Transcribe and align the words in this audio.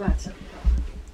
Warte. 0.00 0.34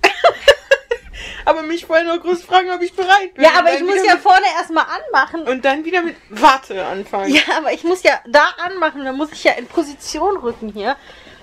Aber 1.44 1.62
mich 1.62 1.86
vorher 1.86 2.04
noch 2.04 2.20
groß 2.22 2.42
fragen, 2.42 2.70
ob 2.70 2.82
ich 2.82 2.92
bereit 2.94 3.34
bin. 3.34 3.44
Ja, 3.44 3.50
Und 3.50 3.56
aber 3.58 3.74
ich 3.74 3.82
muss 3.82 4.04
ja 4.04 4.14
mit- 4.14 4.22
vorne 4.22 4.46
erstmal 4.58 4.84
anmachen. 4.84 5.42
Und 5.46 5.64
dann 5.64 5.84
wieder 5.84 6.02
mit 6.02 6.16
Warte 6.30 6.84
anfangen. 6.84 7.32
Ja, 7.32 7.42
aber 7.58 7.72
ich 7.72 7.84
muss 7.84 8.02
ja 8.02 8.20
da 8.26 8.48
anmachen. 8.64 9.04
Dann 9.04 9.16
muss 9.16 9.30
ich 9.32 9.44
ja 9.44 9.52
in 9.52 9.66
Position 9.66 10.36
rücken 10.38 10.70
hier. 10.72 10.96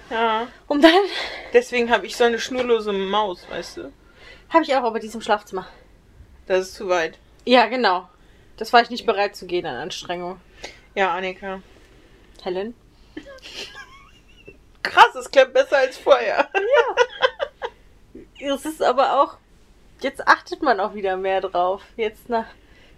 ja. 0.09 0.47
Um 0.67 0.81
dann. 0.81 0.91
Deswegen 1.53 1.89
habe 1.89 2.05
ich 2.05 2.17
so 2.17 2.25
eine 2.25 2.37
schnurlose 2.39 2.91
Maus, 2.91 3.45
weißt 3.49 3.77
du? 3.77 3.93
Habe 4.49 4.63
ich 4.63 4.75
auch 4.75 4.83
aber 4.83 4.99
diesem 4.99 5.21
Schlafzimmer. 5.21 5.67
Das 6.47 6.67
ist 6.67 6.75
zu 6.75 6.89
weit. 6.89 7.17
Ja, 7.45 7.67
genau. 7.67 8.09
Das 8.57 8.73
war 8.73 8.81
ich 8.81 8.89
nicht 8.89 9.05
bereit 9.05 9.35
zu 9.37 9.45
gehen 9.45 9.65
an 9.65 9.75
Anstrengung. 9.75 10.39
Ja, 10.95 11.13
Annika. 11.13 11.61
Helen? 12.43 12.75
Krass, 14.83 15.15
es 15.15 15.31
klappt 15.31 15.53
besser 15.53 15.77
als 15.77 15.97
vorher. 15.97 16.49
Es 18.45 18.65
ist 18.65 18.81
aber 18.83 19.21
auch. 19.21 19.37
Jetzt 20.01 20.27
achtet 20.27 20.61
man 20.61 20.79
auch 20.79 20.93
wieder 20.95 21.15
mehr 21.17 21.39
drauf. 21.41 21.81
Jetzt 21.95 22.29
nach 22.29 22.45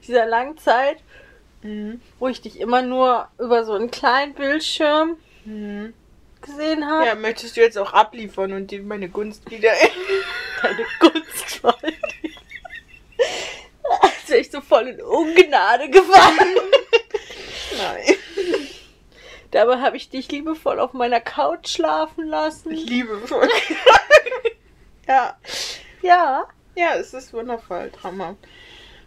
dieser 0.07 0.25
langen 0.25 0.57
Zeit, 0.57 0.97
Mhm. 1.61 2.01
wo 2.19 2.27
ich 2.27 2.41
dich 2.41 2.59
immer 2.59 2.81
nur 2.81 3.27
über 3.39 3.63
so 3.65 3.73
einen 3.73 3.91
kleinen 3.91 4.33
Bildschirm 4.33 5.17
Mhm. 5.45 5.93
gesehen 6.41 6.87
habe. 6.87 7.05
Ja, 7.05 7.15
möchtest 7.15 7.57
du 7.57 7.61
jetzt 7.61 7.77
auch 7.77 7.93
abliefern 7.93 8.53
und 8.53 8.71
dir 8.71 8.81
meine 8.83 9.09
Gunst 9.09 9.49
wieder. 9.49 9.71
Deine 10.61 10.85
Gunst 10.99 11.63
war. 11.63 11.75
Als 14.01 14.29
wäre 14.29 14.39
ich 14.41 14.51
so 14.51 14.61
voll 14.61 14.87
in 14.87 15.01
Ungnade 15.01 15.89
gefallen. 15.89 16.55
Nein. 17.77 18.15
Dabei 19.51 19.77
habe 19.79 19.95
ich 19.97 20.09
dich 20.09 20.29
liebevoll 20.31 20.79
auf 20.79 20.93
meiner 20.93 21.21
Couch 21.21 21.69
schlafen 21.69 22.27
lassen. 22.27 22.71
Ich 22.71 22.85
liebe 22.89 23.17
Volk. 23.27 23.49
Ja. 25.07 25.37
Ja. 26.01 26.45
Ja, 26.75 26.95
es 26.95 27.13
ist 27.13 27.33
wundervoll, 27.33 27.91
Drama. 27.91 28.35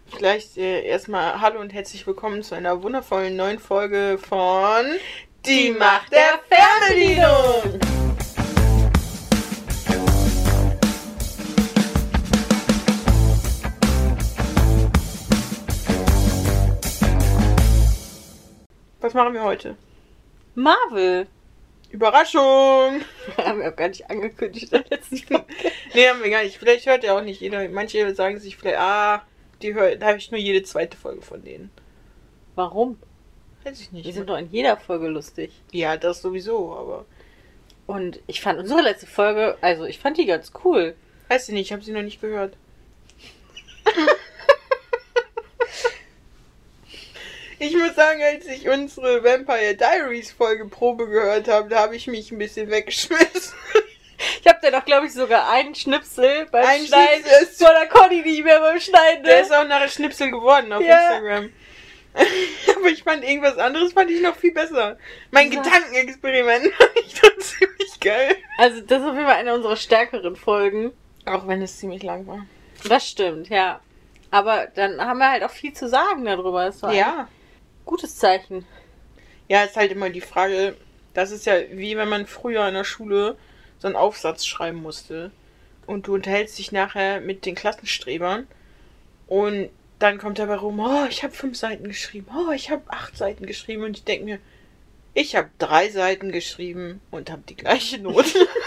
Vielleicht 0.06 0.56
äh, 0.56 0.82
erstmal 0.84 1.40
Hallo 1.40 1.60
und 1.60 1.72
herzlich 1.72 2.06
willkommen 2.06 2.42
zu 2.42 2.54
einer 2.54 2.82
wundervollen 2.82 3.36
neuen 3.36 3.58
Folge 3.58 4.18
von 4.18 4.86
Die 5.44 5.70
Macht 5.70 6.10
der 6.12 6.40
Fernbedienung. 6.48 7.80
Was 19.00 19.14
machen 19.14 19.34
wir 19.34 19.42
heute? 19.42 19.76
Marvel. 20.54 21.28
Überraschung! 21.90 23.02
Haben 23.36 23.60
wir 23.60 23.70
auch 23.70 23.76
gar 23.76 23.88
nicht 23.88 24.10
angekündigt 24.10 24.72
in 24.72 24.82
der 24.82 24.90
letzten 24.90 25.16
Folge. 25.18 25.46
Nee, 25.94 26.08
haben 26.08 26.22
wir 26.22 26.30
gar 26.30 26.42
nicht. 26.42 26.58
Vielleicht 26.58 26.86
hört 26.86 27.02
ja 27.02 27.16
auch 27.16 27.22
nicht 27.22 27.40
jeder. 27.40 27.66
Manche 27.68 28.14
sagen 28.14 28.38
sich 28.38 28.56
vielleicht, 28.56 28.78
ah, 28.78 29.22
die 29.62 29.74
hör, 29.74 29.96
da 29.96 30.08
habe 30.08 30.18
ich 30.18 30.30
nur 30.30 30.38
jede 30.38 30.62
zweite 30.62 30.96
Folge 30.96 31.22
von 31.22 31.42
denen. 31.42 31.70
Warum? 32.54 32.98
Weiß 33.64 33.80
ich 33.80 33.92
nicht. 33.92 34.06
Die 34.06 34.12
sind 34.12 34.28
doch 34.28 34.36
in 34.36 34.50
jeder 34.50 34.76
Folge 34.76 35.08
lustig. 35.08 35.52
ja, 35.72 35.96
das 35.96 36.22
sowieso, 36.22 36.74
aber 36.74 37.06
Und 37.86 38.20
ich 38.26 38.40
fand 38.40 38.58
unsere 38.58 38.82
letzte 38.82 39.06
Folge, 39.06 39.56
also 39.60 39.84
ich 39.84 39.98
fand 39.98 40.18
die 40.18 40.26
ganz 40.26 40.52
cool. 40.64 40.94
weiß 41.28 41.48
ich 41.48 41.54
nicht, 41.54 41.66
ich 41.66 41.72
habe 41.72 41.82
sie 41.82 41.92
noch 41.92 42.02
nicht 42.02 42.20
gehört. 42.20 42.56
ich 47.58 47.76
muss 47.76 47.94
sagen, 47.94 48.22
als 48.22 48.46
ich 48.46 48.68
unsere 48.68 49.22
Vampire 49.24 49.74
Diaries 49.74 50.30
Folge 50.32 50.66
Probe 50.66 51.08
gehört 51.08 51.48
habe, 51.48 51.68
da 51.68 51.80
habe 51.80 51.96
ich 51.96 52.06
mich 52.06 52.30
ein 52.30 52.38
bisschen 52.38 52.70
weggeschmissen. 52.70 53.54
Ich 54.40 54.48
habe 54.48 54.58
da 54.62 54.70
doch, 54.72 54.84
glaube 54.84 55.06
ich, 55.06 55.12
sogar 55.12 55.48
einen 55.50 55.74
Schnipsel 55.74 56.46
beim 56.50 56.64
Ein 56.66 56.86
Schneiden 56.86 57.24
Schnipsel 57.24 57.42
ist- 57.42 57.62
von 57.64 57.72
der 57.72 57.86
Conny 57.88 58.22
nicht 58.22 58.42
mehr 58.44 58.58
beim 58.60 58.80
Schneiden. 58.80 59.22
Der 59.24 59.36
Ne? 59.36 59.42
ist 59.42 59.52
auch 59.54 59.66
nachher 59.66 59.88
Schnipsel 59.88 60.30
geworden 60.30 60.72
auf 60.72 60.82
Ja. 60.82 60.98
Instagram. 61.18 61.52
Aber 62.76 62.88
ich 62.88 63.02
fand 63.04 63.22
irgendwas 63.22 63.58
anderes 63.58 63.92
fand 63.92 64.10
ich 64.10 64.20
noch 64.20 64.34
viel 64.34 64.52
besser. 64.52 64.98
Mein 65.30 65.52
Ja. 65.52 65.62
Gedankenexperiment 65.62 66.72
fand 66.78 66.90
ich 67.06 67.20
doch 67.20 67.36
ziemlich 67.38 68.00
geil. 68.00 68.36
Also 68.56 68.80
das 68.80 69.02
ist 69.02 69.06
auf 69.08 69.14
jeden 69.14 69.26
Fall 69.26 69.36
eine 69.36 69.54
unserer 69.54 69.76
stärkeren 69.76 70.34
Folgen. 70.34 70.92
Auch 71.26 71.46
wenn 71.46 71.62
es 71.62 71.78
ziemlich 71.78 72.02
lang 72.02 72.26
war. 72.26 72.44
Das 72.88 73.06
stimmt, 73.08 73.48
ja. 73.50 73.80
Aber 74.30 74.66
dann 74.74 75.00
haben 75.00 75.18
wir 75.18 75.30
halt 75.30 75.44
auch 75.44 75.50
viel 75.50 75.72
zu 75.74 75.88
sagen 75.88 76.24
darüber. 76.24 76.70
Ja. 76.92 77.28
Gutes 77.88 78.16
Zeichen. 78.16 78.64
Ja, 79.48 79.64
ist 79.64 79.76
halt 79.76 79.90
immer 79.90 80.10
die 80.10 80.20
Frage, 80.20 80.76
das 81.14 81.32
ist 81.32 81.46
ja 81.46 81.54
wie 81.72 81.96
wenn 81.96 82.08
man 82.08 82.26
früher 82.26 82.68
in 82.68 82.74
der 82.74 82.84
Schule 82.84 83.36
so 83.78 83.88
einen 83.88 83.96
Aufsatz 83.96 84.46
schreiben 84.46 84.80
musste. 84.80 85.32
Und 85.86 86.06
du 86.06 86.14
unterhältst 86.14 86.58
dich 86.58 86.70
nachher 86.70 87.20
mit 87.20 87.46
den 87.46 87.54
Klassenstrebern 87.54 88.46
und 89.26 89.70
dann 89.98 90.18
kommt 90.18 90.38
dabei 90.38 90.56
rum, 90.56 90.78
oh, 90.80 91.06
ich 91.08 91.22
habe 91.24 91.34
fünf 91.34 91.56
Seiten 91.56 91.84
geschrieben, 91.88 92.28
oh, 92.36 92.52
ich 92.52 92.70
habe 92.70 92.82
acht 92.88 93.16
Seiten 93.16 93.46
geschrieben 93.46 93.84
und 93.84 93.96
ich 93.96 94.04
denke 94.04 94.24
mir, 94.26 94.38
ich 95.14 95.34
habe 95.34 95.48
drei 95.58 95.88
Seiten 95.88 96.30
geschrieben 96.30 97.00
und 97.10 97.30
habe 97.30 97.42
die 97.48 97.56
gleiche 97.56 97.98
Note. 97.98 98.46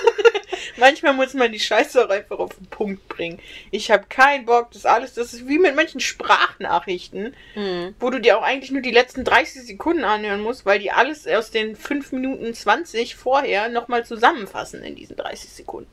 Manchmal 0.77 1.13
muss 1.13 1.33
man 1.33 1.51
die 1.51 1.59
Scheiße 1.59 2.05
auch 2.05 2.09
einfach 2.09 2.39
auf 2.39 2.55
den 2.55 2.67
Punkt 2.67 3.07
bringen. 3.07 3.39
Ich 3.71 3.91
habe 3.91 4.05
keinen 4.09 4.45
Bock, 4.45 4.71
das 4.71 4.85
alles, 4.85 5.13
das 5.13 5.33
ist 5.33 5.47
wie 5.47 5.59
mit 5.59 5.75
manchen 5.75 5.99
Sprachnachrichten 5.99 7.35
Mhm. 7.55 7.95
wo 7.99 8.09
du 8.09 8.19
dir 8.19 8.37
auch 8.37 8.43
eigentlich 8.43 8.71
nur 8.71 8.81
die 8.81 8.91
letzten 8.91 9.23
30 9.23 9.63
Sekunden 9.63 10.03
anhören 10.03 10.41
musst, 10.41 10.65
weil 10.65 10.79
die 10.79 10.91
alles 10.91 11.27
aus 11.27 11.51
den 11.51 11.75
5 11.75 12.11
Minuten 12.11 12.53
20 12.53 13.15
vorher 13.15 13.69
nochmal 13.69 14.05
zusammenfassen 14.05 14.83
in 14.83 14.95
diesen 14.95 15.15
30 15.15 15.49
Sekunden. 15.49 15.89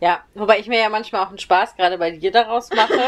Ja, 0.00 0.22
wobei 0.34 0.58
ich 0.58 0.66
mir 0.66 0.78
ja 0.78 0.90
manchmal 0.90 1.24
auch 1.24 1.30
einen 1.30 1.38
Spaß 1.38 1.76
gerade 1.76 1.96
bei 1.96 2.10
dir 2.10 2.30
daraus 2.30 2.68
mache, 2.70 2.98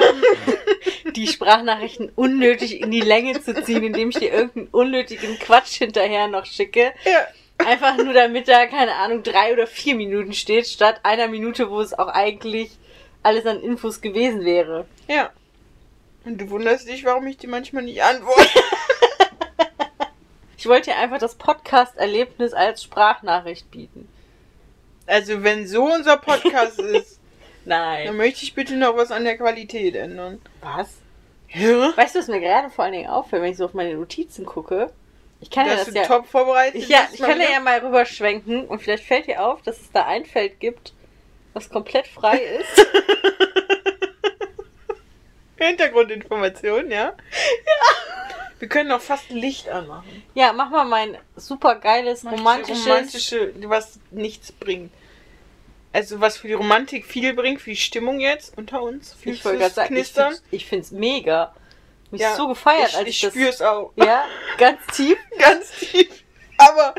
die 1.16 1.26
Sprachnachrichten 1.26 2.10
unnötig 2.14 2.80
in 2.80 2.90
die 2.90 3.00
Länge 3.00 3.40
zu 3.42 3.62
ziehen, 3.62 3.84
indem 3.84 4.08
ich 4.08 4.16
dir 4.16 4.32
irgendeinen 4.32 4.68
unnötigen 4.68 5.38
Quatsch 5.38 5.76
hinterher 5.76 6.28
noch 6.28 6.46
schicke. 6.46 6.92
Ja. 7.04 7.26
Einfach 7.58 7.96
nur 7.96 8.12
damit 8.12 8.48
da, 8.48 8.66
keine 8.66 8.94
Ahnung, 8.94 9.22
drei 9.22 9.52
oder 9.52 9.66
vier 9.66 9.94
Minuten 9.94 10.32
steht, 10.32 10.66
statt 10.66 11.00
einer 11.02 11.28
Minute, 11.28 11.70
wo 11.70 11.80
es 11.80 11.98
auch 11.98 12.08
eigentlich 12.08 12.70
alles 13.22 13.46
an 13.46 13.60
Infos 13.60 14.00
gewesen 14.00 14.44
wäre. 14.44 14.86
Ja. 15.06 15.30
Und 16.24 16.38
du 16.38 16.50
wunderst 16.50 16.88
dich, 16.88 17.04
warum 17.04 17.26
ich 17.26 17.36
dir 17.36 17.48
manchmal 17.48 17.84
nicht 17.84 18.02
antworte. 18.02 18.48
Ich 20.58 20.66
wollte 20.66 20.90
dir 20.90 20.96
einfach 20.96 21.18
das 21.18 21.36
Podcast-Erlebnis 21.36 22.52
als 22.52 22.82
Sprachnachricht 22.82 23.70
bieten. 23.70 24.08
Also, 25.06 25.44
wenn 25.44 25.68
so 25.68 25.84
unser 25.84 26.16
Podcast 26.16 26.78
ist, 26.80 27.20
dann 27.64 28.04
Nein. 28.04 28.16
möchte 28.16 28.42
ich 28.42 28.54
bitte 28.54 28.76
noch 28.76 28.96
was 28.96 29.12
an 29.12 29.22
der 29.22 29.36
Qualität 29.36 29.94
ändern. 29.94 30.42
Was? 30.60 30.96
Ja? 31.50 31.96
Weißt 31.96 32.16
du, 32.16 32.18
was 32.18 32.26
mir 32.26 32.40
gerade 32.40 32.70
vor 32.70 32.84
allen 32.84 32.92
Dingen 32.92 33.08
auffällt, 33.08 33.42
wenn 33.42 33.52
ich 33.52 33.56
so 33.56 33.66
auf 33.66 33.72
meine 33.72 33.94
Notizen 33.94 34.44
gucke? 34.44 34.90
Ich 35.40 35.50
kann 35.50 35.66
ja 35.66 35.76
das 35.76 35.86
du 35.86 35.94
ja. 35.94 36.04
top 36.04 36.26
vorbereitet 36.26 36.82
Ich, 36.82 36.88
ja, 36.88 37.08
ich 37.12 37.20
kann 37.20 37.40
ja, 37.40 37.60
mal 37.60 37.78
rüberschwenken 37.78 38.66
und 38.66 38.82
vielleicht 38.82 39.04
fällt 39.04 39.26
dir 39.26 39.44
auf, 39.44 39.62
dass 39.62 39.80
es 39.80 39.92
da 39.92 40.06
ein 40.06 40.24
Feld 40.24 40.58
gibt, 40.58 40.92
was 41.52 41.70
komplett 41.70 42.06
frei 42.08 42.38
ist. 42.38 42.86
Hintergrundinformation, 45.56 46.90
ja? 46.90 47.14
Ja. 47.14 47.14
Wir 48.58 48.68
können 48.68 48.90
auch 48.90 49.00
fast 49.00 49.30
Licht 49.30 49.68
anmachen. 49.68 50.22
ja, 50.34 50.52
mach 50.52 50.70
mal 50.70 50.84
mein 50.84 51.16
super 51.36 51.76
geiles, 51.76 52.24
romantisches. 52.24 52.86
romantische, 52.86 53.52
was 53.68 54.00
nichts 54.10 54.50
bringt. 54.50 54.92
Also 55.92 56.20
was 56.20 56.38
für 56.38 56.48
die 56.48 56.54
Romantik 56.54 57.06
viel 57.06 57.34
bringt, 57.34 57.60
für 57.60 57.70
die 57.70 57.76
Stimmung 57.76 58.20
jetzt 58.20 58.56
unter 58.58 58.82
uns. 58.82 59.16
ich 59.24 59.42
sagen, 59.42 59.60
ich 59.60 59.86
knistern? 59.86 60.32
find's, 60.32 60.42
ich 60.50 60.66
find's 60.66 60.90
mega. 60.90 61.54
Mich 62.10 62.20
Ja, 62.20 62.34
so 62.36 62.48
gefeiert, 62.48 62.90
ich, 62.90 62.96
als 62.96 63.08
ich 63.08 63.16
ich 63.16 63.20
das. 63.22 63.30
spüre 63.32 63.48
es 63.50 63.62
auch. 63.62 63.92
Ja, 63.96 64.24
ganz 64.56 64.80
tief. 64.94 65.18
Ganz 65.38 65.70
tief. 65.72 66.08
Aber 66.56 66.94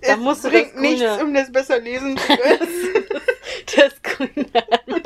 Da 0.00 0.12
es 0.14 0.16
musst 0.16 0.44
du 0.44 0.50
bringt 0.50 0.74
das 0.74 0.80
nichts, 0.80 1.22
um 1.22 1.34
das 1.34 1.52
besser 1.52 1.78
lesen 1.78 2.16
zu 2.16 2.26
können. 2.36 3.04
Das 3.76 4.02
Grüne. 4.02 4.46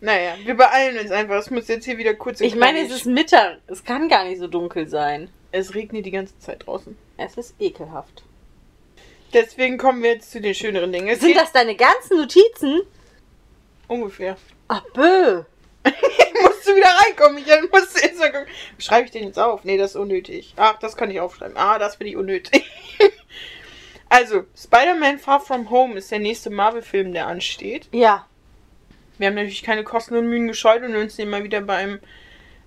naja, 0.00 0.34
wir 0.44 0.56
beeilen 0.56 0.98
uns 0.98 1.10
einfach. 1.10 1.36
Es 1.36 1.50
muss 1.50 1.68
jetzt 1.68 1.84
hier 1.84 1.98
wieder 1.98 2.14
kurz 2.14 2.40
Ich 2.40 2.54
meine, 2.56 2.80
es 2.80 2.90
ist 2.92 3.06
Mittag. 3.06 3.58
Es 3.66 3.84
kann 3.84 4.08
gar 4.08 4.24
nicht 4.24 4.38
so 4.38 4.46
dunkel 4.46 4.88
sein. 4.88 5.28
es 5.52 5.74
regnet 5.74 6.06
die 6.06 6.10
ganze 6.10 6.38
Zeit 6.38 6.66
draußen. 6.66 6.96
Es 7.18 7.36
ist 7.36 7.54
ekelhaft. 7.60 8.22
Deswegen 9.32 9.76
kommen 9.78 10.02
wir 10.02 10.14
jetzt 10.14 10.30
zu 10.30 10.40
den 10.40 10.54
schöneren 10.54 10.92
Dingen. 10.92 11.08
Es 11.08 11.20
Sind 11.20 11.36
das 11.36 11.52
deine 11.52 11.74
ganzen 11.76 12.16
Notizen? 12.18 12.82
ungefähr. 13.88 14.36
Ach, 14.68 14.82
bö. 14.92 15.42
Musst 16.66 16.68
du 16.68 16.76
wieder 16.76 16.88
reinkommen. 16.88 17.38
Ich 17.38 17.70
musste 17.70 18.00
jetzt 18.02 18.18
mal 18.18 18.32
gucken. 18.32 18.48
Schreibe 18.78 19.06
ich 19.06 19.10
den 19.10 19.24
jetzt 19.24 19.38
auf? 19.38 19.64
Nee, 19.64 19.78
das 19.78 19.90
ist 19.90 19.96
unnötig. 19.96 20.54
Ach, 20.56 20.78
das 20.78 20.96
kann 20.96 21.10
ich 21.10 21.20
aufschreiben. 21.20 21.56
Ah, 21.56 21.78
das 21.78 21.96
finde 21.96 22.10
ich 22.10 22.16
unnötig. 22.16 22.64
also, 24.08 24.44
Spider-Man 24.56 25.18
Far 25.18 25.40
From 25.40 25.70
Home 25.70 25.94
ist 25.94 26.10
der 26.10 26.18
nächste 26.18 26.50
Marvel-Film, 26.50 27.12
der 27.12 27.26
ansteht. 27.26 27.88
Ja. 27.92 28.26
Wir 29.18 29.28
haben 29.28 29.34
natürlich 29.34 29.62
keine 29.62 29.84
Kosten 29.84 30.16
und 30.16 30.28
Mühen 30.28 30.48
gescheut 30.48 30.82
und 30.82 30.94
uns 30.94 31.16
den 31.16 31.30
mal 31.30 31.44
wieder 31.44 31.60
beim 31.60 32.00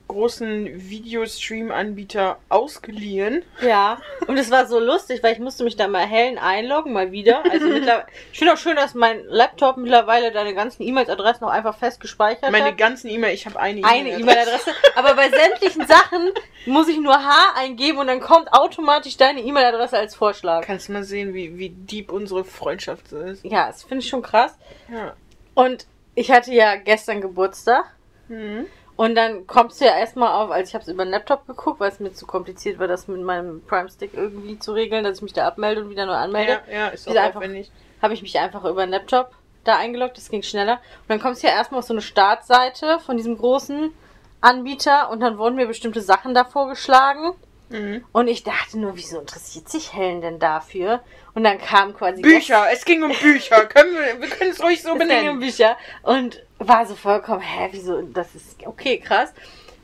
großen 0.09 0.89
Videostream-Anbieter 0.89 2.37
ausgeliehen. 2.49 3.43
Ja, 3.61 3.99
und 4.27 4.37
es 4.37 4.51
war 4.51 4.65
so 4.67 4.79
lustig, 4.79 5.23
weil 5.23 5.33
ich 5.33 5.39
musste 5.39 5.63
mich 5.63 5.77
da 5.77 5.87
mal 5.87 6.05
hellen 6.05 6.37
einloggen, 6.37 6.91
mal 6.91 7.13
wieder. 7.13 7.43
Also 7.49 7.67
ich 8.31 8.39
finde 8.39 8.53
auch 8.53 8.57
schön, 8.57 8.75
dass 8.75 8.93
mein 8.93 9.23
Laptop 9.25 9.77
mittlerweile 9.77 10.31
deine 10.31 10.53
ganzen 10.53 10.83
E-Mails-Adressen 10.83 11.45
auch 11.45 11.51
einfach 11.51 11.77
fest 11.77 12.01
gespeichert 12.01 12.51
Meine 12.51 12.65
hat. 12.65 12.77
ganzen 12.77 13.09
E-Mail, 13.09 13.33
ich 13.33 13.45
habe 13.45 13.57
eine 13.59 13.85
Eine 13.85 14.19
E-Mail-Adresse. 14.19 14.71
Aber 14.95 15.13
bei 15.15 15.29
sämtlichen 15.29 15.87
Sachen 15.87 16.31
muss 16.65 16.89
ich 16.89 16.99
nur 16.99 17.13
H 17.13 17.53
eingeben 17.55 17.99
und 17.99 18.07
dann 18.07 18.19
kommt 18.19 18.51
automatisch 18.51 19.15
deine 19.15 19.41
E-Mail-Adresse 19.41 19.97
als 19.97 20.15
Vorschlag. 20.15 20.65
Kannst 20.65 20.89
du 20.89 20.93
mal 20.93 21.03
sehen, 21.03 21.33
wie, 21.33 21.57
wie 21.57 21.69
deep 21.69 22.11
unsere 22.11 22.43
Freundschaft 22.43 23.07
so 23.07 23.19
ist. 23.19 23.45
Ja, 23.45 23.67
das 23.67 23.83
finde 23.83 24.03
ich 24.03 24.09
schon 24.09 24.21
krass. 24.21 24.57
Ja. 24.91 25.13
Und 25.53 25.85
ich 26.15 26.31
hatte 26.31 26.51
ja 26.51 26.75
gestern 26.75 27.21
Geburtstag. 27.21 27.85
Mhm. 28.27 28.65
Und 28.99 29.15
dann 29.15 29.47
kommst 29.47 29.79
du 29.79 29.85
ja 29.85 29.97
erstmal 29.97 30.33
auf, 30.33 30.51
also 30.51 30.67
ich 30.67 30.73
habe 30.73 30.81
es 30.81 30.89
über 30.89 31.05
den 31.05 31.11
Laptop 31.11 31.47
geguckt, 31.47 31.79
weil 31.79 31.89
es 31.89 32.01
mir 32.01 32.11
zu 32.11 32.27
kompliziert 32.27 32.79
war, 32.79 32.87
das 32.89 33.07
mit 33.07 33.21
meinem 33.21 33.61
Prime 33.65 33.87
Stick 33.89 34.13
irgendwie 34.13 34.59
zu 34.59 34.73
regeln, 34.73 35.05
dass 35.05 35.19
ich 35.19 35.21
mich 35.23 35.31
da 35.31 35.47
abmelde 35.47 35.83
und 35.85 35.89
wieder 35.89 36.05
neu 36.05 36.15
anmelde. 36.15 36.59
Ja, 36.69 36.73
ja, 36.73 36.87
ist 36.89 37.07
auch 37.07 37.15
einfach- 37.15 37.37
aufwendig. 37.37 37.71
Habe 38.01 38.13
ich 38.13 38.21
mich 38.21 38.37
einfach 38.37 38.65
über 38.65 38.85
den 38.85 38.89
Laptop 38.89 39.31
da 39.63 39.77
eingeloggt, 39.77 40.17
das 40.17 40.27
ging 40.29 40.43
schneller. 40.43 40.73
Und 40.73 41.07
dann 41.07 41.21
kommst 41.21 41.41
du 41.41 41.47
ja 41.47 41.53
erstmal 41.53 41.79
auf 41.79 41.85
so 41.85 41.93
eine 41.93 42.01
Startseite 42.01 42.99
von 42.99 43.15
diesem 43.15 43.37
großen 43.37 43.93
Anbieter 44.41 45.09
und 45.11 45.21
dann 45.21 45.37
wurden 45.37 45.55
mir 45.55 45.67
bestimmte 45.67 46.01
Sachen 46.01 46.33
da 46.33 46.43
vorgeschlagen. 46.43 47.31
Mhm. 47.69 48.03
Und 48.11 48.27
ich 48.27 48.43
dachte 48.43 48.77
nur, 48.77 48.97
wieso 48.97 49.21
interessiert 49.21 49.69
sich 49.69 49.93
Helen 49.93 50.19
denn 50.19 50.39
dafür? 50.39 50.99
Und 51.35 51.45
dann 51.45 51.57
kam 51.57 51.93
quasi 51.95 52.21
Bücher, 52.21 52.65
es 52.69 52.83
ging 52.83 53.01
um 53.03 53.13
Bücher. 53.13 53.65
können 53.67 53.93
wir, 53.93 54.19
wir 54.19 54.27
können 54.27 54.51
es 54.51 54.61
ruhig 54.61 54.81
so 54.81 54.89
Es 54.89 54.93
ging 54.99 55.01
um 55.03 55.07
benennen. 55.07 55.39
Bücher 55.39 55.77
und 56.03 56.43
war 56.59 56.85
so 56.85 56.95
vollkommen, 56.95 57.41
hä, 57.41 57.69
wieso, 57.71 58.01
das 58.01 58.35
ist 58.35 58.65
okay, 58.65 58.99
krass. 58.99 59.33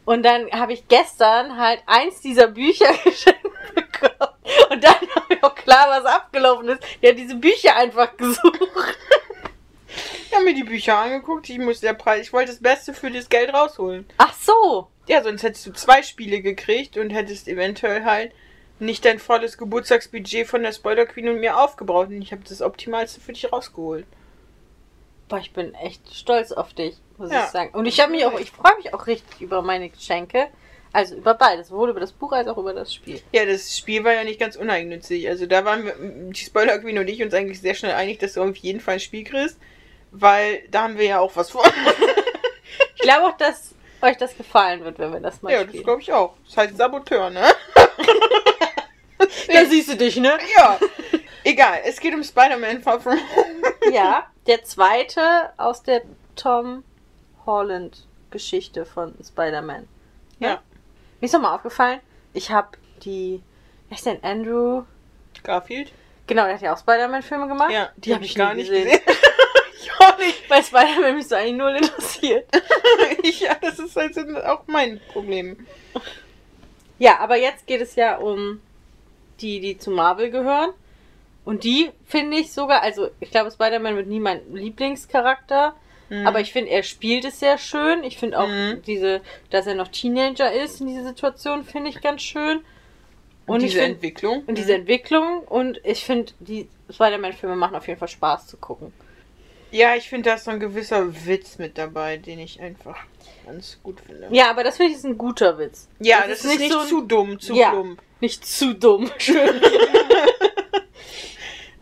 Und 0.03 0.23
dann 0.23 0.51
habe 0.51 0.73
ich 0.73 0.87
gestern 0.87 1.57
halt 1.57 1.81
eins 1.87 2.21
dieser 2.21 2.47
Bücher 2.47 2.93
geschenkt 3.03 3.41
bekommen. 3.73 4.33
Und 4.69 4.83
dann 4.83 4.95
war 5.13 5.23
mir 5.29 5.43
auch 5.43 5.55
klar, 5.55 5.87
was 5.89 6.05
abgelaufen 6.05 6.69
ist. 6.69 6.83
Die 7.01 7.07
hat 7.07 7.17
diese 7.17 7.35
Bücher 7.35 7.75
einfach 7.75 8.15
gesucht. 8.15 8.59
Ich 10.27 10.33
habe 10.33 10.45
mir 10.45 10.53
die 10.53 10.63
Bücher 10.63 10.97
angeguckt. 10.97 11.49
Ich 11.49 11.57
musste 11.57 11.87
der 11.87 11.93
Preis, 11.93 12.27
ich 12.27 12.33
wollte 12.33 12.51
das 12.51 12.61
Beste 12.61 12.93
für 12.93 13.09
das 13.09 13.29
Geld 13.29 13.53
rausholen. 13.53 14.05
Ach 14.17 14.33
so. 14.33 14.87
Ja, 15.07 15.23
sonst 15.23 15.43
hättest 15.43 15.65
du 15.65 15.73
zwei 15.73 16.03
Spiele 16.03 16.41
gekriegt 16.41 16.97
und 16.97 17.09
hättest 17.09 17.47
eventuell 17.47 18.03
halt 18.03 18.31
nicht 18.79 19.05
dein 19.05 19.19
volles 19.19 19.57
Geburtstagsbudget 19.57 20.47
von 20.47 20.61
der 20.61 20.73
Spoiler 20.73 21.05
Queen 21.05 21.29
und 21.29 21.39
mir 21.39 21.57
aufgebraucht. 21.57 22.09
Und 22.09 22.21
ich 22.21 22.31
habe 22.31 22.43
das 22.47 22.61
Optimalste 22.61 23.21
für 23.21 23.33
dich 23.33 23.51
rausgeholt. 23.51 24.05
Boah, 25.27 25.39
ich 25.39 25.53
bin 25.53 25.73
echt 25.75 26.13
stolz 26.13 26.51
auf 26.51 26.73
dich, 26.73 26.95
muss 27.17 27.31
Ja. 27.31 27.45
ich 27.45 27.49
sagen. 27.51 27.71
Und 27.73 27.85
ich 27.87 27.99
habe 27.99 28.11
mich 28.11 28.25
auch, 28.25 28.39
ich 28.39 28.51
freue 28.51 28.75
mich 28.77 28.93
auch 28.93 29.07
richtig 29.07 29.41
über 29.41 29.61
meine 29.61 29.89
Geschenke. 29.89 30.47
Also 30.93 31.15
über 31.15 31.33
beides, 31.33 31.67
sowohl 31.67 31.89
über 31.89 31.99
das 31.99 32.13
Buch 32.13 32.31
als 32.31 32.47
auch 32.47 32.57
über 32.57 32.73
das 32.73 32.93
Spiel. 32.93 33.21
Ja, 33.33 33.43
das 33.45 33.77
Spiel 33.77 34.03
war 34.05 34.13
ja 34.13 34.23
nicht 34.23 34.39
ganz 34.39 34.55
uneigennützig. 34.55 35.27
Also 35.27 35.45
da 35.45 35.65
waren 35.65 35.83
wir, 35.83 35.93
die 36.31 36.39
Spoiler 36.45 36.79
Queen 36.79 36.97
und 36.97 37.07
ich 37.09 37.21
uns 37.21 37.33
eigentlich 37.33 37.59
sehr 37.59 37.73
schnell 37.75 37.93
einig, 37.95 38.19
dass 38.19 38.33
du 38.33 38.43
auf 38.43 38.55
jeden 38.55 38.79
Fall 38.79 38.93
ein 38.93 38.99
Spiel 39.01 39.25
kriegst. 39.25 39.57
Weil 40.11 40.63
da 40.71 40.83
haben 40.83 40.97
wir 40.97 41.05
ja 41.05 41.19
auch 41.19 41.35
was 41.35 41.49
vor. 41.51 41.65
Ich 42.95 43.01
glaube 43.01 43.25
auch, 43.27 43.37
dass 43.37 43.75
euch 44.01 44.15
das 44.17 44.37
gefallen 44.37 44.85
wird, 44.85 44.97
wenn 44.97 45.11
wir 45.11 45.19
das 45.19 45.41
mal 45.41 45.51
ja, 45.51 45.59
das 45.59 45.67
spielen. 45.69 45.83
glaube 45.83 46.01
ich 46.01 46.13
auch. 46.13 46.35
Das 46.47 46.55
heißt 46.57 46.77
Saboteur, 46.77 47.29
ne? 47.29 47.43
Da 49.51 49.65
siehst 49.65 49.89
du 49.89 49.95
dich, 49.97 50.17
ne? 50.17 50.37
Ja. 50.57 50.79
Egal, 51.43 51.79
es 51.85 51.99
geht 51.99 52.13
um 52.13 52.23
Spider-Man 52.23 52.81
Far 52.81 52.99
From 52.99 53.13
Home. 53.35 53.93
Ja, 53.93 54.27
der 54.47 54.63
zweite 54.63 55.21
aus 55.57 55.83
der 55.83 56.01
Tom 56.35 56.83
Holland 57.45 58.05
Geschichte 58.31 58.85
von 58.85 59.13
Spider-Man. 59.23 59.87
Ja. 60.39 60.61
Mir 61.19 61.25
ist 61.25 61.33
nochmal 61.33 61.55
aufgefallen, 61.55 62.01
ich 62.33 62.51
habe 62.51 62.77
die, 63.03 63.41
wer 63.89 63.97
ist 63.97 64.05
denn 64.05 64.23
Andrew? 64.23 64.83
Garfield? 65.43 65.91
Genau, 66.27 66.45
der 66.45 66.55
hat 66.55 66.61
ja 66.61 66.73
auch 66.73 66.77
Spider-Man-Filme 66.77 67.47
gemacht. 67.47 67.71
Ja, 67.71 67.89
die, 67.97 68.13
habe 68.13 68.23
hab 68.23 68.25
ich 68.25 68.35
gar 68.35 68.53
nicht 68.53 68.69
gesehen. 68.69 68.99
ich 69.79 69.91
auch 69.99 70.17
nicht. 70.17 70.49
Weil 70.49 70.63
Spider-Man 70.63 71.15
mich 71.15 71.27
so 71.27 71.35
eigentlich 71.35 71.55
null 71.55 71.75
interessiert. 71.75 72.47
ja, 73.39 73.55
das 73.61 73.79
ist 73.79 73.95
halt 73.95 74.17
auch 74.45 74.63
mein 74.67 74.99
Problem. 75.13 75.65
Ja, 76.97 77.19
aber 77.19 77.37
jetzt 77.37 77.67
geht 77.67 77.81
es 77.81 77.95
ja 77.95 78.17
um 78.17 78.61
die, 79.39 79.59
die 79.59 79.77
zu 79.77 79.91
Marvel 79.91 80.31
gehören. 80.31 80.71
Und 81.45 81.63
die 81.63 81.91
finde 82.05 82.37
ich 82.37 82.51
sogar, 82.51 82.81
also 82.81 83.09
ich 83.19 83.29
glaube, 83.31 83.51
Spider-Man 83.51 83.95
wird 83.95 84.07
nie 84.07 84.19
mein 84.19 84.41
Lieblingscharakter. 84.53 85.75
Mhm. 86.09 86.27
Aber 86.27 86.39
ich 86.39 86.51
finde, 86.51 86.71
er 86.71 86.83
spielt 86.83 87.23
es 87.25 87.39
sehr 87.39 87.57
schön. 87.57 88.03
Ich 88.03 88.17
finde 88.17 88.39
auch 88.39 88.47
Mhm. 88.47 88.81
diese, 88.85 89.21
dass 89.51 89.65
er 89.67 89.75
noch 89.75 89.87
Teenager 89.87 90.51
ist 90.51 90.81
in 90.81 90.87
dieser 90.87 91.03
Situation, 91.03 91.63
finde 91.63 91.89
ich 91.89 92.01
ganz 92.01 92.21
schön. 92.21 92.63
und 93.47 93.55
Und, 93.55 93.61
diese 93.61 93.73
ich 93.77 93.83
finde 93.83 93.95
Entwicklung. 93.97 94.43
und 94.47 94.57
diese 94.57 94.73
Entwicklung 94.73 95.39
und 95.47 95.79
ich 95.83 96.03
finde, 96.03 96.33
die 96.39 96.67
Spider-Man-Filme 96.89 97.55
machen 97.55 97.75
auf 97.75 97.87
jeden 97.87 97.99
Fall 97.99 98.07
Spaß 98.07 98.47
zu 98.47 98.57
gucken. 98.57 98.91
Ja, 99.69 99.93
ich 99.95 100.09
finde, 100.09 100.29
da 100.29 100.35
ist 100.35 100.45
so 100.45 100.51
ein 100.51 100.59
gewisser 100.59 101.25
Witz 101.27 101.59
mit 101.59 101.77
dabei, 101.77 102.17
den 102.17 102.39
ich 102.39 102.59
einfach 102.59 102.97
ganz 103.45 103.77
gut 103.83 103.99
finde. 104.01 104.29
Ja, 104.31 104.49
aber 104.49 104.63
das 104.63 104.77
finde 104.77 104.93
ich 104.93 104.97
ist 104.97 105.05
ein 105.05 105.17
guter 105.19 105.59
Witz. 105.59 105.87
Ja, 105.99 106.21
Das 106.21 106.29
das, 106.29 106.37
ist 106.39 106.43
ist 106.45 106.49
nicht 106.53 106.59
nicht 106.61 106.71
so 106.73 106.79
ein- 106.79 106.87
zu 106.87 107.01
dumm, 107.01 107.39
zu 107.39 107.53
Ja. 107.53 107.69
plump. 107.69 108.01
Nicht 108.19 108.45
zu 108.47 108.73
dumm. 108.73 109.11
Schön. 109.19 109.61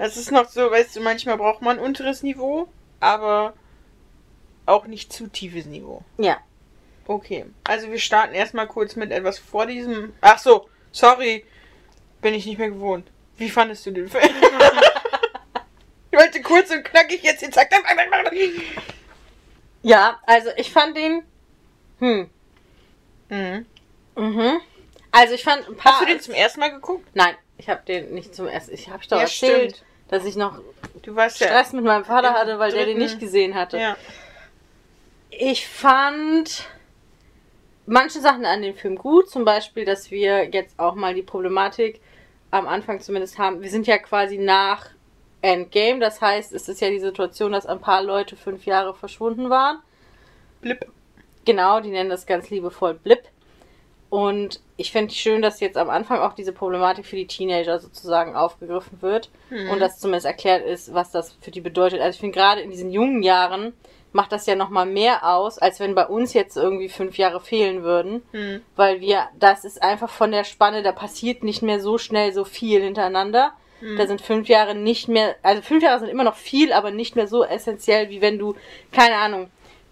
Das 0.04 0.18
ist 0.18 0.32
noch 0.32 0.50
so, 0.50 0.70
weißt 0.70 0.98
du, 0.98 1.00
manchmal 1.00 1.38
braucht 1.38 1.62
man 1.62 1.80
ein 1.80 1.86
unteres 1.86 2.24
Niveau, 2.24 2.68
aber 3.00 3.54
auch 4.66 4.86
nicht 4.86 5.14
zu 5.14 5.28
tiefes 5.28 5.66
Niveau. 5.66 6.04
ja. 6.18 6.40
Okay, 7.08 7.46
also 7.64 7.90
wir 7.90 8.00
starten 8.00 8.34
erstmal 8.34 8.68
kurz 8.68 8.98
mit 8.98 9.12
etwas 9.12 9.40
vor 9.40 9.66
diesem. 9.66 10.14
Ach 10.20 10.40
so, 10.40 10.70
sorry, 10.92 11.46
bin 12.22 12.34
ich 12.34 12.46
nicht 12.46 12.58
mehr 12.58 12.70
gewohnt. 12.70 13.10
Wie 13.38 13.50
fandest 13.50 13.86
du 13.86 13.92
den 13.92 14.10
Film? 14.10 14.24
ich 16.12 16.20
wollte 16.20 16.42
kurz 16.42 16.70
und 16.70 16.84
knackig 16.84 17.24
jetzt 17.24 17.42
den 17.42 17.54
Zack. 17.54 17.70
Ja, 19.84 20.20
also 20.26 20.50
ich 20.58 20.72
fand 20.72 20.98
den. 20.98 21.24
Hm. 22.00 22.30
Mhm. 23.30 23.66
Mhm. 24.18 24.60
Also 25.12 25.34
ich 25.36 25.44
fand 25.44 25.66
ein 25.66 25.78
paar. 25.78 25.94
Hast 25.94 26.02
du 26.02 26.06
den 26.08 26.20
zum 26.20 26.34
ersten 26.34 26.60
Mal 26.60 26.72
geguckt? 26.72 27.08
Nein, 27.14 27.36
ich 27.58 27.70
habe 27.70 27.84
den 27.86 28.14
nicht 28.14 28.36
zum 28.36 28.48
ersten. 28.48 28.74
Ich 28.74 28.90
habe 28.90 29.02
ich 29.02 29.08
doch 29.08 29.18
Ja, 29.18 29.24
erzählt, 29.24 29.76
stimmt. 29.78 29.93
Dass 30.14 30.26
ich 30.26 30.36
noch 30.36 30.60
warst 31.08 31.40
ja. 31.40 31.48
Stress 31.48 31.74
mit 31.74 31.84
meinem 31.84 32.06
Vater 32.06 32.34
hatte, 32.34 32.60
weil 32.60 32.72
der 32.72 32.86
den 32.86 32.98
dritten- 32.98 33.00
nicht 33.00 33.20
gesehen 33.20 33.56
hatte. 33.56 33.78
Ja. 33.78 33.98
Ich 35.30 35.68
fand 35.68 36.68
manche 37.86 38.20
Sachen 38.20 38.46
an 38.46 38.62
dem 38.62 38.76
Film 38.76 38.96
gut, 38.96 39.30
zum 39.30 39.44
Beispiel, 39.44 39.86
dass 39.86 40.12
wir 40.12 40.50
jetzt 40.50 40.80
auch 40.80 40.96
mal 40.96 41.14
die 41.14 41.24
Problematik 41.24 42.00
am 42.52 42.68
Anfang 42.68 43.02
zumindest 43.02 43.38
haben. 43.40 43.62
Wir 43.62 43.70
sind 43.70 43.88
ja 43.88 43.98
quasi 43.98 44.38
nach 44.38 44.90
Endgame, 45.42 46.00
das 46.00 46.22
heißt, 46.22 46.54
es 46.54 46.70
ist 46.70 46.80
ja 46.80 46.90
die 46.90 47.00
Situation, 47.00 47.52
dass 47.52 47.66
ein 47.66 47.82
paar 47.82 48.04
Leute 48.04 48.36
fünf 48.36 48.66
Jahre 48.66 48.94
verschwunden 48.94 49.50
waren. 49.50 49.80
Blip. 50.62 50.86
Genau, 51.46 51.82
die 51.82 51.90
nennen 51.90 52.10
das 52.10 52.26
ganz 52.26 52.50
liebevoll 52.50 52.94
Blip. 52.94 53.24
Und 54.14 54.60
ich 54.78 54.92
finde 54.92 55.08
es 55.12 55.18
schön, 55.18 55.42
dass 55.42 55.60
jetzt 55.60 55.76
am 55.76 55.90
Anfang 55.90 56.20
auch 56.20 56.34
diese 56.34 56.52
Problematik 56.54 57.04
für 57.08 57.16
die 57.16 57.26
Teenager 57.26 57.80
sozusagen 57.80 58.36
aufgegriffen 58.36 59.02
wird 59.02 59.32
Mhm. 59.50 59.72
und 59.72 59.80
dass 59.80 59.98
zumindest 59.98 60.28
erklärt 60.28 60.64
ist, 60.64 60.94
was 60.94 61.10
das 61.10 61.36
für 61.42 61.50
die 61.50 61.62
bedeutet. 61.62 62.00
Also 62.00 62.14
ich 62.18 62.20
finde 62.20 62.38
gerade 62.38 62.62
in 62.62 62.70
diesen 62.70 62.92
jungen 62.92 63.24
Jahren 63.24 63.74
macht 64.12 64.32
das 64.32 64.46
ja 64.46 64.54
nochmal 64.54 64.86
mehr 64.86 65.28
aus, 65.28 65.58
als 65.58 65.80
wenn 65.80 65.96
bei 65.96 66.06
uns 66.06 66.34
jetzt 66.34 66.56
irgendwie 66.58 66.90
fünf 66.90 67.18
Jahre 67.18 67.42
fehlen 67.42 67.82
würden, 67.82 68.22
Mhm. 68.34 68.62
weil 68.76 69.02
wir, 69.02 69.30
das 69.40 69.66
ist 69.66 69.82
einfach 69.82 70.12
von 70.12 70.32
der 70.32 70.44
Spanne, 70.44 70.84
da 70.84 70.92
passiert 70.92 71.44
nicht 71.44 71.64
mehr 71.64 71.80
so 71.80 71.98
schnell 71.98 72.34
so 72.34 72.46
viel 72.46 72.84
hintereinander. 72.84 73.54
Mhm. 73.82 73.98
Da 73.98 74.06
sind 74.06 74.22
fünf 74.22 74.48
Jahre 74.48 74.76
nicht 74.76 75.08
mehr, 75.08 75.36
also 75.42 75.64
fünf 75.64 75.82
Jahre 75.82 76.00
sind 76.02 76.10
immer 76.10 76.24
noch 76.24 76.36
viel, 76.36 76.72
aber 76.72 76.92
nicht 76.92 77.16
mehr 77.16 77.28
so 77.28 77.44
essentiell, 77.44 78.12
wie 78.12 78.22
wenn 78.22 78.38
du, 78.38 78.54
keine 78.92 79.16
Ahnung, 79.16 79.50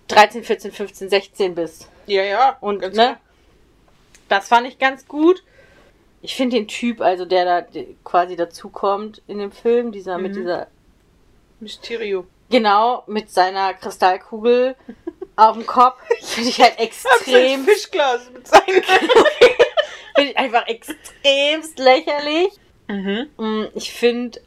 13, 0.09 0.43
14, 0.43 0.71
15, 0.71 1.09
16 1.09 1.55
bist. 1.55 1.89
Ja, 2.05 2.21
ja. 2.21 2.57
Und, 2.61 2.81
ne? 2.81 2.91
klar. 2.91 3.19
Das 4.31 4.47
fand 4.47 4.65
ich 4.67 4.79
ganz 4.79 5.07
gut. 5.07 5.43
Ich 6.21 6.35
finde 6.35 6.55
den 6.55 6.67
Typ, 6.67 7.01
also 7.01 7.25
der 7.25 7.43
da 7.63 7.67
quasi 8.05 8.35
dazukommt 8.35 9.21
in 9.27 9.39
dem 9.39 9.51
Film, 9.51 9.91
dieser 9.91 10.17
mit 10.17 10.31
Mhm. 10.31 10.35
dieser, 10.37 10.67
Mysterio. 11.59 12.25
genau, 12.49 13.03
mit 13.07 13.29
seiner 13.29 13.73
Kristallkugel 13.73 14.75
auf 15.35 15.57
dem 15.57 15.65
Kopf, 15.67 15.99
finde 16.21 16.49
ich 16.49 16.61
halt 16.61 16.79
extrem, 16.79 17.65
Fischglas 17.65 18.29
mit 18.31 18.47
seinen 18.47 18.83
finde 20.15 20.31
ich 20.31 20.37
einfach 20.37 20.65
extremst 20.67 21.77
lächerlich. 21.77 22.53
Mhm. 22.87 23.29
Mm, 23.37 23.65
Ich 23.75 23.91
finde 23.91 24.39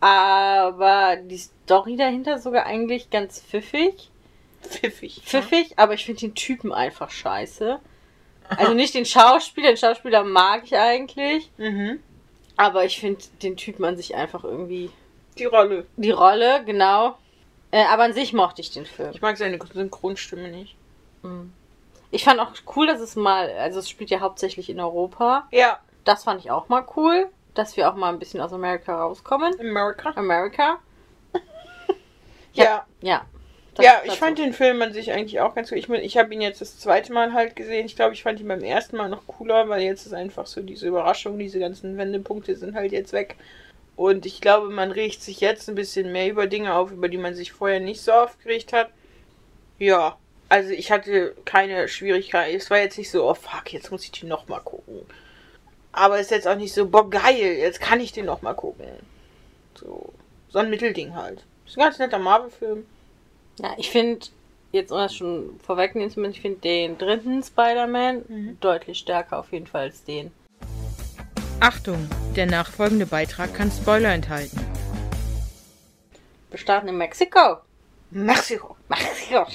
aber 0.00 1.16
die 1.22 1.38
Story 1.38 1.96
dahinter 1.96 2.38
sogar 2.38 2.66
eigentlich 2.66 3.10
ganz 3.10 3.40
pfiffig. 3.40 4.10
Pfiffig. 4.62 5.22
Pfiffig, 5.24 5.78
aber 5.78 5.94
ich 5.94 6.04
finde 6.04 6.20
den 6.20 6.34
Typen 6.34 6.72
einfach 6.72 7.10
scheiße. 7.10 7.78
Also 8.56 8.74
nicht 8.74 8.94
den 8.94 9.06
Schauspieler, 9.06 9.68
den 9.68 9.76
Schauspieler 9.76 10.24
mag 10.24 10.64
ich 10.64 10.76
eigentlich. 10.76 11.50
Mhm. 11.56 12.00
Aber 12.56 12.84
ich 12.84 13.00
finde 13.00 13.22
den 13.42 13.56
Typen 13.56 13.84
an 13.84 13.96
sich 13.96 14.14
einfach 14.14 14.44
irgendwie. 14.44 14.90
Die 15.38 15.44
Rolle. 15.44 15.86
Die 15.96 16.10
Rolle, 16.10 16.64
genau. 16.64 17.16
Äh, 17.70 17.84
aber 17.84 18.02
an 18.04 18.12
sich 18.12 18.32
mochte 18.32 18.60
ich 18.60 18.70
den 18.70 18.84
Film. 18.84 19.10
Ich 19.12 19.22
mag 19.22 19.36
seine 19.36 19.58
Synchronstimme 19.72 20.48
nicht. 20.48 20.76
Mhm. 21.22 21.52
Ich 22.10 22.24
fand 22.24 22.40
auch 22.40 22.50
cool, 22.74 22.86
dass 22.88 23.00
es 23.00 23.14
mal, 23.14 23.48
also 23.52 23.78
es 23.78 23.88
spielt 23.88 24.10
ja 24.10 24.20
hauptsächlich 24.20 24.68
in 24.68 24.80
Europa. 24.80 25.46
Ja, 25.52 25.78
Das 26.04 26.24
fand 26.24 26.40
ich 26.40 26.50
auch 26.50 26.68
mal 26.68 26.84
cool, 26.96 27.28
dass 27.54 27.76
wir 27.76 27.88
auch 27.88 27.94
mal 27.94 28.08
ein 28.12 28.18
bisschen 28.18 28.40
aus 28.40 28.52
Amerika 28.52 29.00
rauskommen. 29.00 29.54
America. 29.60 30.10
Amerika. 30.16 30.78
Ja. 32.52 32.84
Ja. 33.00 33.24
Das- 33.74 33.84
ja, 33.86 34.02
ich 34.04 34.12
fand 34.18 34.38
so. 34.38 34.44
den 34.44 34.52
Film 34.52 34.82
an 34.82 34.92
sich 34.92 35.12
eigentlich 35.12 35.40
auch 35.40 35.54
ganz 35.54 35.68
gut. 35.70 35.78
Ich, 35.78 35.88
mein, 35.88 36.02
ich 36.02 36.18
habe 36.18 36.32
ihn 36.34 36.40
jetzt 36.40 36.60
das 36.60 36.78
zweite 36.78 37.12
Mal 37.12 37.32
halt 37.32 37.54
gesehen. 37.56 37.86
Ich 37.86 37.96
glaube, 37.96 38.14
ich 38.14 38.22
fand 38.22 38.40
ihn 38.40 38.48
beim 38.48 38.62
ersten 38.62 38.96
Mal 38.96 39.08
noch 39.08 39.26
cooler, 39.26 39.68
weil 39.68 39.82
jetzt 39.82 40.06
ist 40.06 40.12
einfach 40.12 40.46
so 40.46 40.60
diese 40.60 40.88
Überraschung, 40.88 41.38
diese 41.38 41.58
ganzen 41.60 41.96
Wendepunkte 41.96 42.56
sind 42.56 42.74
halt 42.74 42.92
jetzt 42.92 43.12
weg. 43.12 43.36
Und 43.96 44.26
ich 44.26 44.40
glaube, 44.40 44.70
man 44.70 44.90
regt 44.92 45.22
sich 45.22 45.40
jetzt 45.40 45.68
ein 45.68 45.74
bisschen 45.74 46.10
mehr 46.10 46.28
über 46.28 46.46
Dinge 46.46 46.74
auf, 46.74 46.90
über 46.90 47.08
die 47.08 47.18
man 47.18 47.34
sich 47.34 47.52
vorher 47.52 47.80
nicht 47.80 48.00
so 48.00 48.12
aufgeregt 48.12 48.72
hat. 48.72 48.90
Ja, 49.78 50.16
also 50.48 50.70
ich 50.70 50.90
hatte 50.90 51.34
keine 51.44 51.86
Schwierigkeit. 51.86 52.54
Es 52.54 52.70
war 52.70 52.78
jetzt 52.78 52.98
nicht 52.98 53.10
so, 53.10 53.28
oh 53.28 53.34
fuck, 53.34 53.72
jetzt 53.72 53.90
muss 53.90 54.04
ich 54.04 54.10
den 54.10 54.28
nochmal 54.28 54.60
gucken. 54.60 55.00
Aber 55.92 56.16
es 56.16 56.22
ist 56.22 56.30
jetzt 56.30 56.48
auch 56.48 56.56
nicht 56.56 56.72
so, 56.72 56.86
boah, 56.88 57.08
geil, 57.08 57.56
jetzt 57.58 57.80
kann 57.80 58.00
ich 58.00 58.12
den 58.12 58.26
nochmal 58.26 58.54
gucken. 58.54 58.86
So, 59.74 60.12
so 60.48 60.58
ein 60.58 60.70
Mittelding 60.70 61.14
halt. 61.14 61.44
Ist 61.66 61.76
ein 61.76 61.82
ganz 61.84 61.98
netter 61.98 62.18
Marvel-Film. 62.18 62.86
Ja, 63.62 63.74
ich 63.76 63.90
finde, 63.90 64.26
jetzt 64.72 64.90
um 64.90 64.98
das 64.98 65.14
schon 65.14 65.60
vorwegnehmen 65.64 66.10
zumindest, 66.10 66.38
ich 66.38 66.42
finde 66.42 66.60
den 66.60 66.96
dritten 66.98 67.42
Spider-Man 67.42 68.24
Mhm. 68.28 68.56
deutlich 68.60 68.98
stärker 68.98 69.38
auf 69.38 69.52
jeden 69.52 69.66
Fall 69.66 69.82
als 69.82 70.04
den. 70.04 70.30
Achtung, 71.60 72.08
der 72.36 72.46
nachfolgende 72.46 73.04
Beitrag 73.06 73.52
kann 73.54 73.70
Spoiler 73.70 74.14
enthalten. 74.14 74.58
Wir 76.48 76.58
starten 76.58 76.88
in 76.88 76.96
Mexiko. 76.96 77.58
Mexiko. 78.10 78.76
Mexiko. 78.88 79.46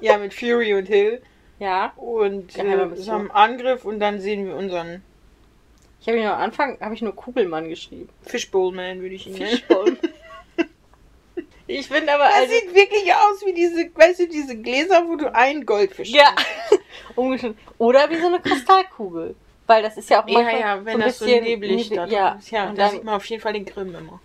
Ja, 0.00 0.18
mit 0.18 0.34
Fury 0.34 0.74
und 0.74 0.86
Hill. 0.86 1.22
Ja. 1.58 1.92
Und 1.96 2.58
äh, 2.58 2.88
so 2.96 3.12
einen 3.12 3.30
Angriff 3.30 3.84
und 3.84 4.00
dann 4.00 4.20
sehen 4.20 4.46
wir 4.46 4.56
unseren 4.56 5.02
Ich 6.00 6.08
habe 6.08 6.18
ihn 6.18 6.26
am 6.26 6.40
Anfang, 6.40 6.78
habe 6.80 6.94
ich 6.94 7.02
nur 7.02 7.14
Kugelmann 7.14 7.68
geschrieben. 7.68 8.08
Fishbowl 8.22 8.72
Man, 8.72 9.00
würde 9.02 9.14
ich 9.14 9.26
ihn 9.26 9.34
nennen. 9.34 9.50
Fischbowl. 9.50 9.96
ich 11.66 11.88
finde 11.88 12.12
aber, 12.14 12.24
Das 12.24 12.34
also, 12.34 12.52
sieht 12.52 12.74
wirklich 12.74 13.12
aus 13.14 13.44
wie 13.44 13.52
diese, 13.52 13.90
weißt 13.94 14.20
du, 14.20 14.28
diese 14.28 14.56
Gläser, 14.56 15.04
wo 15.08 15.16
du 15.16 15.34
einen 15.34 15.64
Goldfisch 15.66 16.10
ja, 16.10 16.34
umgeschnitten. 17.16 17.58
Oder 17.78 18.10
wie 18.10 18.18
so 18.20 18.26
eine 18.26 18.40
Kristallkugel. 18.40 19.34
Weil 19.66 19.82
das 19.82 19.96
ist 19.96 20.10
ja 20.10 20.20
auch 20.22 20.24
hast. 20.26 20.30
Ja, 20.32 20.42
manchmal 20.42 20.60
ja, 20.60 20.84
wenn 20.84 20.92
so 20.96 21.00
ein 21.02 21.06
das 21.08 21.18
so 21.18 21.24
bisschen 21.24 21.44
neblig 21.44 21.90
neblig- 21.90 21.96
da 21.96 22.06
ja, 22.06 22.30
drin 22.30 22.38
ist. 22.40 22.50
Ja, 22.50 22.68
und 22.68 22.78
da 22.78 22.82
dann- 22.82 22.92
sieht 22.92 23.04
man 23.04 23.14
auf 23.14 23.24
jeden 23.26 23.42
Fall 23.42 23.52
den 23.54 23.64
Grimm 23.64 23.94
immer. 23.94 24.20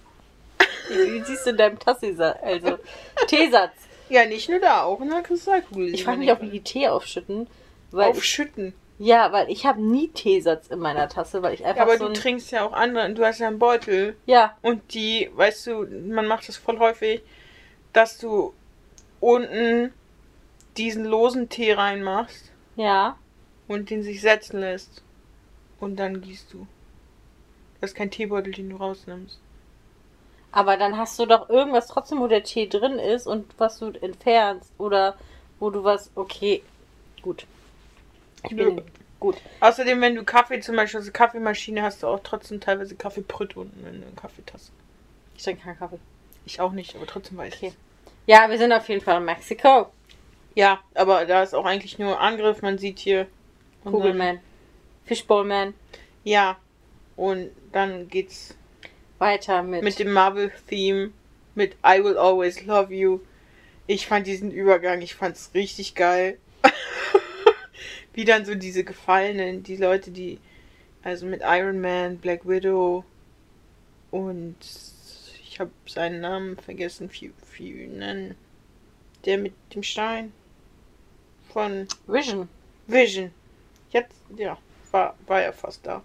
Wie 0.89 1.21
siehst 1.23 1.45
du 1.45 1.51
in 1.51 1.57
deinem 1.57 1.79
Tassisa, 1.79 2.31
also 2.41 2.77
Teesatz. 3.27 3.71
Ja, 4.09 4.25
nicht 4.25 4.49
nur 4.49 4.59
da, 4.59 4.83
auch 4.83 4.99
in 5.01 5.09
der 5.09 5.21
Kristallkugel. 5.21 5.93
Ich 5.93 6.03
frage 6.03 6.17
mich 6.17 6.31
auch, 6.31 6.41
wie 6.41 6.49
die 6.49 6.61
Tee 6.61 6.87
aufschütten. 6.87 7.47
Aufschütten. 7.93 8.73
Ja, 8.99 9.31
weil 9.31 9.49
ich 9.49 9.65
habe 9.65 9.81
nie 9.81 10.09
Teesatz 10.09 10.67
in 10.67 10.79
meiner 10.79 11.07
Tasse, 11.07 11.41
weil 11.41 11.53
ich 11.53 11.63
einfach 11.65 11.77
Ja, 11.77 11.83
aber 11.83 11.97
so 11.97 12.09
du 12.09 12.13
trinkst 12.13 12.51
ja 12.51 12.65
auch 12.65 12.73
andere. 12.73 13.13
Du 13.13 13.25
hast 13.25 13.39
ja 13.39 13.47
einen 13.47 13.57
Beutel. 13.57 14.17
Ja, 14.25 14.57
Und 14.61 14.93
die, 14.93 15.31
weißt 15.33 15.67
du, 15.67 15.87
man 16.13 16.27
macht 16.27 16.49
das 16.49 16.57
voll 16.57 16.79
häufig, 16.79 17.21
dass 17.93 18.17
du 18.17 18.53
unten 19.21 19.93
diesen 20.75 21.05
losen 21.05 21.47
Tee 21.47 21.73
reinmachst 21.73 22.51
ja. 22.75 23.17
und 23.69 23.89
den 23.89 24.03
sich 24.03 24.19
setzen 24.19 24.59
lässt. 24.59 25.01
Und 25.79 25.95
dann 25.95 26.19
gießt 26.19 26.53
du. 26.53 26.67
Das 27.79 27.91
ist 27.91 27.95
kein 27.95 28.11
Teebeutel, 28.11 28.51
den 28.51 28.69
du 28.69 28.75
rausnimmst. 28.75 29.39
Aber 30.51 30.75
dann 30.75 30.97
hast 30.97 31.17
du 31.19 31.25
doch 31.25 31.49
irgendwas 31.49 31.87
trotzdem, 31.87 32.19
wo 32.19 32.27
der 32.27 32.43
Tee 32.43 32.67
drin 32.67 32.99
ist 32.99 33.27
und 33.27 33.45
was 33.57 33.79
du 33.79 33.91
entfernst. 34.01 34.73
Oder 34.77 35.15
wo 35.57 35.69
du 35.69 35.85
was. 35.85 36.11
Okay, 36.15 36.63
gut. 37.21 37.45
Ich 38.43 38.55
bin. 38.55 38.75
Nö. 38.75 38.81
Gut. 39.19 39.35
Außerdem, 39.59 39.99
wenn 39.99 40.15
du 40.15 40.23
Kaffee 40.23 40.61
zum 40.61 40.75
Beispiel, 40.77 40.99
also 41.01 41.11
Kaffeemaschine, 41.11 41.81
hast 41.81 42.03
du 42.03 42.07
auch 42.07 42.21
trotzdem 42.23 42.61
teilweise 42.61 42.95
Kaffeeprütt 42.95 43.57
unten 43.57 43.85
in 43.85 44.01
der 44.01 44.11
Kaffeetasse. 44.15 44.71
Ich 45.35 45.43
trinke 45.43 45.63
keinen 45.63 45.77
Kaffee. 45.77 45.99
Ich 46.45 46.61
auch 46.61 46.71
nicht, 46.71 46.95
aber 46.95 47.05
trotzdem 47.05 47.37
weiß 47.37 47.53
Okay. 47.55 47.67
ich. 47.67 47.73
Ja, 48.27 48.49
wir 48.49 48.57
sind 48.57 48.71
auf 48.71 48.87
jeden 48.87 49.01
Fall 49.01 49.17
in 49.17 49.25
Mexiko. 49.25 49.91
Ja, 50.55 50.79
aber 50.93 51.25
da 51.25 51.43
ist 51.43 51.53
auch 51.53 51.65
eigentlich 51.65 51.99
nur 51.99 52.19
Angriff. 52.19 52.61
Man 52.61 52.77
sieht 52.77 52.99
hier 52.99 53.27
Kugelman. 53.83 54.39
Fishbowlman. 55.05 55.73
Ja. 56.23 56.57
Und 57.15 57.49
dann 57.73 58.07
geht's 58.07 58.55
Weiter 59.17 59.63
mit. 59.63 59.83
mit 59.83 59.99
dem 59.99 60.13
Marvel-Theme, 60.13 61.11
mit 61.55 61.75
I 61.85 62.01
Will 62.03 62.17
Always 62.17 62.65
Love 62.65 62.93
You. 62.93 63.19
Ich 63.87 64.07
fand 64.07 64.27
diesen 64.27 64.51
Übergang, 64.51 65.01
ich 65.01 65.15
fand's 65.15 65.51
richtig 65.53 65.95
geil. 65.95 66.37
Wie 68.13 68.25
dann 68.25 68.45
so 68.45 68.55
diese 68.55 68.83
Gefallenen, 68.83 69.63
die 69.63 69.75
Leute, 69.77 70.11
die, 70.11 70.39
also 71.03 71.25
mit 71.25 71.41
Iron 71.43 71.79
Man, 71.79 72.17
Black 72.17 72.47
Widow 72.47 73.03
und 74.11 74.55
ich 75.43 75.59
habe 75.59 75.71
seinen 75.87 76.21
Namen 76.21 76.57
vergessen, 76.57 77.09
Fu- 77.09 77.31
Funen, 77.45 78.35
der 79.25 79.37
mit 79.37 79.53
dem 79.75 79.83
Stein 79.83 80.31
von 81.53 81.87
Vision. 82.07 82.47
Vision. 82.87 83.31
Jetzt, 83.91 84.15
ja, 84.37 84.57
war, 84.91 85.15
war 85.27 85.41
ja 85.41 85.51
fast 85.51 85.85
da. 85.85 86.03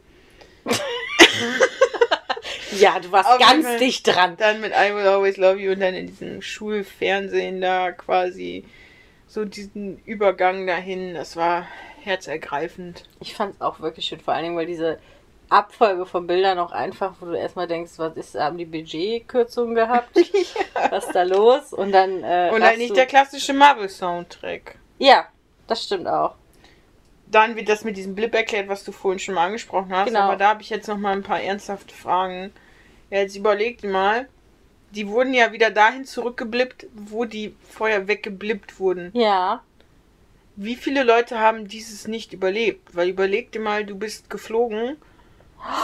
Ja, 2.78 2.98
du 2.98 3.12
warst 3.12 3.28
Auf 3.30 3.38
ganz 3.38 3.64
Fall. 3.64 3.78
dicht 3.78 4.06
dran. 4.06 4.36
Dann 4.36 4.60
mit 4.60 4.72
I 4.72 4.92
Will 4.92 5.06
Always 5.06 5.36
Love 5.36 5.60
You 5.60 5.72
und 5.72 5.80
dann 5.80 5.94
in 5.94 6.08
diesem 6.08 6.42
Schulfernsehen 6.42 7.60
da 7.60 7.92
quasi 7.92 8.64
so 9.28 9.44
diesen 9.44 9.98
Übergang 10.04 10.66
dahin. 10.66 11.14
Das 11.14 11.36
war 11.36 11.68
herzergreifend. 12.04 13.04
Ich 13.20 13.34
fand 13.34 13.54
es 13.54 13.60
auch 13.60 13.80
wirklich 13.80 14.06
schön, 14.06 14.20
vor 14.20 14.34
allen 14.34 14.44
Dingen, 14.44 14.56
weil 14.56 14.66
diese 14.66 14.98
Abfolge 15.48 16.06
von 16.06 16.26
Bildern 16.26 16.58
auch 16.58 16.72
einfach, 16.72 17.14
wo 17.20 17.26
du 17.26 17.34
erstmal 17.34 17.66
denkst, 17.66 17.92
was 17.96 18.16
ist, 18.16 18.34
haben 18.34 18.58
die 18.58 18.64
Budgetkürzungen 18.64 19.74
gehabt? 19.74 20.16
Was 20.90 21.06
ist 21.06 21.14
da 21.14 21.22
los? 21.22 21.72
Und 21.72 21.92
dann. 21.92 22.22
Äh, 22.22 22.50
Und 22.52 22.62
halt 22.62 22.78
nicht 22.78 22.96
der 22.96 23.06
klassische 23.06 23.52
Marvel-Soundtrack. 23.52 24.76
Ja, 24.98 25.26
das 25.66 25.84
stimmt 25.84 26.06
auch. 26.08 26.34
Dann 27.26 27.56
wird 27.56 27.68
das 27.68 27.84
mit 27.84 27.96
diesem 27.96 28.14
Blip 28.14 28.34
erklärt, 28.34 28.68
was 28.68 28.84
du 28.84 28.92
vorhin 28.92 29.18
schon 29.18 29.34
mal 29.34 29.46
angesprochen 29.46 29.94
hast. 29.94 30.06
Genau. 30.06 30.20
Aber 30.20 30.36
da 30.36 30.48
habe 30.50 30.62
ich 30.62 30.70
jetzt 30.70 30.88
noch 30.88 30.98
mal 30.98 31.12
ein 31.12 31.22
paar 31.22 31.40
ernsthafte 31.40 31.94
Fragen. 31.94 32.52
Ja, 33.10 33.18
jetzt 33.20 33.36
überlegt 33.36 33.84
mal. 33.84 34.28
Die 34.90 35.08
wurden 35.08 35.34
ja 35.34 35.52
wieder 35.52 35.70
dahin 35.70 36.04
zurückgeblippt, 36.04 36.86
wo 36.94 37.24
die 37.24 37.56
vorher 37.68 38.06
weggeblippt 38.06 38.78
wurden. 38.78 39.10
Ja. 39.14 39.62
Wie 40.56 40.76
viele 40.76 41.02
Leute 41.02 41.38
haben 41.40 41.66
dieses 41.66 42.06
nicht 42.06 42.32
überlebt? 42.32 42.94
Weil 42.94 43.08
überleg 43.08 43.50
dir 43.52 43.60
mal, 43.60 43.84
du 43.84 43.96
bist 43.96 44.30
geflogen 44.30 44.96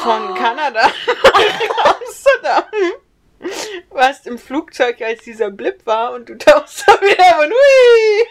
von 0.03 0.35
Kanada 0.37 0.83
nach 1.07 1.97
Amsterdam. 2.01 2.65
Warst 3.91 4.27
im 4.27 4.39
Flugzeug, 4.39 5.01
als 5.03 5.25
dieser 5.25 5.51
Blip 5.51 5.85
war 5.87 6.13
und 6.13 6.29
du 6.29 6.37
tauchst 6.37 6.87
da 6.87 6.93
wieder 7.01 7.41
und 7.41 7.51
hui! 7.51 8.27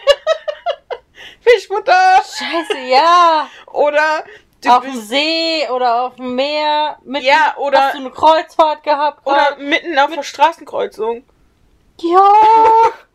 Fischfutter! 1.40 2.16
Scheiße, 2.22 2.78
ja. 2.88 3.48
Oder 3.72 4.24
du 4.62 4.70
auf 4.70 4.82
dem 4.84 5.00
See 5.00 5.68
oder 5.70 6.02
auf 6.04 6.16
dem 6.16 6.34
Meer. 6.36 6.98
Mit 7.04 7.22
Ja, 7.24 7.54
oder- 7.58 7.86
Hast 7.86 7.94
du 7.94 7.98
eine 8.00 8.10
Kreuzfahrt 8.10 8.82
gehabt? 8.84 9.26
oder 9.26 9.36
grad? 9.36 9.58
mitten 9.58 9.98
auf 9.98 10.12
der 10.14 10.22
Straßenkreuzung. 10.22 11.24
Ja. 12.00 12.32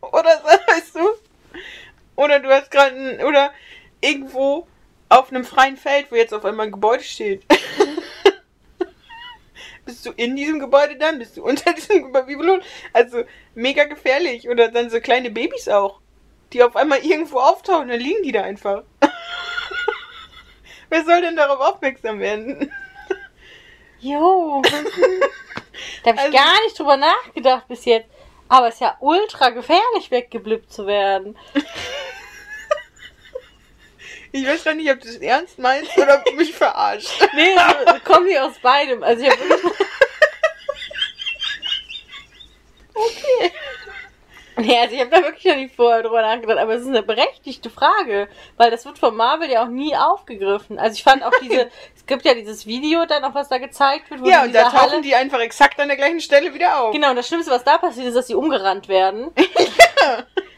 Oder 0.00 0.38
so, 0.38 0.44
weißt 0.72 0.94
du? 0.94 1.08
Oder 2.16 2.40
du 2.40 2.48
hast 2.50 2.70
gerade 2.70 3.24
oder 3.26 3.52
irgendwo 4.00 4.66
auf 5.08 5.30
einem 5.30 5.44
freien 5.44 5.76
Feld, 5.76 6.10
wo 6.10 6.16
jetzt 6.16 6.34
auf 6.34 6.44
einmal 6.44 6.66
ein 6.66 6.72
Gebäude 6.72 7.02
steht. 7.04 7.44
Bist 9.84 10.04
du 10.04 10.10
in 10.16 10.34
diesem 10.34 10.58
Gebäude 10.58 10.96
dann? 10.96 11.18
Bist 11.18 11.36
du 11.36 11.44
unter 11.46 11.72
diesem 11.72 12.12
Gebäude? 12.12 12.60
Also 12.92 13.22
mega 13.54 13.84
gefährlich. 13.84 14.48
Oder 14.48 14.68
dann 14.68 14.90
so 14.90 15.00
kleine 15.00 15.30
Babys 15.30 15.68
auch, 15.68 16.00
die 16.52 16.62
auf 16.62 16.74
einmal 16.74 16.98
irgendwo 17.04 17.38
auftauchen, 17.38 17.88
dann 17.88 18.00
liegen 18.00 18.22
die 18.24 18.32
da 18.32 18.42
einfach. 18.42 18.82
Wer 20.88 21.04
soll 21.04 21.20
denn 21.20 21.36
darauf 21.36 21.60
aufmerksam 21.60 22.18
werden? 22.20 22.72
Jo. 24.00 24.62
da 26.04 26.10
habe 26.10 26.16
ich 26.16 26.18
Also- 26.20 26.32
gar 26.32 26.62
nicht 26.64 26.78
drüber 26.78 26.96
nachgedacht 26.96 27.68
bis 27.68 27.84
jetzt. 27.84 28.08
Aber 28.48 28.68
es 28.68 28.74
ist 28.74 28.80
ja 28.80 28.96
ultra 29.00 29.50
gefährlich, 29.50 30.10
weggeblippt 30.12 30.72
zu 30.72 30.86
werden. 30.86 31.36
Ich 34.36 34.46
weiß 34.46 34.64
gar 34.64 34.74
nicht, 34.74 34.90
ob 34.90 35.00
du 35.00 35.08
es 35.08 35.16
ernst 35.16 35.58
meinst 35.58 35.96
oder 35.96 36.18
ob 36.18 36.24
du 36.24 36.32
mich 36.32 36.52
verarscht. 36.52 37.10
Nee, 37.34 37.54
so, 37.54 37.92
so 37.92 38.00
kommt 38.00 38.26
nicht 38.26 38.38
aus 38.38 38.58
beidem. 38.60 39.02
Also 39.02 39.24
ich 39.24 39.30
hab 39.30 39.38
wirklich. 39.38 39.72
Okay. 42.94 43.52
Nee, 44.58 44.78
also 44.78 44.94
ich 44.94 45.00
habe 45.00 45.10
da 45.10 45.22
wirklich 45.22 45.44
noch 45.44 45.56
nicht 45.56 45.74
vorher 45.74 46.02
drüber 46.02 46.22
nachgedacht, 46.22 46.58
aber 46.58 46.74
es 46.74 46.82
ist 46.82 46.88
eine 46.88 47.02
berechtigte 47.02 47.68
Frage, 47.68 48.28
weil 48.56 48.70
das 48.70 48.86
wird 48.86 48.98
von 48.98 49.14
Marvel 49.14 49.50
ja 49.50 49.62
auch 49.62 49.68
nie 49.68 49.94
aufgegriffen. 49.94 50.78
Also 50.78 50.94
ich 50.94 51.02
fand 51.02 51.22
auch 51.22 51.32
diese, 51.42 51.70
es 51.94 52.06
gibt 52.06 52.24
ja 52.24 52.32
dieses 52.32 52.64
Video 52.64 53.04
dann 53.04 53.22
auch, 53.24 53.34
was 53.34 53.48
da 53.48 53.58
gezeigt 53.58 54.10
wird, 54.10 54.22
wo 54.22 54.28
Ja, 54.28 54.42
die 54.42 54.48
und 54.48 54.54
da 54.54 54.70
tauchen 54.70 55.02
die 55.02 55.14
einfach 55.14 55.40
exakt 55.40 55.78
an 55.78 55.88
der 55.88 55.98
gleichen 55.98 56.20
Stelle 56.20 56.54
wieder 56.54 56.80
auf. 56.80 56.92
Genau, 56.92 57.10
und 57.10 57.16
das 57.16 57.28
Schlimmste, 57.28 57.50
was 57.50 57.64
da 57.64 57.76
passiert, 57.76 58.06
ist, 58.06 58.16
dass 58.16 58.28
sie 58.28 58.34
umgerannt 58.34 58.88
werden. 58.88 59.30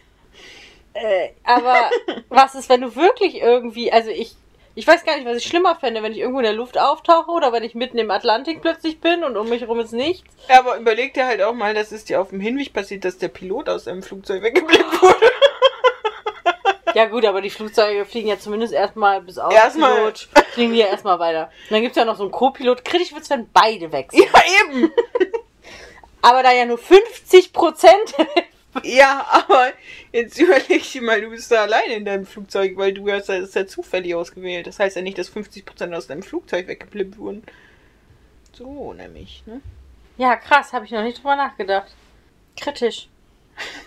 Äh, 0.99 1.31
aber 1.45 1.91
was 2.29 2.55
ist, 2.55 2.69
wenn 2.69 2.81
du 2.81 2.95
wirklich 2.97 3.41
irgendwie, 3.41 3.93
also 3.93 4.11
ich, 4.11 4.35
ich 4.75 4.87
weiß 4.87 5.05
gar 5.05 5.17
nicht, 5.17 5.27
was 5.27 5.39
ich 5.39 5.47
schlimmer 5.47 5.77
fände, 5.77 6.03
wenn 6.03 6.13
ich 6.13 6.19
irgendwo 6.19 6.41
in 6.41 6.45
der 6.45 6.53
Luft 6.53 6.79
auftauche 6.79 7.31
oder 7.31 7.53
wenn 7.53 7.65
ich 7.65 7.75
mitten 7.75 7.99
im 7.99 8.11
Atlantik 8.11 8.61
plötzlich 8.61 9.01
bin 9.01 9.25
und 9.25 9.37
um 9.37 9.49
mich 9.49 9.63
herum 9.63 9.81
ist 9.81 9.93
nichts. 9.93 10.29
Ja, 10.49 10.61
aber 10.61 10.77
überleg 10.77 11.15
dir 11.15 11.27
halt 11.27 11.43
auch 11.43 11.55
mal, 11.55 11.75
dass 11.75 11.93
es 11.93 12.05
dir 12.05 12.21
auf 12.21 12.31
dem 12.31 12.41
Hinweg 12.41 12.73
passiert, 12.73 13.05
dass 13.05 13.19
der 13.19 13.29
Pilot 13.29 13.69
aus 13.69 13.85
seinem 13.85 14.03
Flugzeug 14.03 14.43
weggeblickt 14.43 15.03
wurde. 15.03 15.27
Ja 16.95 17.05
gut, 17.05 17.25
aber 17.27 17.41
die 17.41 17.51
Flugzeuge 17.51 18.05
fliegen 18.05 18.29
ja 18.29 18.39
zumindest 18.41 18.73
erstmal 18.73 19.21
bis 19.21 19.39
auf 19.39 19.53
Erstmal. 19.53 19.95
Pilot, 19.95 20.29
fliegen 20.53 20.73
die 20.73 20.79
ja 20.79 20.87
erstmal 20.87 21.19
weiter. 21.21 21.45
Und 21.69 21.71
dann 21.71 21.83
gibt's 21.83 21.97
ja 21.97 22.05
noch 22.05 22.17
so 22.17 22.25
einen 22.25 22.33
Co-Pilot. 22.33 22.85
Kritisch 22.85 23.13
wird's, 23.13 23.31
wenn 23.31 23.49
beide 23.53 23.93
weg 23.93 24.11
sind. 24.11 24.25
Ja, 24.25 24.41
eben. 24.65 24.91
Aber 26.23 26.43
da 26.43 26.53
ja 26.53 26.65
nur 26.65 26.79
50 26.79 27.53
Prozent. 27.53 28.15
Ja, 28.83 29.27
aber 29.31 29.73
jetzt 30.13 30.39
überleg 30.39 30.83
dir 30.91 31.03
mal, 31.03 31.21
du 31.21 31.31
bist 31.31 31.51
da 31.51 31.63
alleine 31.63 31.95
in 31.95 32.05
deinem 32.05 32.27
Flugzeug, 32.27 32.77
weil 32.77 32.93
du 32.93 33.11
hast 33.11 33.29
das 33.29 33.55
ja 33.55 33.67
zufällig 33.67 34.15
ausgewählt. 34.15 34.67
Das 34.67 34.79
heißt 34.79 34.97
ja 34.97 35.03
nicht, 35.03 35.19
dass 35.19 35.35
50% 35.35 35.95
aus 35.95 36.07
deinem 36.07 36.23
Flugzeug 36.23 36.69
weggeblippt 36.69 37.19
wurden. 37.19 37.43
So, 38.53 38.93
nämlich, 38.93 39.43
ne? 39.47 39.61
ja, 40.19 40.37
krass, 40.37 40.73
habe 40.73 40.85
ich 40.85 40.91
noch 40.91 41.03
nicht 41.03 41.19
drüber 41.19 41.37
nachgedacht. 41.37 41.95
Kritisch. 42.57 43.09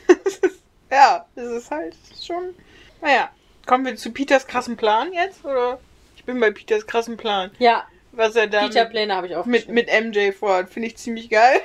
ja, 0.92 1.26
das 1.36 1.46
ist 1.46 1.72
halt 1.72 1.96
schon. 2.24 2.56
Naja, 3.02 3.30
kommen 3.66 3.86
wir 3.86 3.96
zu 3.98 4.12
Peters 4.12 4.48
krassen 4.48 4.78
Plan 4.78 5.12
jetzt? 5.14 5.44
Oder? 5.44 5.80
Ich 6.16 6.24
bin 6.24 6.40
bei 6.40 6.52
Peters 6.52 6.88
krassen 6.88 7.18
Plan. 7.18 7.52
Ja, 7.60 7.86
Was 8.14 8.36
er 8.36 8.48
da 8.48 8.64
mit, 8.64 8.72
Peter-Pläne 8.72 9.16
habe 9.16 9.28
ich 9.28 9.36
auch 9.36 9.46
mit, 9.46 9.68
mit 9.68 9.88
MJ 9.88 10.32
vorhat, 10.32 10.70
finde 10.70 10.88
ich 10.88 10.98
ziemlich 10.98 11.30
geil. 11.30 11.62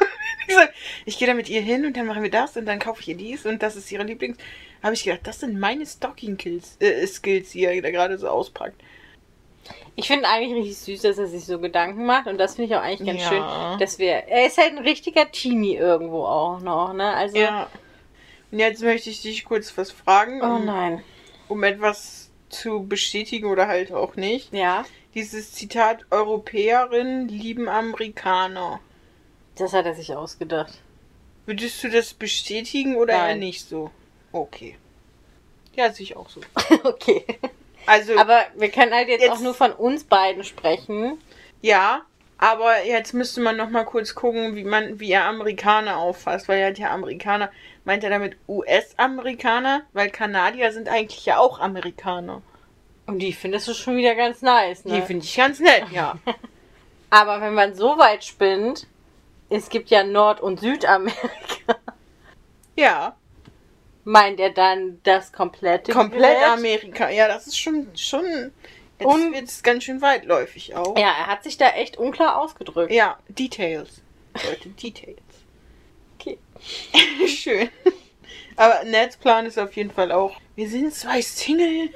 Ich 0.46 0.54
sag, 0.54 0.72
ich 1.04 1.18
gehe 1.18 1.26
da 1.28 1.34
mit 1.34 1.48
ihr 1.48 1.60
hin 1.60 1.84
und 1.86 1.96
dann 1.96 2.06
machen 2.06 2.22
wir 2.22 2.30
das 2.30 2.56
und 2.56 2.66
dann 2.66 2.78
kaufe 2.78 3.00
ich 3.00 3.08
ihr 3.08 3.16
dies 3.16 3.46
und 3.46 3.62
das 3.62 3.76
ist 3.76 3.90
ihre 3.90 4.04
Lieblings. 4.04 4.36
Habe 4.82 4.94
ich 4.94 5.04
gedacht, 5.04 5.20
das 5.24 5.40
sind 5.40 5.58
meine 5.58 5.84
Stalking-Kills, 5.86 6.76
äh, 6.80 7.06
Skills, 7.06 7.50
die 7.50 7.64
er 7.64 7.80
da 7.82 7.90
gerade 7.90 8.18
so 8.18 8.28
auspackt. 8.28 8.80
Ich 9.96 10.06
finde 10.06 10.28
eigentlich 10.28 10.54
richtig 10.54 10.76
süß, 10.78 11.02
dass 11.02 11.18
er 11.18 11.26
sich 11.26 11.44
so 11.44 11.58
Gedanken 11.58 12.04
macht 12.06 12.26
und 12.28 12.38
das 12.38 12.54
finde 12.54 12.70
ich 12.70 12.76
auch 12.78 12.82
eigentlich 12.82 13.06
ganz 13.08 13.22
Ja. 13.22 13.28
schön, 13.72 13.78
dass 13.80 13.98
wir. 13.98 14.10
Er 14.12 14.46
ist 14.46 14.58
halt 14.58 14.72
ein 14.72 14.78
richtiger 14.84 15.30
Teenie 15.32 15.74
irgendwo 15.76 16.24
auch 16.24 16.60
noch, 16.60 16.92
ne? 16.92 17.12
Also. 17.14 17.36
Ja. 17.38 17.68
Und 18.52 18.60
jetzt 18.60 18.82
möchte 18.82 19.10
ich 19.10 19.22
dich 19.22 19.44
kurz 19.44 19.76
was 19.76 19.90
fragen, 19.90 20.40
Oh 20.42 20.56
um, 20.56 20.64
nein. 20.66 21.02
um 21.48 21.64
etwas 21.64 22.30
zu 22.48 22.86
bestätigen 22.86 23.46
oder 23.46 23.66
halt 23.66 23.90
auch 23.90 24.14
nicht. 24.14 24.52
Ja, 24.52 24.84
Dieses 25.14 25.52
Zitat, 25.52 26.04
Europäerinnen 26.10 27.26
lieben 27.28 27.68
Amerikaner. 27.68 28.78
Das 29.56 29.72
hat 29.72 29.86
er 29.86 29.94
sich 29.94 30.14
ausgedacht. 30.14 30.72
Würdest 31.46 31.82
du 31.84 31.88
das 31.90 32.14
bestätigen 32.14 32.96
oder 32.96 33.12
eher 33.14 33.18
Nein. 33.28 33.38
nicht 33.40 33.68
so? 33.68 33.90
Okay. 34.32 34.76
Ja, 35.74 35.92
sehe 35.92 36.04
ich 36.04 36.16
auch 36.16 36.28
so. 36.28 36.40
okay. 36.84 37.24
Also, 37.86 38.16
Aber 38.18 38.40
wir 38.56 38.70
können 38.70 38.92
halt 38.92 39.08
jetzt, 39.08 39.22
Jetzt- 39.22 39.32
auch 39.32 39.40
nur 39.40 39.54
von 39.54 39.72
uns 39.72 40.04
beiden 40.04 40.42
sprechen. 40.44 41.18
ja, 41.62 42.02
aber 42.38 42.84
jetzt 42.84 43.14
müsste 43.14 43.40
man 43.40 43.56
noch 43.56 43.70
mal 43.70 43.84
kurz 43.84 44.14
gucken, 44.14 44.56
wie 44.56 44.64
man, 44.64 45.00
wie 45.00 45.10
er 45.10 45.24
Amerikaner 45.24 45.96
auffasst, 45.96 46.48
weil 46.48 46.58
er 46.58 46.68
hat 46.68 46.78
ja 46.78 46.90
Amerikaner, 46.90 47.50
meint 47.86 48.04
er 48.04 48.10
damit 48.10 48.36
US-Amerikaner? 48.46 49.82
Weil 49.94 50.10
Kanadier 50.10 50.70
sind 50.72 50.88
eigentlich 50.88 51.24
ja 51.24 51.38
auch 51.38 51.60
Amerikaner. 51.60 52.42
Und 53.06 53.20
die 53.20 53.32
findest 53.32 53.68
du 53.68 53.72
schon 53.74 53.96
wieder 53.96 54.14
ganz 54.14 54.42
nice, 54.42 54.84
ne? 54.84 54.96
Die 54.96 55.02
finde 55.02 55.24
ich 55.24 55.34
ganz 55.34 55.60
nett, 55.60 55.84
ja. 55.92 56.18
Aber 57.10 57.40
wenn 57.40 57.54
man 57.54 57.74
so 57.74 57.96
weit 57.96 58.24
spinnt, 58.24 58.86
es 59.50 59.68
gibt 59.68 59.90
ja 59.90 60.04
Nord- 60.04 60.40
und 60.40 60.60
Südamerika, 60.60 61.76
ja, 62.76 63.16
meint 64.04 64.38
er 64.40 64.50
dann 64.50 65.00
das 65.02 65.32
komplette 65.32 65.92
komplett 65.92 66.38
Gerät? 66.38 66.48
Amerika. 66.52 67.10
Ja, 67.10 67.28
das 67.28 67.46
ist 67.46 67.58
schon, 67.58 67.88
schon, 67.96 68.52
jetzt 68.98 69.06
Und- 69.06 69.34
es 69.34 69.62
ganz 69.62 69.84
schön 69.84 70.00
weitläufig 70.02 70.74
auch. 70.74 70.96
Ja, 70.96 71.08
er 71.08 71.26
hat 71.26 71.42
sich 71.44 71.56
da 71.56 71.70
echt 71.70 71.96
unklar 71.96 72.40
ausgedrückt. 72.40 72.92
Ja, 72.92 73.18
Details. 73.28 74.02
Leute, 74.44 74.68
Details. 74.70 75.18
Okay. 76.18 76.38
Schön. 77.26 77.68
Aber 78.56 78.84
Neds 78.84 79.16
Plan 79.16 79.46
ist 79.46 79.58
auf 79.58 79.74
jeden 79.76 79.90
Fall 79.90 80.12
auch, 80.12 80.36
wir 80.54 80.68
sind 80.68 80.94
zwei 80.94 81.20
Single. 81.22 81.90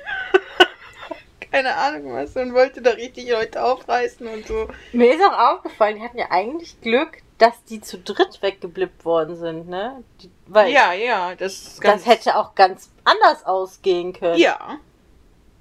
Keine 1.50 1.74
Ahnung 1.74 2.12
was. 2.12 2.36
Und 2.36 2.54
wollte 2.54 2.80
da 2.82 2.90
richtig 2.90 3.28
Leute 3.30 3.62
aufreißen 3.62 4.26
und 4.26 4.46
so. 4.46 4.68
Mir 4.92 5.14
ist 5.14 5.22
auch 5.24 5.56
aufgefallen, 5.56 5.96
die 5.96 6.02
hatten 6.02 6.18
ja 6.18 6.30
eigentlich 6.30 6.80
Glück, 6.80 7.18
dass 7.40 7.64
die 7.64 7.80
zu 7.80 7.98
dritt 7.98 8.42
weggeblippt 8.42 9.04
worden 9.06 9.34
sind, 9.34 9.66
ne? 9.68 10.04
Die, 10.20 10.30
weil 10.46 10.70
Ja, 10.70 10.92
ja, 10.92 11.34
das 11.34 11.54
ist 11.62 11.80
ganz... 11.80 12.04
das 12.04 12.12
hätte 12.12 12.36
auch 12.36 12.54
ganz 12.54 12.90
anders 13.04 13.44
ausgehen 13.46 14.12
können. 14.12 14.38
Ja. 14.38 14.78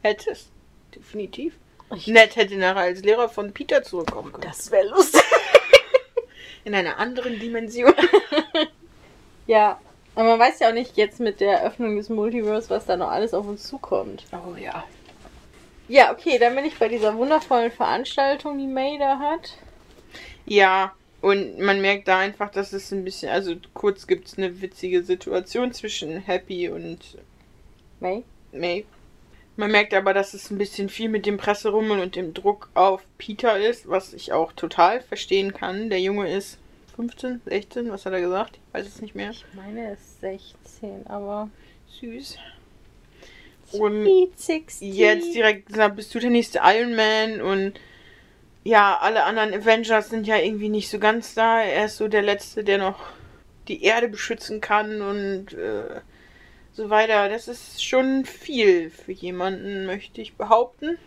Hätte 0.01 0.31
es. 0.31 0.49
Definitiv. 0.93 1.53
Richtig. 1.89 2.13
Ned 2.13 2.35
hätte 2.35 2.57
nachher 2.57 2.81
als 2.81 3.01
Lehrer 3.01 3.29
von 3.29 3.53
Peter 3.53 3.81
zurückkommen 3.81 4.33
können. 4.33 4.43
Das 4.43 4.69
wäre 4.71 4.87
lustig. 4.89 5.21
In 6.65 6.75
einer 6.75 6.97
anderen 6.97 7.39
Dimension. 7.39 7.93
ja. 9.47 9.79
Aber 10.15 10.31
man 10.31 10.39
weiß 10.39 10.59
ja 10.59 10.69
auch 10.69 10.73
nicht 10.73 10.97
jetzt 10.97 11.21
mit 11.21 11.39
der 11.39 11.63
Öffnung 11.63 11.95
des 11.95 12.09
Multiverse, 12.09 12.69
was 12.69 12.85
da 12.85 12.97
noch 12.97 13.09
alles 13.09 13.33
auf 13.33 13.47
uns 13.47 13.63
zukommt. 13.63 14.25
Oh 14.33 14.55
ja. 14.57 14.83
Ja, 15.87 16.11
okay, 16.11 16.37
dann 16.37 16.55
bin 16.55 16.65
ich 16.65 16.77
bei 16.77 16.89
dieser 16.89 17.15
wundervollen 17.15 17.71
Veranstaltung, 17.71 18.57
die 18.57 18.67
May 18.67 18.97
da 18.99 19.17
hat. 19.17 19.57
Ja, 20.45 20.93
und 21.21 21.59
man 21.59 21.81
merkt 21.81 22.07
da 22.07 22.19
einfach, 22.19 22.49
dass 22.51 22.73
es 22.73 22.91
ein 22.91 23.03
bisschen, 23.03 23.29
also 23.29 23.55
kurz 23.73 24.07
gibt 24.07 24.27
es 24.27 24.37
eine 24.37 24.61
witzige 24.61 25.03
Situation 25.03 25.73
zwischen 25.73 26.17
Happy 26.17 26.69
und 26.69 27.17
May? 27.99 28.23
May. 28.51 28.85
Man 29.57 29.71
merkt 29.71 29.93
aber, 29.93 30.13
dass 30.13 30.33
es 30.33 30.49
ein 30.49 30.57
bisschen 30.57 30.87
viel 30.87 31.09
mit 31.09 31.25
dem 31.25 31.35
Presserummel 31.35 31.99
und 31.99 32.15
dem 32.15 32.33
Druck 32.33 32.69
auf 32.75 33.03
Peter 33.17 33.59
ist, 33.59 33.89
was 33.89 34.13
ich 34.13 34.31
auch 34.31 34.53
total 34.53 35.01
verstehen 35.01 35.53
kann. 35.53 35.89
Der 35.89 35.99
Junge 35.99 36.31
ist 36.31 36.57
15, 36.95 37.41
16, 37.45 37.91
was 37.91 38.05
hat 38.05 38.13
er 38.13 38.21
gesagt? 38.21 38.57
Ich 38.67 38.73
weiß 38.73 38.87
es 38.87 39.01
nicht 39.01 39.15
mehr. 39.15 39.31
Ich 39.31 39.45
meine, 39.53 39.81
er 39.81 39.93
ist 39.93 40.21
16, 40.21 41.07
aber. 41.07 41.49
Süß. 41.99 42.37
Und 43.73 44.03
Sweet 44.03 44.39
16. 44.39 44.93
jetzt 44.93 45.35
direkt 45.35 45.65
gesagt, 45.67 45.95
bist 45.97 46.15
du 46.15 46.19
der 46.19 46.29
nächste 46.29 46.61
Iron 46.63 46.95
Man 46.95 47.41
und 47.41 47.73
ja, 48.63 48.97
alle 48.99 49.23
anderen 49.23 49.53
Avengers 49.53 50.09
sind 50.09 50.27
ja 50.27 50.37
irgendwie 50.37 50.69
nicht 50.69 50.89
so 50.89 50.99
ganz 50.99 51.33
da. 51.33 51.61
Er 51.61 51.85
ist 51.85 51.97
so 51.97 52.07
der 52.07 52.21
Letzte, 52.21 52.63
der 52.63 52.77
noch 52.77 52.99
die 53.67 53.83
Erde 53.83 54.07
beschützen 54.09 54.61
kann 54.61 55.01
und 55.01 55.53
äh, 55.53 56.01
so 56.73 56.89
weiter. 56.89 57.29
Das 57.29 57.47
ist 57.47 57.83
schon 57.83 58.25
viel 58.25 58.89
für 58.89 59.11
jemanden, 59.11 59.85
möchte 59.85 60.21
ich 60.21 60.35
behaupten. 60.35 60.97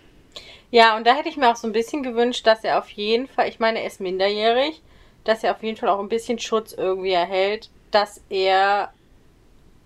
Ja, 0.70 0.96
und 0.96 1.06
da 1.06 1.14
hätte 1.14 1.28
ich 1.28 1.36
mir 1.36 1.50
auch 1.50 1.56
so 1.56 1.66
ein 1.66 1.72
bisschen 1.72 2.02
gewünscht, 2.02 2.46
dass 2.46 2.64
er 2.64 2.78
auf 2.78 2.88
jeden 2.90 3.28
Fall, 3.28 3.48
ich 3.48 3.58
meine, 3.58 3.80
er 3.80 3.86
ist 3.86 4.00
minderjährig, 4.00 4.80
dass 5.24 5.44
er 5.44 5.52
auf 5.54 5.62
jeden 5.62 5.76
Fall 5.76 5.90
auch 5.90 6.00
ein 6.00 6.08
bisschen 6.08 6.38
Schutz 6.38 6.72
irgendwie 6.72 7.12
erhält, 7.12 7.68
dass 7.90 8.22
er 8.30 8.92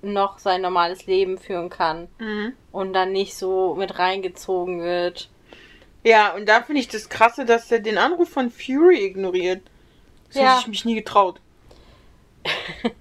noch 0.03 0.39
sein 0.39 0.63
normales 0.63 1.07
Leben 1.07 1.39
führen 1.39 1.71
kann 1.71 2.07
und 2.71 2.93
dann 2.93 3.13
nicht 3.13 3.35
so 3.37 3.75
mit 3.75 3.99
reingezogen 3.99 4.81
wird. 4.81 5.29
Ja, 6.07 6.35
und 6.35 6.47
da 6.49 6.63
finde 6.63 6.81
ich 6.81 6.87
das 6.87 7.09
Krasse, 7.09 7.45
dass 7.45 7.73
er 7.73 7.81
den 7.81 7.99
Anruf 7.99 8.29
von 8.29 8.49
Fury 8.49 9.05
ignoriert. 9.05 9.63
Das 10.29 10.37
Ja. 10.37 10.51
hätte 10.51 10.61
ich 10.61 10.69
mich 10.69 10.85
nie 10.85 10.95
getraut. 10.95 11.41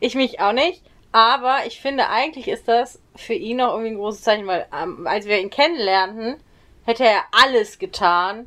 Ich 0.00 0.14
mich 0.14 0.40
auch 0.40 0.52
nicht, 0.52 0.82
aber 1.12 1.66
ich 1.66 1.80
finde, 1.80 2.08
eigentlich 2.08 2.48
ist 2.48 2.68
das 2.68 3.00
für 3.16 3.34
ihn 3.34 3.58
noch 3.58 3.72
irgendwie 3.72 3.90
ein 3.90 3.96
großes 3.96 4.22
Zeichen, 4.22 4.46
weil 4.46 4.66
ähm, 4.74 5.06
als 5.06 5.26
wir 5.26 5.38
ihn 5.38 5.50
kennenlernten, 5.50 6.36
hätte 6.86 7.04
er 7.04 7.24
alles 7.32 7.78
getan, 7.78 8.46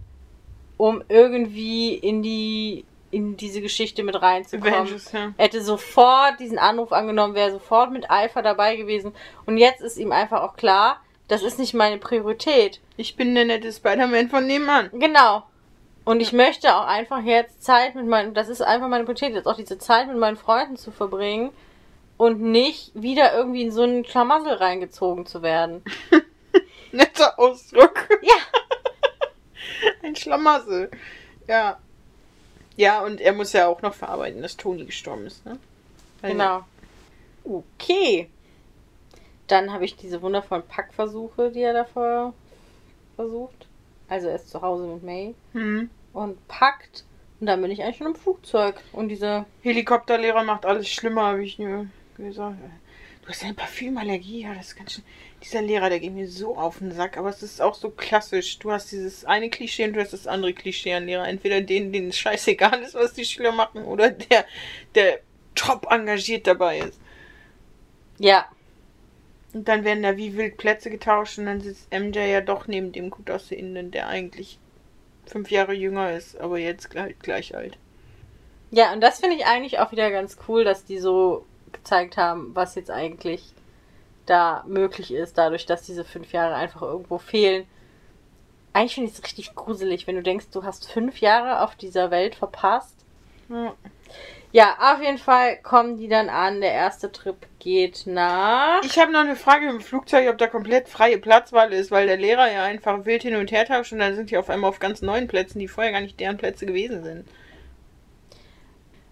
um 0.78 1.04
irgendwie 1.08 1.93
in 1.93 2.24
die 2.24 2.86
in 3.12 3.38
diese 3.38 3.62
Geschichte 3.62 4.04
mit 4.04 4.19
reinzukommen. 4.19 4.74
Avengers, 4.74 5.12
ja. 5.12 5.34
Er 5.38 5.45
hätte 5.45 5.62
sofort 5.62 6.39
diesen 6.39 6.58
Anruf 6.58 6.91
angenommen, 6.91 7.36
wäre 7.36 7.52
sofort 7.52 7.91
mit 7.91 8.10
Eifer 8.10 8.41
dabei 8.41 8.78
gewesen. 8.78 9.13
Und 9.45 9.58
jetzt 9.58 9.82
ist 9.82 9.97
ihm 9.97 10.12
einfach 10.12 10.41
auch 10.41 10.56
klar, 10.56 11.02
das 11.28 11.43
ist 11.43 11.60
nicht 11.60 11.74
meine 11.74 11.97
Priorität. 11.97 12.80
Ich 13.01 13.15
bin 13.15 13.33
der 13.33 13.45
nette 13.45 13.73
Spider-Man 13.73 14.29
von 14.29 14.45
nebenan. 14.45 14.91
Genau. 14.93 15.43
Und 16.05 16.19
ich 16.19 16.33
möchte 16.33 16.75
auch 16.75 16.85
einfach 16.85 17.23
jetzt 17.23 17.63
Zeit 17.63 17.95
mit 17.95 18.05
meinen, 18.05 18.35
das 18.35 18.47
ist 18.47 18.61
einfach 18.61 18.87
meine 18.87 19.05
Priorität, 19.05 19.33
jetzt 19.33 19.47
auch 19.47 19.55
diese 19.55 19.79
Zeit 19.79 20.07
mit 20.07 20.17
meinen 20.17 20.37
Freunden 20.37 20.77
zu 20.77 20.91
verbringen 20.91 21.49
und 22.17 22.41
nicht 22.41 22.91
wieder 22.93 23.33
irgendwie 23.33 23.63
in 23.63 23.71
so 23.71 23.81
einen 23.81 24.05
Schlamassel 24.05 24.53
reingezogen 24.53 25.25
zu 25.25 25.41
werden. 25.41 25.83
Netter 26.91 27.39
Ausdruck. 27.39 28.07
Ja. 28.21 28.35
Ein 30.03 30.15
Schlamassel. 30.15 30.91
Ja. 31.47 31.79
Ja, 32.75 33.01
und 33.01 33.19
er 33.19 33.33
muss 33.33 33.51
ja 33.53 33.67
auch 33.67 33.81
noch 33.81 33.95
verarbeiten, 33.95 34.43
dass 34.43 34.57
Toni 34.57 34.85
gestorben 34.85 35.25
ist, 35.25 35.43
ne? 35.43 35.57
Also, 36.21 36.33
Genau. 36.33 36.65
Okay. 37.43 38.29
Dann 39.47 39.73
habe 39.73 39.85
ich 39.85 39.95
diese 39.95 40.21
wundervollen 40.21 40.67
Packversuche, 40.67 41.49
die 41.49 41.61
er 41.61 41.73
davor 41.73 42.35
versucht. 43.21 43.67
Also 44.07 44.27
er 44.27 44.36
ist 44.36 44.49
zu 44.49 44.62
Hause 44.62 44.88
mit 44.88 45.03
May 45.03 45.36
Hm. 45.53 45.89
und 46.13 46.47
packt. 46.47 47.05
Und 47.39 47.47
dann 47.47 47.62
bin 47.62 47.71
ich 47.71 47.81
eigentlich 47.81 47.97
schon 47.97 48.07
im 48.07 48.15
Flugzeug. 48.15 48.75
Und 48.91 49.10
diese. 49.10 49.45
Helikopterlehrer 49.62 50.43
macht 50.43 50.65
alles 50.65 50.89
schlimmer, 50.89 51.23
habe 51.23 51.43
ich 51.43 51.57
nur 51.57 51.88
gesagt. 52.17 52.57
du 53.21 53.27
hast 53.27 53.43
eine 53.43 53.53
Parfümallergie, 53.53 54.43
ja, 54.43 54.53
das 54.53 54.67
ist 54.67 54.75
ganz 54.75 54.93
schön. 54.93 55.03
Dieser 55.43 55.62
Lehrer, 55.62 55.89
der 55.89 55.99
geht 55.99 56.13
mir 56.13 56.27
so 56.27 56.55
auf 56.55 56.79
den 56.79 56.91
Sack, 56.91 57.17
aber 57.17 57.29
es 57.29 57.41
ist 57.41 57.62
auch 57.62 57.73
so 57.73 57.89
klassisch. 57.89 58.60
Du 58.60 58.71
hast 58.71 58.91
dieses 58.91 59.25
eine 59.25 59.49
Klischee 59.49 59.86
und 59.86 59.93
du 59.93 60.01
hast 60.01 60.13
das 60.13 60.27
andere 60.27 60.53
Klischee 60.53 60.93
an 60.93 61.05
Lehrer. 61.05 61.27
Entweder 61.27 61.62
den, 61.62 61.91
denen 61.91 62.10
es 62.10 62.17
scheißegal 62.17 62.81
ist, 62.81 62.93
was 62.93 63.13
die 63.13 63.25
Schüler 63.25 63.51
machen, 63.51 63.86
oder 63.86 64.10
der, 64.12 64.45
der 64.93 65.19
top 65.55 65.88
engagiert 65.89 66.45
dabei 66.45 66.79
ist. 66.79 66.99
Ja. 68.19 68.45
Und 69.53 69.67
dann 69.67 69.83
werden 69.83 70.03
da 70.03 70.17
wie 70.17 70.37
wild 70.37 70.57
Plätze 70.57 70.89
getauscht 70.89 71.37
und 71.37 71.45
dann 71.45 71.61
sitzt 71.61 71.91
MJ 71.91 72.19
ja 72.19 72.41
doch 72.41 72.67
neben 72.67 72.91
dem 72.91 73.09
gut 73.09 73.29
aussehenden, 73.29 73.91
der 73.91 74.07
eigentlich 74.07 74.59
fünf 75.25 75.51
Jahre 75.51 75.73
jünger 75.73 76.13
ist, 76.13 76.39
aber 76.39 76.57
jetzt 76.57 76.89
gleich, 76.89 77.17
gleich 77.19 77.55
alt. 77.55 77.77
Ja, 78.71 78.93
und 78.93 79.01
das 79.01 79.19
finde 79.19 79.35
ich 79.35 79.45
eigentlich 79.45 79.79
auch 79.79 79.91
wieder 79.91 80.09
ganz 80.11 80.37
cool, 80.47 80.63
dass 80.63 80.85
die 80.85 80.99
so 80.99 81.45
gezeigt 81.71 82.17
haben, 82.17 82.55
was 82.55 82.75
jetzt 82.75 82.89
eigentlich 82.89 83.53
da 84.25 84.63
möglich 84.67 85.13
ist, 85.13 85.37
dadurch, 85.37 85.65
dass 85.65 85.83
diese 85.83 86.05
fünf 86.05 86.31
Jahre 86.31 86.55
einfach 86.55 86.81
irgendwo 86.81 87.17
fehlen. 87.17 87.65
Eigentlich 88.73 88.95
finde 88.95 89.09
ich 89.11 89.17
es 89.17 89.23
richtig 89.23 89.55
gruselig, 89.55 90.07
wenn 90.07 90.15
du 90.15 90.23
denkst, 90.23 90.47
du 90.51 90.63
hast 90.63 90.89
fünf 90.89 91.19
Jahre 91.19 91.61
auf 91.61 91.75
dieser 91.75 92.11
Welt 92.11 92.35
verpasst. 92.35 92.95
Ja. 93.49 93.73
Ja, 94.53 94.75
auf 94.93 95.01
jeden 95.01 95.17
Fall 95.17 95.57
kommen 95.57 95.97
die 95.97 96.07
dann 96.07 96.29
an. 96.29 96.59
Der 96.61 96.71
erste 96.73 97.11
Trip 97.11 97.35
geht 97.59 98.03
nach. 98.05 98.81
Ich 98.83 98.99
habe 98.99 99.11
noch 99.11 99.21
eine 99.21 99.35
Frage 99.35 99.69
im 99.69 99.79
Flugzeug, 99.81 100.29
ob 100.29 100.37
da 100.37 100.47
komplett 100.47 100.89
freie 100.89 101.17
Platzwahl 101.17 101.71
ist, 101.71 101.89
weil 101.91 102.07
der 102.07 102.17
Lehrer 102.17 102.51
ja 102.51 102.63
einfach 102.63 103.05
wild 103.05 103.21
hin 103.23 103.35
und 103.35 103.51
her 103.51 103.65
tauscht 103.65 103.93
und 103.93 103.99
dann 103.99 104.15
sind 104.15 104.29
die 104.29 104.37
auf 104.37 104.49
einmal 104.49 104.69
auf 104.69 104.79
ganz 104.79 105.01
neuen 105.01 105.27
Plätzen, 105.27 105.59
die 105.59 105.67
vorher 105.67 105.93
gar 105.93 106.01
nicht 106.01 106.19
deren 106.19 106.37
Plätze 106.37 106.65
gewesen 106.65 107.03
sind. 107.03 107.27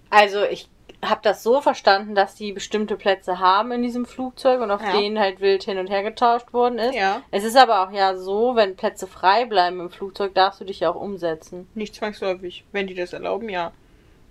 Also 0.09 0.43
ich 0.43 0.67
habe 1.05 1.21
das 1.23 1.43
so 1.43 1.61
verstanden, 1.61 2.13
dass 2.15 2.35
die 2.35 2.51
bestimmte 2.51 2.97
Plätze 2.97 3.39
haben 3.39 3.71
in 3.71 3.81
diesem 3.81 4.05
Flugzeug 4.05 4.59
und 4.59 4.71
auf 4.71 4.81
Ja. 4.81 4.91
denen 4.91 5.17
halt 5.19 5.39
wild 5.39 5.63
hin 5.63 5.77
und 5.77 5.87
her 5.87 6.03
getauscht 6.03 6.51
worden 6.51 6.77
ist. 6.77 6.95
Ja. 6.95 7.21
Es 7.31 7.45
ist 7.45 7.55
aber 7.55 7.83
auch 7.83 7.91
ja 7.91 8.17
so, 8.17 8.55
wenn 8.55 8.75
Plätze 8.75 9.07
frei 9.07 9.45
bleiben 9.45 9.79
im 9.79 9.89
Flugzeug, 9.89 10.33
darfst 10.33 10.59
du 10.59 10.65
dich 10.65 10.81
ja 10.81 10.89
auch 10.89 10.99
umsetzen. 10.99 11.69
Nicht 11.73 11.95
zwangsläufig. 11.95 12.65
Wenn 12.73 12.87
die 12.87 12.95
das 12.95 13.13
erlauben, 13.13 13.47
ja. 13.47 13.71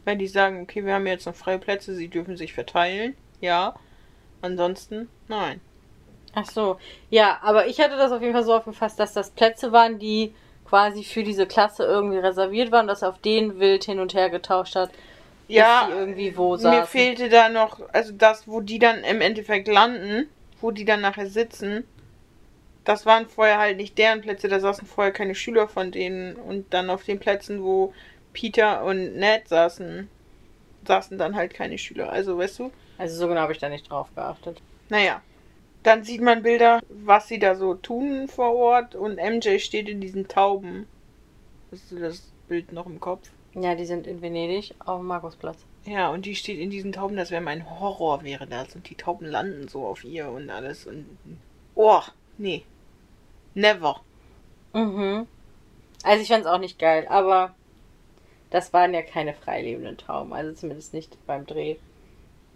Wenn 0.05 0.19
die 0.19 0.27
sagen, 0.27 0.63
okay, 0.63 0.85
wir 0.85 0.95
haben 0.95 1.07
jetzt 1.07 1.27
noch 1.27 1.35
freie 1.35 1.59
Plätze, 1.59 1.95
sie 1.95 2.09
dürfen 2.09 2.37
sich 2.37 2.55
verteilen, 2.55 3.15
ja. 3.41 3.75
Ansonsten, 4.41 5.09
nein. 5.29 5.61
Ach 6.35 6.47
so. 6.47 6.79
Ja, 7.11 7.39
aber 7.43 7.67
ich 7.67 7.81
hatte 7.81 7.97
das 7.97 8.13
auf 8.13 8.21
jeden 8.21 8.33
Fall 8.35 8.45
so 8.45 8.55
aufgefasst, 8.55 8.99
dass 9.01 9.13
das 9.13 9.31
Plätze 9.31 9.73
waren, 9.73 9.99
die 9.99 10.35
quasi 10.65 11.03
für 11.03 11.25
diese 11.25 11.47
Klasse 11.47 11.85
irgendwie 11.85 12.19
reserviert 12.19 12.71
waren, 12.71 12.87
dass 12.87 13.03
auf 13.03 13.19
denen 13.19 13.59
wild 13.59 13.85
hin 13.85 14.01
und 14.01 14.15
her 14.15 14.31
getauscht 14.31 14.77
hat, 14.77 14.91
Ja, 15.49 15.89
irgendwie 15.91 16.37
wo 16.37 16.53
mir 16.53 16.59
saßen. 16.59 16.87
fehlte 16.87 17.29
da 17.31 17.49
noch, 17.49 17.81
also 17.93 18.13
das, 18.13 18.47
wo 18.47 18.61
die 18.61 18.79
dann 18.79 19.03
im 19.05 19.21
Endeffekt 19.23 19.67
landen, 19.67 20.29
wo 20.61 20.71
die 20.71 20.85
dann 20.85 21.01
nachher 21.01 21.27
sitzen, 21.29 21.85
das 22.85 23.05
waren 23.07 23.27
vorher 23.29 23.59
halt 23.59 23.77
nicht 23.77 23.99
deren 23.99 24.21
Plätze, 24.21 24.49
da 24.49 24.61
saßen 24.61 24.87
vorher 24.87 25.13
keine 25.13 25.35
Schüler 25.35 25.69
von 25.69 25.91
denen. 25.91 26.37
Und 26.37 26.73
dann 26.73 26.89
auf 26.91 27.05
den 27.05 27.19
Plätzen, 27.19 27.63
wo 27.63 27.93
Peter 28.39 28.85
und 28.85 29.17
Ned 29.17 29.49
saßen, 29.49 30.09
saßen 30.87 31.19
dann 31.19 31.35
halt 31.35 31.55
keine 31.55 31.77
Schüler. 31.77 32.13
Also, 32.13 32.39
weißt 32.39 32.61
du? 32.61 32.71
Also 32.97 33.19
so 33.19 33.27
genau 33.27 33.41
habe 33.41 33.53
ich 33.53 33.59
da 33.59 33.69
nicht 33.69 33.91
drauf 33.91 34.15
geachtet. 34.15 34.63
Naja. 34.89 35.23
Dann 35.83 36.05
sieht 36.05 36.21
man 36.21 36.45
Bilder, 36.45 36.81
was 36.89 37.27
sie 37.27 37.41
da 37.41 37.57
so 37.57 37.75
tun 37.75 38.29
vor 38.29 38.55
Ort 38.55 38.95
und 38.95 39.17
MJ 39.17 39.59
steht 39.59 39.89
in 39.89 40.01
diesen 40.01 40.29
Tauben. 40.29 40.87
Hast 41.73 41.91
du 41.91 41.99
das 41.99 42.31
Bild 42.47 42.73
noch 42.73 42.87
im 42.87 43.01
Kopf? 43.01 43.29
Ja, 43.55 43.75
die 43.75 43.87
sind 43.87 44.07
in 44.07 44.23
Venedig 44.23 44.73
auf 44.85 45.01
dem 45.01 45.07
Markusplatz. 45.09 45.59
Ja, 45.85 46.09
und 46.11 46.25
die 46.25 46.37
steht 46.37 46.61
in 46.61 46.71
diesen 46.71 46.93
Tauben, 46.93 47.17
das 47.17 47.33
wäre 47.33 47.43
mein 47.43 47.69
Horror, 47.69 48.23
wäre 48.23 48.47
das. 48.47 48.73
Und 48.77 48.89
die 48.89 48.95
Tauben 48.95 49.27
landen 49.27 49.67
so 49.67 49.85
auf 49.85 50.05
ihr 50.05 50.31
und 50.31 50.49
alles. 50.51 50.87
Und. 50.87 51.07
Oh, 51.75 52.03
nee. 52.37 52.63
Never. 53.55 54.01
Mhm. 54.75 55.27
Also 56.05 56.23
ich 56.23 56.29
fand 56.29 56.45
es 56.45 56.51
auch 56.51 56.61
nicht 56.61 56.79
geil, 56.79 57.07
aber 57.09 57.55
das 58.51 58.73
waren 58.73 58.95
ja 58.95 59.03
keine 59.03 59.35
freilebenden 59.35 59.99
Tauben, 59.99 60.33
also 60.33 60.53
zumindest 60.53 60.95
nicht 60.95 61.17
beim 61.27 61.47
Dreh. 61.47 61.77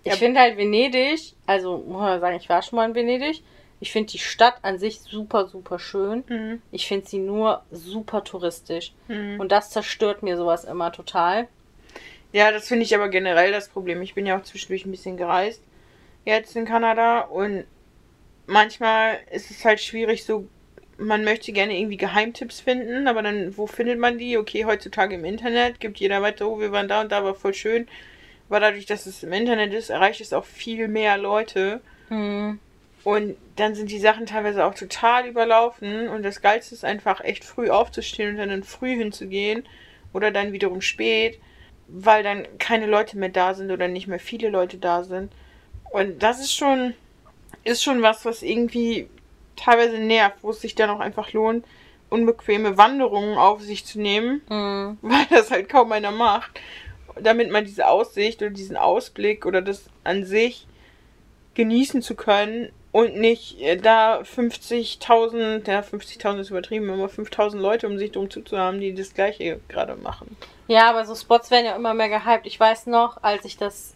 Ich 0.04 0.12
Ja. 0.12 0.16
finde 0.18 0.40
halt 0.40 0.56
Venedig, 0.56 1.34
also 1.46 1.78
muss 1.78 2.00
man 2.00 2.20
sagen, 2.20 2.36
ich 2.36 2.48
war 2.48 2.62
schon 2.62 2.76
mal 2.76 2.88
in 2.88 2.94
Venedig. 2.94 3.42
Ich 3.80 3.90
finde 3.90 4.12
die 4.12 4.18
Stadt 4.18 4.56
an 4.62 4.78
sich 4.78 5.00
super, 5.00 5.48
super 5.48 5.78
schön. 5.78 6.22
Mhm. 6.28 6.62
Ich 6.70 6.86
finde 6.86 7.06
sie 7.06 7.18
nur 7.18 7.62
super 7.72 8.22
touristisch. 8.22 8.92
Mhm. 9.08 9.40
Und 9.40 9.50
das 9.50 9.70
zerstört 9.70 10.22
mir 10.22 10.36
sowas 10.36 10.64
immer 10.64 10.92
total. 10.92 11.48
Ja, 12.32 12.52
das 12.52 12.68
finde 12.68 12.84
ich 12.84 12.94
aber 12.94 13.08
generell 13.08 13.50
das 13.50 13.68
Problem. 13.68 14.00
Ich 14.02 14.14
bin 14.14 14.24
ja 14.24 14.38
auch 14.38 14.42
zwischendurch 14.44 14.86
ein 14.86 14.92
bisschen 14.92 15.16
gereist. 15.16 15.62
Jetzt 16.24 16.54
in 16.56 16.64
Kanada. 16.64 17.22
Und 17.22 17.64
manchmal 18.46 19.18
ist 19.32 19.50
es 19.50 19.64
halt 19.64 19.80
schwierig, 19.80 20.24
so. 20.24 20.46
Man 20.98 21.24
möchte 21.24 21.52
gerne 21.52 21.78
irgendwie 21.78 21.96
Geheimtipps 21.96 22.60
finden, 22.60 23.08
aber 23.08 23.22
dann, 23.22 23.56
wo 23.56 23.66
findet 23.66 23.98
man 23.98 24.18
die? 24.18 24.36
Okay, 24.36 24.64
heutzutage 24.64 25.16
im 25.16 25.24
Internet 25.24 25.80
gibt 25.80 25.98
jeder 25.98 26.22
weiter, 26.22 26.48
oh, 26.48 26.60
wir 26.60 26.72
waren 26.72 26.88
da 26.88 27.00
und 27.00 27.10
da, 27.10 27.24
war 27.24 27.34
voll 27.34 27.54
schön. 27.54 27.88
Aber 28.48 28.60
dadurch, 28.60 28.86
dass 28.86 29.06
es 29.06 29.22
im 29.22 29.32
Internet 29.32 29.72
ist, 29.72 29.90
erreicht 29.90 30.20
es 30.20 30.32
auch 30.32 30.44
viel 30.44 30.86
mehr 30.86 31.16
Leute. 31.16 31.80
Hm. 32.08 32.58
Und 33.04 33.36
dann 33.56 33.74
sind 33.74 33.90
die 33.90 33.98
Sachen 33.98 34.26
teilweise 34.26 34.64
auch 34.64 34.74
total 34.74 35.26
überlaufen. 35.26 36.08
Und 36.08 36.22
das 36.22 36.42
Geilste 36.42 36.74
ist 36.74 36.84
einfach 36.84 37.22
echt 37.24 37.44
früh 37.44 37.70
aufzustehen 37.70 38.30
und 38.30 38.36
dann, 38.36 38.50
dann 38.50 38.62
früh 38.62 38.94
hinzugehen. 38.94 39.66
Oder 40.12 40.30
dann 40.30 40.52
wiederum 40.52 40.82
spät, 40.82 41.40
weil 41.88 42.22
dann 42.22 42.46
keine 42.58 42.86
Leute 42.86 43.16
mehr 43.16 43.30
da 43.30 43.54
sind 43.54 43.70
oder 43.70 43.88
nicht 43.88 44.06
mehr 44.06 44.20
viele 44.20 44.50
Leute 44.50 44.76
da 44.76 45.02
sind. 45.02 45.32
Und 45.90 46.22
das 46.22 46.40
ist 46.40 46.54
schon, 46.54 46.94
ist 47.64 47.82
schon 47.82 48.02
was, 48.02 48.24
was 48.24 48.42
irgendwie 48.42 49.08
teilweise 49.56 49.98
nervt, 49.98 50.36
wo 50.42 50.50
es 50.50 50.60
sich 50.60 50.74
dann 50.74 50.90
auch 50.90 51.00
einfach 51.00 51.32
lohnt, 51.32 51.64
unbequeme 52.10 52.76
Wanderungen 52.78 53.38
auf 53.38 53.60
sich 53.62 53.84
zu 53.86 54.00
nehmen, 54.00 54.42
Hm. 54.48 54.98
weil 55.02 55.26
das 55.30 55.50
halt 55.50 55.68
kaum 55.68 55.92
einer 55.92 56.10
macht. 56.10 56.50
Damit 57.20 57.50
man 57.50 57.64
diese 57.64 57.88
Aussicht 57.88 58.40
oder 58.42 58.50
diesen 58.50 58.76
Ausblick 58.76 59.44
oder 59.46 59.60
das 59.62 59.84
an 60.04 60.24
sich 60.24 60.66
genießen 61.54 62.00
zu 62.00 62.14
können 62.14 62.70
und 62.92 63.16
nicht 63.16 63.60
äh, 63.60 63.76
da 63.76 64.20
50.000, 64.20 65.68
ja 65.70 65.80
50.000 65.80 66.40
ist 66.40 66.50
übertrieben, 66.50 66.90
aber 66.90 67.06
5.000 67.06 67.58
Leute 67.58 67.86
um 67.86 67.98
sich 67.98 68.12
drum 68.12 68.30
zuzuhaben, 68.30 68.80
die 68.80 68.94
das 68.94 69.14
gleiche 69.14 69.60
gerade 69.68 69.96
machen. 69.96 70.36
Ja, 70.68 70.88
aber 70.90 71.04
so 71.04 71.14
Spots 71.14 71.50
werden 71.50 71.66
ja 71.66 71.76
immer 71.76 71.94
mehr 71.94 72.08
gehypt. 72.08 72.46
Ich 72.46 72.58
weiß 72.58 72.86
noch, 72.86 73.22
als 73.22 73.44
ich 73.44 73.56
das 73.56 73.94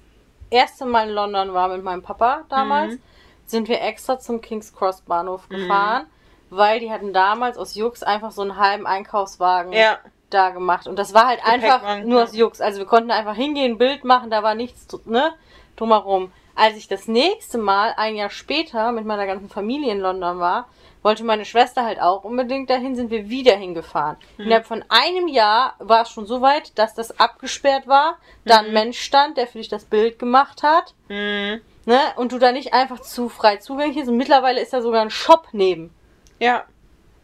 erste 0.51 0.85
Mal 0.87 1.09
in 1.09 1.14
London 1.14 1.55
war 1.55 1.69
mit 1.69 1.83
meinem 1.83 2.03
Papa 2.03 2.45
damals, 2.49 2.95
Mhm. 2.95 3.01
Sind 3.47 3.69
wir 3.69 3.81
extra 3.81 4.19
zum 4.19 4.41
King's 4.41 4.75
Cross 4.75 5.03
Bahnhof 5.03 5.49
gefahren, 5.49 6.07
weil 6.51 6.81
die 6.81 6.91
hatten 6.91 7.13
damals 7.13 7.59
aus 7.59 7.75
Jux 7.75 8.03
einfach 8.03 8.31
so 8.33 8.43
einen 8.43 8.57
halben 8.57 8.87
Einkaufswagen 8.87 9.73
Ja, 9.73 9.99
da 10.31 10.51
gemacht. 10.51 10.87
Und 10.87 10.99
das 10.99 11.15
war 11.15 11.27
halt 11.27 11.41
einfach 11.45 12.03
nur 12.05 12.19
ja. 12.19 12.25
aus 12.25 12.37
Jux. 12.37 12.61
Also 12.61 12.79
wir 12.79 12.87
konnten 12.87 13.11
einfach 13.11 13.35
hingehen, 13.35 13.73
ein 13.73 13.79
Bild 13.79 14.05
machen, 14.05 14.31
da 14.31 14.43
war 14.43 14.55
nichts 14.55 14.87
ne, 15.05 15.33
drumherum. 15.77 16.33
Als 16.55 16.77
ich 16.77 16.89
das 16.89 17.07
nächste 17.07 17.59
Mal, 17.59 17.95
ein 17.97 18.17
Jahr 18.17 18.31
später, 18.31 18.91
mit 18.93 19.05
meiner 19.05 19.27
ganzen 19.27 19.51
Familie 19.51 19.93
in 19.93 20.01
London 20.01 20.39
war, 20.39 20.67
wollte 21.03 21.23
meine 21.23 21.45
Schwester 21.45 21.85
halt 21.85 22.01
auch 22.01 22.25
unbedingt 22.25 22.69
dahin, 22.69 22.97
sind 22.97 23.11
wir 23.11 23.29
wieder 23.29 23.55
hingefahren. 23.55 24.17
Hm. 24.37 24.47
Innerhalb 24.47 24.67
von 24.67 24.85
einem 24.89 25.29
Jahr 25.29 25.75
war 25.79 26.03
es 26.03 26.11
schon 26.11 26.27
so 26.27 26.41
weit, 26.41 26.77
dass 26.79 26.95
das 26.95 27.21
abgesperrt 27.21 27.87
war, 27.87 28.17
da 28.45 28.63
Mhm. 28.63 28.69
ein 28.69 28.73
Mensch 28.73 28.99
stand, 29.01 29.37
der 29.37 29.47
für 29.47 29.59
dich 29.59 29.69
das 29.69 29.85
Bild 29.85 30.19
gemacht 30.19 30.65
hat, 30.65 30.95
mhm. 31.09 31.61
Ne, 31.87 31.99
und 32.16 32.33
du 32.33 32.38
da 32.38 32.53
nicht 32.53 32.75
einfach 32.75 33.01
zu 33.01 33.29
frei 33.29 33.57
zugänglich 33.57 33.96
ist. 33.96 34.09
Und 34.09 34.16
mittlerweile 34.16 34.61
ist 34.61 34.72
da 34.72 34.83
sogar 34.83 35.03
ein 35.03 35.11
Shop 35.11 35.49
neben. 35.53 35.90
ja, 36.38 36.64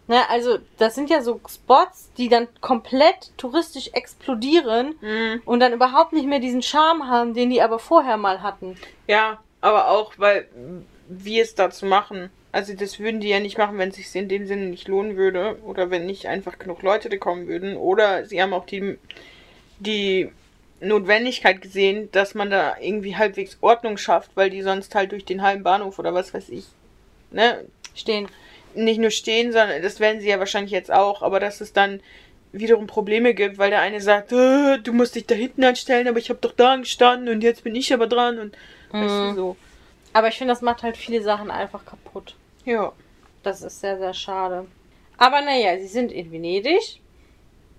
Ne, 0.08 0.28
also 0.28 0.58
das 0.78 0.96
sind 0.96 1.10
ja 1.10 1.22
so 1.22 1.40
Spots, 1.48 2.10
die 2.18 2.28
dann 2.28 2.48
komplett 2.60 3.30
touristisch 3.36 3.90
explodieren 3.92 4.96
mhm. 5.00 5.42
und 5.44 5.60
dann 5.60 5.72
überhaupt 5.72 6.12
nicht 6.12 6.26
mehr 6.26 6.40
diesen 6.40 6.60
Charme 6.60 7.08
haben, 7.08 7.34
den 7.34 7.50
die 7.50 7.62
aber 7.62 7.78
vorher 7.78 8.16
mal 8.16 8.42
hatten. 8.42 8.76
ja, 9.06 9.40
aber 9.60 9.88
auch, 9.88 10.14
weil 10.18 10.48
wir 11.08 11.42
es 11.42 11.54
dazu 11.54 11.86
machen. 11.86 12.30
Also 12.50 12.74
das 12.74 12.98
würden 12.98 13.20
die 13.20 13.28
ja 13.28 13.38
nicht 13.40 13.56
machen, 13.56 13.78
wenn 13.78 13.90
es 13.90 13.96
sich 13.96 14.14
in 14.14 14.28
dem 14.28 14.46
Sinne 14.46 14.66
nicht 14.66 14.88
lohnen 14.88 15.16
würde 15.16 15.56
oder 15.64 15.90
wenn 15.90 16.04
nicht 16.04 16.26
einfach 16.26 16.58
genug 16.58 16.82
Leute 16.82 17.08
da 17.08 17.16
kommen 17.16 17.46
würden. 17.46 17.76
Oder 17.76 18.26
sie 18.26 18.42
haben 18.42 18.52
auch 18.52 18.66
die, 18.66 18.98
die 19.78 20.32
Notwendigkeit 20.82 21.60
gesehen, 21.62 22.10
dass 22.12 22.34
man 22.34 22.50
da 22.50 22.76
irgendwie 22.80 23.16
halbwegs 23.16 23.58
Ordnung 23.60 23.96
schafft, 23.96 24.30
weil 24.34 24.50
die 24.50 24.62
sonst 24.62 24.94
halt 24.94 25.12
durch 25.12 25.24
den 25.24 25.42
halben 25.42 25.62
Bahnhof 25.62 25.98
oder 25.98 26.12
was 26.14 26.34
weiß 26.34 26.48
ich, 26.48 26.66
ne, 27.30 27.64
Stehen. 27.94 28.28
nicht 28.74 28.98
nur 29.00 29.10
stehen, 29.10 29.52
sondern 29.52 29.80
das 29.82 30.00
werden 30.00 30.20
sie 30.20 30.28
ja 30.28 30.38
wahrscheinlich 30.38 30.72
jetzt 30.72 30.92
auch, 30.92 31.22
aber 31.22 31.40
dass 31.40 31.60
es 31.60 31.72
dann 31.72 32.00
wiederum 32.52 32.86
Probleme 32.86 33.32
gibt, 33.32 33.58
weil 33.58 33.70
der 33.70 33.80
eine 33.80 34.00
sagt, 34.00 34.32
äh, 34.32 34.78
du 34.78 34.92
musst 34.92 35.14
dich 35.14 35.26
da 35.26 35.34
hinten 35.34 35.64
anstellen, 35.64 36.08
aber 36.08 36.18
ich 36.18 36.28
habe 36.28 36.40
doch 36.40 36.52
da 36.52 36.76
gestanden 36.76 37.28
und 37.34 37.42
jetzt 37.42 37.64
bin 37.64 37.74
ich 37.74 37.92
aber 37.94 38.06
dran 38.06 38.38
und 38.38 38.56
weißt 38.90 39.14
du 39.14 39.24
Mhm. 39.30 39.34
so. 39.34 39.56
Aber 40.12 40.28
ich 40.28 40.36
finde, 40.36 40.52
das 40.52 40.60
macht 40.60 40.82
halt 40.82 40.96
viele 40.98 41.22
Sachen 41.22 41.50
einfach 41.50 41.86
kaputt. 41.86 42.34
Ja. 42.66 42.92
Das 43.42 43.62
ist 43.62 43.80
sehr, 43.80 43.98
sehr 43.98 44.12
schade. 44.12 44.66
Aber 45.16 45.40
naja, 45.40 45.78
sie 45.78 45.86
sind 45.86 46.12
in 46.12 46.30
Venedig. 46.30 47.00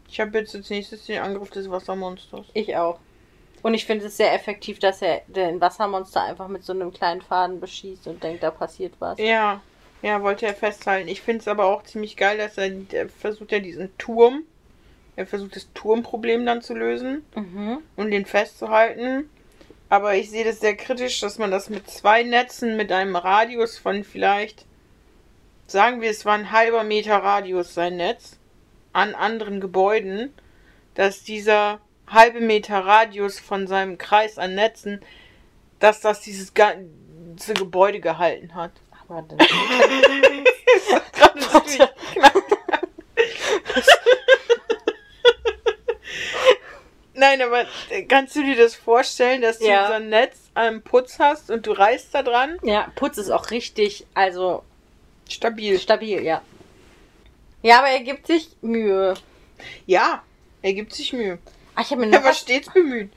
Ich 0.10 0.20
habe 0.20 0.38
jetzt 0.38 0.56
als 0.56 0.70
nächstes 0.70 1.06
den 1.06 1.22
Angriff 1.22 1.50
des 1.50 1.70
Wassermonsters. 1.70 2.46
Ich 2.54 2.76
auch. 2.76 3.00
Und 3.62 3.74
ich 3.74 3.86
finde 3.86 4.06
es 4.08 4.18
sehr 4.18 4.34
effektiv, 4.34 4.80
dass 4.80 5.02
er 5.02 5.22
den 5.28 5.62
Wassermonster 5.62 6.22
einfach 6.22 6.50
mit 6.50 6.64
so 6.66 6.74
einem 6.74 6.92
kleinen 6.92 7.22
Faden 7.22 7.60
beschießt 7.62 8.08
und 8.08 8.22
denkt, 8.22 8.44
da 8.44 8.52
passiert 8.52 8.94
was. 9.00 9.18
Ja, 9.20 9.62
ja, 10.02 10.22
wollte 10.22 10.46
er 10.46 10.54
festhalten. 10.54 11.08
Ich 11.08 11.22
finde 11.22 11.40
es 11.40 11.48
aber 11.48 11.66
auch 11.66 11.84
ziemlich 11.84 12.18
geil, 12.18 12.38
dass 12.38 12.58
er, 12.58 12.70
er 12.92 13.08
versucht 13.08 13.54
ja 13.54 13.60
diesen 13.60 13.98
Turm, 13.98 14.44
er 15.16 15.26
versucht 15.26 15.56
das 15.56 15.72
Turmproblem 15.74 16.46
dann 16.46 16.62
zu 16.62 16.74
lösen 16.74 17.26
Mhm. 17.36 17.78
und 17.96 18.12
den 18.12 18.26
festzuhalten. 18.26 19.30
Aber 19.88 20.16
ich 20.16 20.30
sehe 20.30 20.44
das 20.44 20.60
sehr 20.60 20.76
kritisch, 20.76 21.20
dass 21.22 21.38
man 21.38 21.52
das 21.52 21.70
mit 21.70 21.90
zwei 21.90 22.24
Netzen 22.24 22.76
mit 22.76 22.92
einem 22.92 23.16
Radius 23.16 23.78
von 23.78 24.04
vielleicht, 24.04 24.66
sagen 25.68 26.02
wir, 26.02 26.10
es 26.10 26.26
war 26.26 26.34
ein 26.34 26.52
halber 26.52 26.84
Meter 26.84 27.16
Radius 27.18 27.74
sein 27.74 27.96
Netz, 27.98 28.38
an 28.94 29.16
anderen 29.16 29.60
Gebäuden, 29.60 30.34
dass 30.96 31.24
dieser 31.24 31.80
halbe 32.08 32.40
Meter 32.40 32.80
Radius 32.86 33.40
von 33.40 33.68
seinem 33.68 33.98
Kreis 33.98 34.38
an 34.38 34.56
Netzen, 34.56 35.02
dass 35.80 36.00
das 36.02 36.22
dieses 36.22 36.54
ganze 36.54 37.54
Gebäude 37.56 38.00
gehalten 38.00 38.56
hat. 38.56 38.72
Aber 39.10 39.24
dann, 39.24 39.38
knapp. 41.12 41.34
Nein, 47.16 47.42
aber 47.44 47.66
äh, 47.90 48.04
kannst 48.04 48.36
du 48.36 48.44
dir 48.44 48.56
das 48.56 48.74
vorstellen, 48.76 49.42
dass 49.42 49.60
du 49.60 49.68
Ja. 49.68 49.88
so 49.88 49.94
ein 49.94 50.10
Netz 50.10 50.36
am 50.56 50.82
Putz 50.82 51.20
hast 51.20 51.52
und 51.52 51.68
du 51.68 51.72
reißt 51.72 52.14
da 52.14 52.24
dran? 52.24 52.58
ja, 52.64 52.92
Putz 52.96 53.18
ist 53.18 53.30
auch 53.30 53.52
richtig, 53.52 54.06
also 54.16 54.64
Stabil. 55.30 55.80
stabil, 55.80 56.24
ja. 56.24 56.42
Ja, 57.64 57.80
aber 57.80 57.88
er 57.88 58.02
gibt 58.02 58.28
sich 58.28 58.56
Mühe. 58.62 59.16
Ja, 59.88 60.22
er 60.62 60.74
gibt 60.74 60.94
sich 60.94 61.12
Mühe. 61.14 61.40
Ah, 61.76 61.82
ich 61.82 61.90
habe 61.92 62.02
mir, 62.02 62.08
Er 62.08 62.12
noch 62.20 62.24
war 62.24 62.30
was- 62.32 62.40
stets 62.40 62.72
bemüht. 62.72 63.12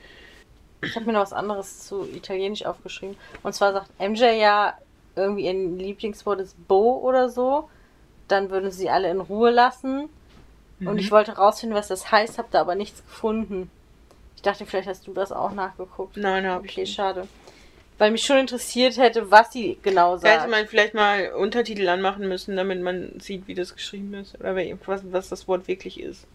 ich 0.81 0.95
hab 0.95 1.05
mir 1.05 1.13
noch 1.13 1.21
was 1.21 1.33
anderes 1.33 1.85
zu 1.87 2.03
Italienisch 2.07 2.65
aufgeschrieben. 2.65 3.15
Und 3.43 3.53
zwar 3.53 3.73
sagt 3.73 3.89
MJ 3.99 4.23
ja, 4.39 4.75
irgendwie 5.15 5.45
ihr 5.45 5.53
Lieblingswort 5.53 6.39
ist 6.39 6.55
Bo 6.67 6.97
oder 6.99 7.29
so. 7.29 7.69
Dann 8.27 8.49
würden 8.49 8.71
sie 8.71 8.89
alle 8.89 9.09
in 9.11 9.19
Ruhe 9.21 9.51
lassen. 9.51 10.09
Und 10.79 10.93
Mhm. 10.93 10.97
ich 10.99 11.11
wollte 11.11 11.33
rausfinden, 11.37 11.77
was 11.77 11.87
das 11.87 12.11
heißt, 12.11 12.37
habe 12.37 12.47
da 12.51 12.61
aber 12.61 12.75
nichts 12.75 13.03
gefunden. 13.03 13.69
Ich 14.35 14.41
dachte, 14.43 14.65
vielleicht 14.65 14.87
hast 14.87 15.07
du 15.07 15.13
das 15.13 15.31
auch 15.31 15.51
nachgeguckt. 15.51 16.17
Nein, 16.17 16.45
habe 16.45 16.65
ich 16.67 16.73
Okay, 16.73 16.81
nicht. 16.81 16.93
schade. 16.95 17.27
Weil 17.97 18.11
mich 18.11 18.23
schon 18.23 18.37
interessiert 18.37 18.97
hätte, 18.97 19.31
was 19.31 19.51
sie 19.51 19.79
genau 19.81 20.17
Da 20.17 20.27
hätte 20.27 20.39
sagt. 20.41 20.51
man 20.51 20.67
vielleicht 20.67 20.93
mal 20.93 21.31
Untertitel 21.33 21.87
anmachen 21.89 22.27
müssen, 22.27 22.55
damit 22.55 22.81
man 22.81 23.19
sieht, 23.19 23.47
wie 23.47 23.55
das 23.55 23.73
geschrieben 23.73 24.13
ist. 24.13 24.39
Oder 24.39 24.55
was, 24.85 25.01
was 25.11 25.29
das 25.29 25.47
Wort 25.47 25.67
wirklich 25.67 25.99
ist. 25.99 26.27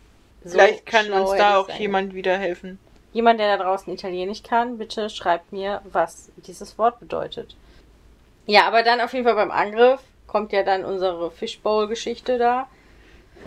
So 0.44 0.53
vielleicht 0.59 0.87
kann 0.87 1.12
uns 1.12 1.31
da 1.37 1.59
auch 1.59 1.68
jemand 1.70 2.14
wieder 2.14 2.37
helfen. 2.37 2.79
Jemand, 3.12 3.38
der 3.38 3.57
da 3.57 3.62
draußen 3.62 3.92
Italienisch 3.92 4.42
kann, 4.42 4.79
bitte 4.79 5.09
schreibt 5.09 5.53
mir, 5.53 5.83
was 5.85 6.33
dieses 6.37 6.79
Wort 6.79 6.98
bedeutet. 6.98 7.55
Ja, 8.46 8.66
aber 8.66 8.83
dann 8.83 9.01
auf 9.01 9.12
jeden 9.12 9.25
Fall 9.25 9.35
beim 9.35 9.51
Angriff 9.51 10.01
kommt 10.27 10.53
ja 10.53 10.62
dann 10.62 10.85
unsere 10.85 11.31
Fishbowl-Geschichte 11.31 12.38
da. 12.38 12.68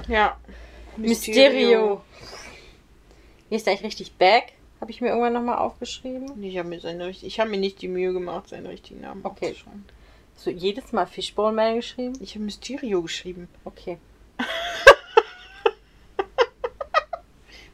Ja. 0.08 0.38
Mysterio. 0.98 2.02
Hier 3.50 3.58
ist 3.58 3.68
eigentlich 3.68 3.84
richtig 3.84 4.14
back. 4.14 4.54
Habe 4.86 4.92
ich 4.92 5.02
mir 5.02 5.08
irgendwann 5.08 5.34
nochmal 5.34 5.58
aufgeschrieben. 5.58 6.44
Ich 6.44 6.60
habe 6.60 6.70
mir, 6.70 7.10
ich 7.10 7.40
hab 7.40 7.48
mir 7.48 7.58
nicht 7.58 7.82
die 7.82 7.88
Mühe 7.88 8.14
gemacht, 8.14 8.50
seinen 8.50 8.68
richtigen 8.68 9.02
Namen 9.02 9.26
Okay. 9.26 9.50
aufzuschreiben. 9.50 9.84
So 10.36 10.52
jedes 10.52 10.92
Mal 10.92 11.08
Fishbowl 11.08 11.54
Man 11.54 11.78
geschrieben. 11.78 12.16
Ich 12.22 12.36
habe 12.36 12.46
Mysterio 12.46 13.02
geschrieben. 13.02 13.50
Okay. 13.64 13.98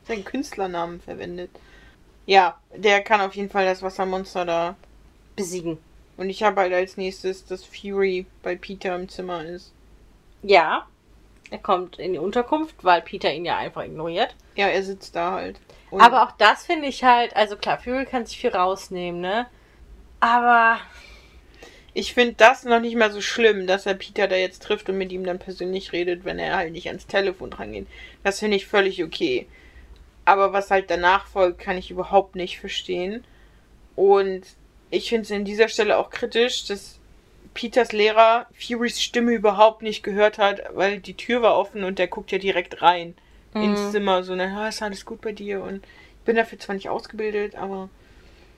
Seinen 0.08 0.24
Künstlernamen 0.24 1.02
verwendet. 1.02 1.50
Ja, 2.28 2.58
der 2.74 3.04
kann 3.04 3.20
auf 3.20 3.36
jeden 3.36 3.50
Fall 3.50 3.66
das 3.66 3.82
Wassermonster 3.82 4.46
da. 4.46 4.78
Besiegen. 5.36 5.80
Und 6.16 6.30
ich 6.30 6.44
habe 6.44 6.62
halt 6.62 6.72
als 6.72 6.96
nächstes, 6.96 7.44
dass 7.44 7.66
Fury 7.66 8.26
bei 8.42 8.56
Peter 8.56 8.96
im 8.96 9.10
Zimmer 9.10 9.44
ist. 9.44 9.74
Ja. 10.44 10.88
Er 11.50 11.60
kommt 11.60 12.00
in 12.00 12.14
die 12.14 12.20
Unterkunft, 12.20 12.86
weil 12.86 13.02
Peter 13.02 13.34
ihn 13.34 13.44
ja 13.44 13.58
einfach 13.58 13.84
ignoriert. 13.84 14.34
Ja, 14.56 14.70
er 14.70 14.82
sitzt 14.82 15.18
da 15.18 15.34
halt. 15.34 15.60
Und 15.92 16.02
Aber 16.02 16.24
auch 16.24 16.32
das 16.32 16.66
finde 16.66 16.88
ich 16.88 17.04
halt, 17.04 17.36
also 17.36 17.58
klar, 17.58 17.78
Fury 17.78 18.06
kann 18.06 18.26
sich 18.26 18.40
viel 18.40 18.52
rausnehmen, 18.52 19.20
ne? 19.20 19.46
Aber 20.22 20.80
ich 21.94 22.14
finde 22.14 22.36
das 22.38 22.64
noch 22.64 22.80
nicht 22.80 22.96
mal 22.96 23.12
so 23.12 23.20
schlimm, 23.20 23.68
dass 23.68 23.86
er 23.86 23.96
Peter 23.96 24.30
da 24.30 24.38
jetzt 24.38 24.64
trifft 24.64 24.90
und 24.90 24.98
mit 24.98 25.12
ihm 25.12 25.26
dann 25.26 25.40
persönlich 25.40 25.92
redet, 25.92 26.24
wenn 26.24 26.40
er 26.40 26.56
halt 26.56 26.72
nicht 26.72 26.88
ans 26.88 27.08
Telefon 27.08 27.50
dran 27.50 27.74
geht. 27.74 27.88
Das 28.24 28.40
finde 28.40 28.56
ich 28.56 28.68
völlig 28.68 29.04
okay. 29.04 29.48
Aber 30.24 30.54
was 30.54 30.72
halt 30.72 30.90
danach 30.90 31.28
folgt, 31.28 31.60
kann 31.60 31.78
ich 31.78 31.92
überhaupt 31.92 32.36
nicht 32.36 32.60
verstehen. 32.60 33.26
Und 33.98 34.44
ich 34.92 35.10
finde 35.10 35.24
es 35.24 35.32
in 35.32 35.44
dieser 35.44 35.68
Stelle 35.68 35.98
auch 35.98 36.10
kritisch, 36.10 36.66
dass 36.66 37.00
Peters 37.54 37.92
Lehrer 37.92 38.48
Furys 38.54 39.02
Stimme 39.02 39.34
überhaupt 39.34 39.82
nicht 39.82 40.04
gehört 40.04 40.38
hat, 40.38 40.62
weil 40.74 41.00
die 41.00 41.18
Tür 41.18 41.42
war 41.42 41.58
offen 41.58 41.84
und 41.84 42.00
der 42.00 42.08
guckt 42.08 42.32
ja 42.32 42.38
direkt 42.38 42.82
rein 42.82 43.16
ins 43.54 43.92
Zimmer. 43.92 44.24
So, 44.24 44.36
na, 44.36 44.68
ist 44.68 44.82
alles 44.82 45.06
gut 45.06 45.22
bei 45.22 45.32
dir? 45.32 45.62
Und 45.62 45.84
ich 46.20 46.26
bin 46.26 46.36
dafür 46.36 46.60
zwar 46.60 46.76
nicht 46.76 46.90
ausgebildet, 46.90 47.56
aber 47.56 47.90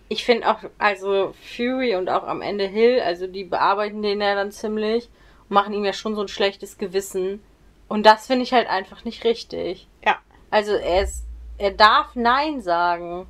ich 0.09 0.25
finde 0.25 0.49
auch, 0.49 0.59
also 0.77 1.33
Fury 1.55 1.95
und 1.95 2.09
auch 2.09 2.23
am 2.23 2.41
Ende 2.41 2.67
Hill, 2.67 2.99
also 2.99 3.27
die 3.27 3.43
bearbeiten 3.43 4.01
den 4.01 4.21
ja 4.21 4.35
dann 4.35 4.51
ziemlich 4.51 5.09
und 5.49 5.55
machen 5.55 5.73
ihm 5.73 5.85
ja 5.85 5.93
schon 5.93 6.15
so 6.15 6.21
ein 6.21 6.27
schlechtes 6.27 6.77
Gewissen. 6.77 7.41
Und 7.87 8.05
das 8.05 8.27
finde 8.27 8.43
ich 8.43 8.53
halt 8.53 8.67
einfach 8.67 9.05
nicht 9.05 9.23
richtig. 9.23 9.87
Ja. 10.05 10.17
Also 10.49 10.73
er 10.73 11.03
ist, 11.03 11.25
er 11.57 11.71
darf 11.71 12.15
Nein 12.15 12.61
sagen. 12.61 13.27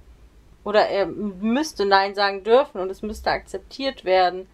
Oder 0.64 0.88
er 0.88 1.06
müsste 1.06 1.86
Nein 1.86 2.16
sagen 2.16 2.44
dürfen 2.44 2.80
und 2.80 2.90
es 2.90 3.02
müsste 3.02 3.32
akzeptiert 3.32 4.06
werden. 4.06 4.48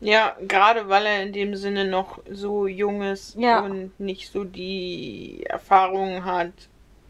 Ja, 0.00 0.34
gerade 0.40 0.88
weil 0.88 1.04
er 1.06 1.22
in 1.22 1.32
dem 1.32 1.54
Sinne 1.56 1.84
noch 1.84 2.20
so 2.30 2.66
jung 2.66 3.02
ist 3.02 3.36
Ja. 3.36 3.60
und 3.60 3.98
nicht 4.00 4.32
so 4.32 4.44
die 4.44 5.44
Erfahrungen 5.46 6.24
hat 6.24 6.52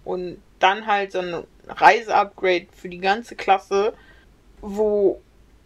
und 0.04 0.42
dann 0.58 0.86
halt 0.86 1.12
so 1.12 1.20
ein 1.20 1.44
Reiseupgrade 1.68 2.66
für 2.72 2.88
die 2.88 2.98
ganze 2.98 3.36
Klasse, 3.36 3.94
wo 4.60 5.20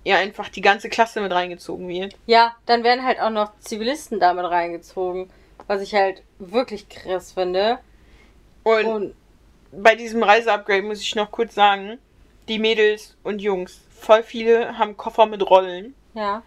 ja 0.04 0.18
einfach 0.18 0.50
die 0.50 0.60
ganze 0.60 0.90
Klasse 0.90 1.20
mit 1.22 1.32
reingezogen 1.32 1.88
wird. 1.88 2.14
Ja, 2.26 2.54
dann 2.66 2.84
werden 2.84 3.04
halt 3.04 3.20
auch 3.20 3.30
noch 3.30 3.58
Zivilisten 3.60 4.20
damit 4.20 4.44
reingezogen. 4.44 5.30
Was 5.66 5.80
ich 5.80 5.94
halt 5.94 6.22
wirklich 6.38 6.90
krass 6.90 7.32
finde. 7.32 7.78
Und, 8.64 8.84
Und 8.84 9.14
bei 9.72 9.94
diesem 9.94 10.22
Reiseupgrade 10.22 10.82
muss 10.82 11.00
ich 11.00 11.14
noch 11.14 11.30
kurz 11.30 11.54
sagen, 11.54 11.98
die 12.48 12.58
Mädels 12.58 13.16
und 13.22 13.40
Jungs, 13.40 13.80
voll 13.98 14.22
viele 14.22 14.76
haben 14.76 14.96
Koffer 14.98 15.24
mit 15.24 15.48
Rollen, 15.48 15.94
ja, 16.12 16.42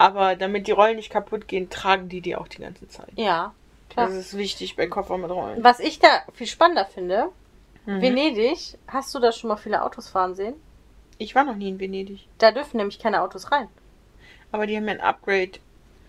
aber 0.00 0.34
damit 0.34 0.66
die 0.66 0.72
Rollen 0.72 0.96
nicht 0.96 1.10
kaputt 1.10 1.46
gehen, 1.46 1.68
tragen 1.68 2.08
die 2.08 2.20
die 2.22 2.34
auch 2.36 2.48
die 2.48 2.62
ganze 2.62 2.88
Zeit. 2.88 3.10
ja, 3.16 3.52
klar. 3.90 4.06
Das 4.06 4.16
ist 4.16 4.36
wichtig 4.36 4.74
bei 4.76 4.86
Koffer 4.86 5.18
mit 5.18 5.30
Rollen. 5.30 5.62
Was 5.62 5.78
ich 5.80 5.98
da 5.98 6.08
viel 6.34 6.46
spannender 6.46 6.86
finde, 6.86 7.28
Mhm. 7.86 8.02
Venedig, 8.02 8.76
hast 8.88 9.14
du 9.14 9.18
da 9.20 9.32
schon 9.32 9.48
mal 9.48 9.56
viele 9.56 9.82
Autos 9.82 10.10
fahren 10.10 10.34
sehen? 10.34 10.54
Ich 11.16 11.34
war 11.34 11.44
noch 11.44 11.56
nie 11.56 11.70
in 11.70 11.80
Venedig. 11.80 12.28
Da 12.36 12.52
dürfen 12.52 12.76
nämlich 12.76 12.98
keine 12.98 13.22
Autos 13.22 13.50
rein. 13.52 13.68
Aber 14.52 14.66
die 14.66 14.76
haben 14.76 14.86
ja 14.86 14.92
ein 14.94 15.00
Upgrade. 15.00 15.52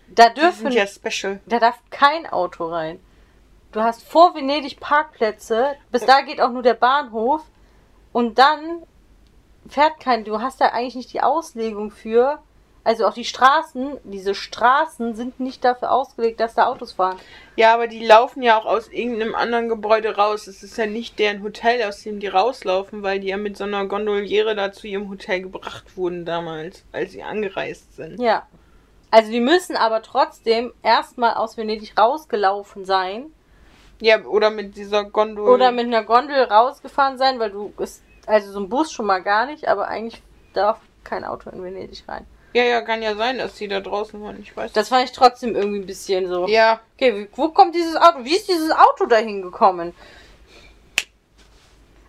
Da 0.08 0.28
Die 0.28 0.40
dürfen, 0.40 0.70
sind 0.70 0.74
ja 0.74 0.86
special. 0.86 1.40
da 1.46 1.58
darf 1.58 1.78
kein 1.90 2.26
Auto 2.26 2.66
rein. 2.66 3.00
Du 3.72 3.80
hast 3.80 4.02
vor 4.02 4.34
Venedig 4.34 4.80
Parkplätze, 4.80 5.76
bis 5.90 6.04
da 6.04 6.20
geht 6.20 6.42
auch 6.42 6.50
nur 6.50 6.62
der 6.62 6.74
Bahnhof 6.74 7.42
und 8.12 8.38
dann 8.38 8.82
fährt 9.66 9.98
kein, 9.98 10.24
du 10.24 10.40
hast 10.42 10.60
da 10.60 10.66
eigentlich 10.66 10.94
nicht 10.96 11.12
die 11.14 11.22
Auslegung 11.22 11.90
für, 11.90 12.42
also 12.84 13.06
auch 13.06 13.14
die 13.14 13.24
Straßen, 13.24 13.98
diese 14.04 14.34
Straßen 14.34 15.14
sind 15.14 15.38
nicht 15.38 15.64
dafür 15.64 15.92
ausgelegt, 15.92 16.40
dass 16.40 16.54
da 16.54 16.66
Autos 16.66 16.92
fahren. 16.92 17.18
Ja, 17.54 17.74
aber 17.74 17.86
die 17.86 18.04
laufen 18.04 18.42
ja 18.42 18.58
auch 18.58 18.66
aus 18.66 18.88
irgendeinem 18.88 19.34
anderen 19.34 19.68
Gebäude 19.68 20.16
raus. 20.16 20.46
Es 20.48 20.62
ist 20.62 20.76
ja 20.76 20.86
nicht 20.86 21.18
deren 21.18 21.42
Hotel, 21.42 21.82
aus 21.84 22.02
dem 22.02 22.18
die 22.18 22.26
rauslaufen, 22.26 23.02
weil 23.02 23.20
die 23.20 23.28
ja 23.28 23.36
mit 23.36 23.56
so 23.56 23.64
einer 23.64 23.86
Gondoliere 23.86 24.56
da 24.56 24.72
zu 24.72 24.88
ihrem 24.88 25.08
Hotel 25.08 25.42
gebracht 25.42 25.96
wurden 25.96 26.24
damals, 26.24 26.84
als 26.90 27.12
sie 27.12 27.22
angereist 27.22 27.94
sind. 27.94 28.20
Ja. 28.20 28.46
Also 29.12 29.30
die 29.30 29.40
müssen 29.40 29.76
aber 29.76 30.02
trotzdem 30.02 30.72
erstmal 30.82 31.34
aus 31.34 31.56
Venedig 31.56 31.98
rausgelaufen 31.98 32.84
sein 32.86 33.26
Ja, 34.00 34.24
oder 34.24 34.50
mit 34.50 34.74
dieser 34.76 35.04
Gondol. 35.04 35.50
oder 35.50 35.70
mit 35.70 35.86
einer 35.86 36.02
Gondel 36.02 36.42
rausgefahren 36.44 37.18
sein, 37.18 37.38
weil 37.38 37.50
du 37.50 37.72
ist 37.78 38.02
also 38.26 38.50
so 38.50 38.58
ein 38.60 38.68
Bus 38.68 38.90
schon 38.90 39.06
mal 39.06 39.22
gar 39.22 39.46
nicht, 39.46 39.68
aber 39.68 39.86
eigentlich 39.88 40.22
darf 40.54 40.80
kein 41.04 41.24
Auto 41.24 41.50
in 41.50 41.62
Venedig 41.62 42.04
rein. 42.08 42.26
Ja, 42.54 42.64
ja, 42.64 42.82
kann 42.82 43.02
ja 43.02 43.14
sein, 43.14 43.38
dass 43.38 43.54
die 43.54 43.68
da 43.68 43.80
draußen 43.80 44.20
waren. 44.22 44.40
Ich 44.40 44.56
weiß. 44.56 44.72
Das 44.72 44.88
fand 44.88 45.04
ich 45.04 45.12
trotzdem 45.12 45.56
irgendwie 45.56 45.78
ein 45.80 45.86
bisschen 45.86 46.28
so. 46.28 46.46
ja, 46.48 46.80
Okay, 46.96 47.16
wie, 47.16 47.28
wo 47.36 47.48
kommt 47.48 47.74
dieses 47.74 47.96
Auto? 47.96 48.24
Wie 48.24 48.36
ist 48.36 48.48
dieses 48.48 48.70
Auto 48.70 49.06
dahin 49.06 49.42
gekommen? 49.42 49.94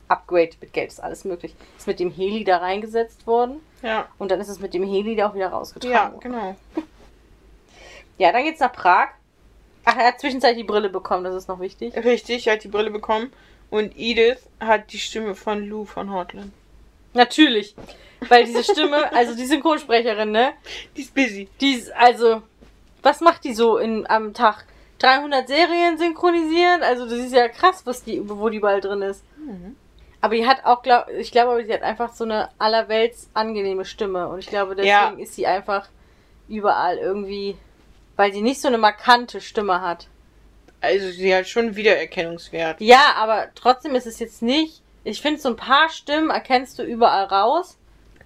Upgrade 0.08 0.52
mit 0.62 0.74
Geld 0.74 0.92
ist 0.92 1.02
alles 1.02 1.24
möglich. 1.26 1.56
Ist 1.78 1.88
mit 1.88 2.00
dem 2.00 2.12
Heli 2.12 2.44
da 2.44 2.58
reingesetzt 2.58 3.26
worden 3.26 3.62
ja, 3.84 4.08
und 4.18 4.32
dann 4.32 4.40
ist 4.40 4.48
es 4.48 4.60
mit 4.60 4.74
dem 4.74 4.84
Heli 4.84 5.16
da 5.16 5.30
auch 5.30 5.36
wieder 5.36 5.50
rausgetragen. 5.50 6.14
ja, 6.14 6.20
genau. 6.20 6.56
Ja, 8.20 8.32
dann 8.32 8.44
geht's 8.44 8.60
nach 8.60 8.72
Prag. 8.72 9.10
Ach, 9.86 9.98
er 9.98 10.10
hat 10.10 10.20
zwischenzeitlich 10.20 10.66
die 10.66 10.72
Brille 10.72 10.90
bekommen, 10.90 11.24
das 11.24 11.34
ist 11.34 11.48
noch 11.48 11.60
wichtig. 11.60 11.96
Richtig, 11.96 12.46
er 12.46 12.54
hat 12.54 12.64
die 12.64 12.68
Brille 12.68 12.92
bekommen. 12.92 13.34
Und 13.72 13.98
Edith 13.98 14.38
hat 14.60 14.94
die 14.94 15.00
Stimme 15.00 15.34
von 15.34 15.68
Lou 15.68 15.84
von 15.84 16.12
Hortland. 16.12 16.54
Natürlich. 17.14 17.76
Weil 18.30 18.46
diese 18.46 18.64
Stimme, 18.64 19.12
also 19.14 19.36
die 19.36 19.46
Synchronsprecherin, 19.46 20.32
ne? 20.32 20.54
Die 20.96 21.02
ist 21.02 21.14
busy. 21.14 21.50
Die 21.60 21.74
ist, 21.74 21.92
also, 21.94 22.42
was 23.02 23.20
macht 23.22 23.44
die 23.44 23.54
so 23.54 23.78
in, 23.78 24.10
am 24.10 24.34
Tag? 24.34 24.66
300 25.00 25.48
Serien 25.48 25.98
synchronisieren? 25.98 26.82
Also, 26.84 27.06
das 27.06 27.20
ist 27.20 27.34
ja 27.34 27.50
krass, 27.50 27.82
was 27.86 28.04
die, 28.04 28.22
wo 28.30 28.48
die 28.50 28.60
bald 28.60 28.86
drin 28.86 29.02
ist. 29.02 29.24
Aber 30.22 30.36
die 30.36 30.48
hat 30.48 30.64
auch, 30.64 30.82
glaub, 30.84 31.10
ich 31.10 31.32
glaube, 31.34 31.52
aber 31.52 31.66
sie 31.66 31.74
hat 31.74 31.82
einfach 31.82 32.14
so 32.14 32.24
eine 32.24 32.48
allerwelts 32.58 33.30
angenehme 33.34 33.84
Stimme. 33.84 34.30
Und 34.30 34.40
ich 34.40 34.48
glaube, 34.48 34.74
deswegen 34.76 34.88
Ja. 34.88 35.14
ist 35.18 35.36
sie 35.36 35.46
einfach 35.46 35.90
überall 36.48 36.98
irgendwie, 36.98 37.58
weil 38.16 38.32
sie 38.32 38.42
nicht 38.42 38.62
so 38.62 38.70
eine 38.70 38.78
markante 38.78 39.42
Stimme 39.42 39.82
hat. 39.82 40.08
Also 40.80 41.10
sie 41.12 41.36
hat 41.36 41.48
schon 41.48 41.76
Wiedererkennungswert. 41.76 42.80
Ja, 42.80 43.16
aber 43.18 43.48
trotzdem 43.56 43.96
ist 43.96 44.06
es 44.06 44.20
jetzt 44.20 44.42
nicht. 44.42 44.83
Ich 45.04 45.22
finde, 45.22 45.40
so 45.42 45.50
ein 45.50 45.56
paar 45.56 45.90
Stimmen 45.90 46.30
erkennst 46.30 46.80
du 46.80 46.84
überall 46.84 47.26
raus. 47.26 47.78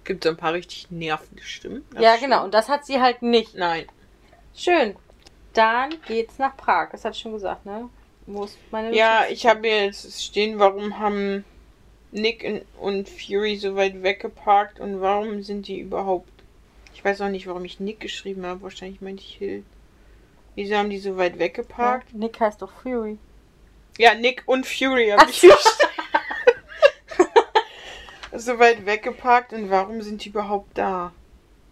Gibt 0.04 0.24
so 0.24 0.30
ein 0.30 0.36
paar 0.36 0.52
richtig 0.54 0.90
nervende 0.90 1.42
Stimmen. 1.42 1.84
Das 1.92 2.02
ja, 2.02 2.10
stimmt. 2.16 2.30
genau. 2.30 2.44
Und 2.44 2.54
das 2.54 2.68
hat 2.68 2.86
sie 2.86 3.00
halt 3.00 3.20
nicht. 3.22 3.54
Nein. 3.54 3.86
Schön. 4.54 4.96
Dann 5.54 5.94
geht's 6.06 6.38
nach 6.38 6.56
Prag. 6.56 6.90
Das 6.92 7.04
hat 7.04 7.14
ich 7.14 7.20
schon 7.20 7.32
gesagt, 7.32 7.66
ne? 7.66 7.88
Wo 8.26 8.44
ist 8.44 8.56
meine 8.70 8.94
Ja, 8.94 9.20
Notiz? 9.22 9.32
ich 9.38 9.46
habe 9.46 9.66
jetzt 9.68 10.22
stehen, 10.24 10.58
warum 10.58 10.98
haben 10.98 11.44
Nick 12.12 12.64
und- 12.78 13.08
Fury 13.08 13.56
so 13.56 13.74
weit 13.76 14.02
weggeparkt 14.02 14.80
und 14.80 15.00
warum 15.00 15.42
sind 15.42 15.66
die 15.68 15.80
überhaupt. 15.80 16.30
Ich 16.94 17.04
weiß 17.04 17.20
auch 17.22 17.28
nicht, 17.28 17.46
warum 17.46 17.64
ich 17.64 17.80
Nick 17.80 18.00
geschrieben 18.00 18.46
habe. 18.46 18.62
Wahrscheinlich 18.62 19.00
meinte 19.00 19.22
ich 19.22 19.34
Hill. 19.34 19.62
Wieso 20.54 20.76
haben 20.76 20.90
die 20.90 20.98
so 20.98 21.16
weit 21.16 21.34
Ja, 21.34 21.38
weggeparkt? 21.40 22.14
Nick 22.14 22.40
heißt 22.40 22.62
doch 22.62 22.70
Fury. 22.82 23.18
Ja, 23.98 24.14
Nick 24.14 24.42
und 24.46 24.66
Fury 24.66 25.10
habe 25.16 25.30
ich 25.30 25.40
so. 25.40 25.48
So 28.32 28.58
weit 28.58 28.86
weggeparkt 28.86 29.52
und 29.52 29.70
warum 29.70 30.02
sind 30.02 30.24
die 30.24 30.28
überhaupt 30.30 30.76
da? 30.76 31.12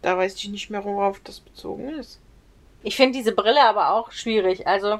Da 0.03 0.17
weiß 0.17 0.35
ich 0.37 0.49
nicht 0.49 0.71
mehr, 0.71 0.85
worauf 0.85 1.21
das 1.21 1.41
bezogen 1.41 1.89
ist. 1.89 2.21
Ich 2.83 2.97
finde 2.97 3.19
diese 3.19 3.33
Brille 3.33 3.63
aber 3.65 3.91
auch 3.95 4.13
schwierig. 4.13 4.67
Also, 4.67 4.99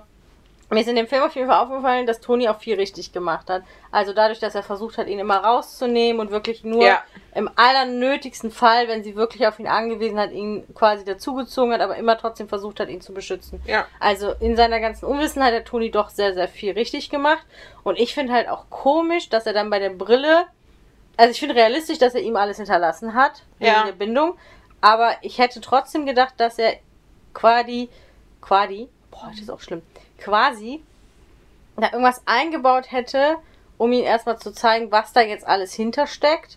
mir 0.71 0.81
ist 0.81 0.89
in 0.89 0.97
dem 0.97 1.07
Film 1.07 1.23
auf 1.23 1.37
jeden 1.37 1.47
Fall 1.47 1.63
aufgefallen, 1.63 2.07
dass 2.07 2.21
Toni 2.21 2.49
auch 2.49 2.59
viel 2.59 2.75
richtig 2.75 3.13
gemacht 3.13 3.49
hat. 3.49 3.63
Also 3.93 4.13
dadurch, 4.13 4.41
dass 4.41 4.57
er 4.57 4.65
versucht 4.65 4.99
hat, 4.99 5.07
ihn 5.07 5.21
immer 5.21 5.37
rauszunehmen 5.37 6.21
und 6.21 6.33
wirklich 6.33 6.65
nur 6.65 6.83
Ja. 6.85 7.05
im 7.37 7.49
allernötigsten 7.55 8.51
Fall, 8.51 8.89
wenn 8.89 9.05
sie 9.05 9.15
wirklich 9.15 9.47
auf 9.47 9.61
ihn 9.61 9.69
angewiesen 9.69 10.19
hat, 10.19 10.33
ihn 10.33 10.65
quasi 10.75 11.05
dazugezogen 11.05 11.73
hat, 11.73 11.81
aber 11.81 11.95
immer 11.97 12.19
trotzdem 12.19 12.49
versucht 12.49 12.81
hat, 12.81 12.89
ihn 12.89 13.01
zu 13.01 13.15
beschützen. 13.15 13.61
Ja. 13.65 13.87
Also 14.01 14.33
in 14.41 14.57
seiner 14.57 14.81
ganzen 14.81 15.05
Unwissenheit 15.05 15.55
hat 15.55 15.67
Toni 15.67 15.93
doch 15.93 16.11
sehr, 16.11 16.35
sehr 16.35 16.49
viel 16.49 16.73
richtig 16.73 17.11
gemacht. 17.11 17.45
Und 17.85 17.97
ich 18.01 18.13
finde 18.13 18.33
halt 18.33 18.49
auch 18.49 18.69
komisch, 18.69 19.29
dass 19.29 19.47
er 19.47 19.53
dann 19.53 19.71
bei 19.71 19.79
der 19.79 19.91
Brille, 19.91 20.47
also 21.17 21.31
ich 21.31 21.39
finde 21.41 21.55
realistisch, 21.55 21.99
dass 21.99 22.15
er 22.15 22.21
ihm 22.23 22.37
alles 22.37 22.57
hinterlassen 22.59 23.15
hat, 23.15 23.43
wegen 23.59 23.73
Ja. 23.73 23.85
der 23.85 23.93
Bindung. 23.93 24.37
Aber 24.81 25.15
ich 25.23 25.39
hätte 25.39 25.61
trotzdem 25.61 26.07
gedacht, 26.07 26.35
dass 26.39 26.59
er 26.59 26.75
quasi, 27.35 27.89
quasi, 28.41 28.89
boah, 29.11 29.29
das 29.31 29.41
ist 29.41 29.51
auch 29.51 29.61
schlimm, 29.61 29.83
quasi 30.19 30.83
da 31.77 31.89
irgendwas 31.93 32.23
eingebaut 32.25 32.91
hätte, 32.91 33.37
um 33.79 33.93
ihm 33.93 34.05
erstmal 34.05 34.39
zu 34.39 34.51
zeigen, 34.53 34.91
was 34.91 35.13
da 35.13 35.21
jetzt 35.21 35.47
alles 35.47 35.75
hintersteckt. 35.75 36.57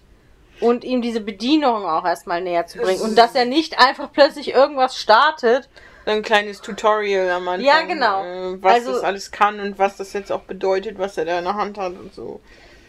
Und 0.62 0.84
ihm 0.84 1.02
diese 1.02 1.22
Bedienung 1.22 1.86
auch 1.86 2.04
erstmal 2.06 2.42
näher 2.42 2.68
zu 2.68 2.80
bringen. 2.80 3.00
Und 3.02 3.18
dass 3.18 3.34
er 3.34 3.46
nicht 3.46 3.80
einfach 3.80 4.12
plötzlich 4.12 4.54
irgendwas 4.54 4.98
startet, 4.98 5.70
So 6.06 6.12
ein 6.12 6.22
kleines 6.22 6.60
Tutorial 6.62 7.30
am 7.30 7.48
Anfang. 7.48 7.66
Ja, 7.66 7.82
genau. 7.84 8.24
Äh, 8.24 8.62
was 8.64 8.74
Also- 8.76 8.92
das 8.94 9.04
alles 9.04 9.32
kann 9.32 9.60
und 9.62 9.78
was 9.80 9.96
das 9.98 10.12
jetzt 10.14 10.32
auch 10.34 10.42
bedeutet, 10.42 10.98
was 11.00 11.18
er 11.18 11.26
da 11.26 11.38
in 11.40 11.46
der 11.46 11.54
Hand 11.56 11.78
hat 11.78 11.94
und 11.94 12.14
so. 12.14 12.42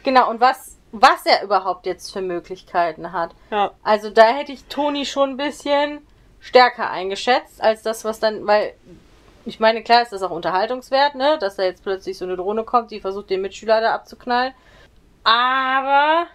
Genau, 0.04 0.28
und 0.30 0.40
was, 0.40 0.78
was 0.92 1.24
er 1.26 1.42
überhaupt 1.42 1.87
jetzt 1.87 2.12
für 2.12 2.20
Möglichkeiten 2.20 3.12
hat. 3.12 3.35
Ja. 3.50 3.72
Also 3.83 4.11
da 4.11 4.29
hätte 4.35 4.53
ich 4.53 4.64
Toni 4.64 5.07
schon 5.07 5.31
ein 5.31 5.37
bisschen 5.37 6.00
stärker 6.40 6.90
eingeschätzt, 6.90 7.61
als 7.61 7.83
das, 7.83 8.05
was 8.05 8.18
dann, 8.18 8.46
weil, 8.46 8.74
ich 9.44 9.61
meine, 9.61 9.83
klar 9.83 10.03
ist 10.03 10.12
das 10.12 10.22
auch 10.22 10.31
unterhaltungswert, 10.31 11.14
ne, 11.14 11.38
dass 11.38 11.57
da 11.57 11.62
jetzt 11.62 11.83
plötzlich 11.83 12.18
so 12.18 12.24
eine 12.24 12.37
Drohne 12.37 12.64
kommt, 12.64 12.90
die 12.90 13.00
versucht, 13.00 13.31
den 13.31 13.42
Mitschüler 13.42 13.81
da 13.81 13.94
abzuknallen. 13.94 14.55
Aber 15.22 16.26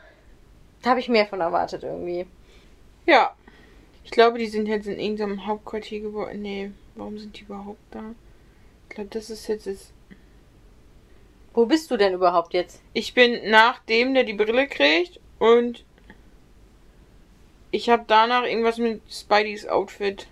da 0.84 0.92
habe 0.92 1.00
ich 1.00 1.10
mehr 1.10 1.26
von 1.26 1.42
erwartet 1.42 1.84
irgendwie. 1.84 2.28
Ja. 3.06 3.34
Ich 4.04 4.12
glaube, 4.12 4.38
die 4.38 4.48
sind 4.48 4.68
jetzt 4.68 4.86
in 4.86 5.00
irgendeinem 5.00 5.48
Hauptquartier 5.48 6.00
geworden. 6.00 6.44
Nee, 6.44 6.72
warum 6.94 7.18
sind 7.18 7.40
die 7.40 7.44
überhaupt 7.44 7.80
da? 7.90 8.04
Ich 8.88 8.96
glaube, 8.96 9.10
das 9.10 9.32
ist 9.32 9.48
jetzt. 9.48 9.66
Das 9.66 9.92
Wo 11.56 11.66
bist 11.66 11.90
du 11.90 11.98
denn 11.98 12.14
überhaupt 12.14 12.54
jetzt? 12.54 12.82
ich 12.94 13.14
bin 13.14 13.50
nach 13.50 13.80
dem, 13.80 14.14
der 14.14 14.26
die 14.26 14.34
Brille 14.34 14.68
kriegt 14.68 15.20
und 15.40 15.86
ich 17.72 17.90
habe 17.90 18.04
danach 18.08 18.44
irgendwas 18.44 18.78
mit 18.78 19.02
Spideys 19.10 19.66
Outfit. 19.66 20.28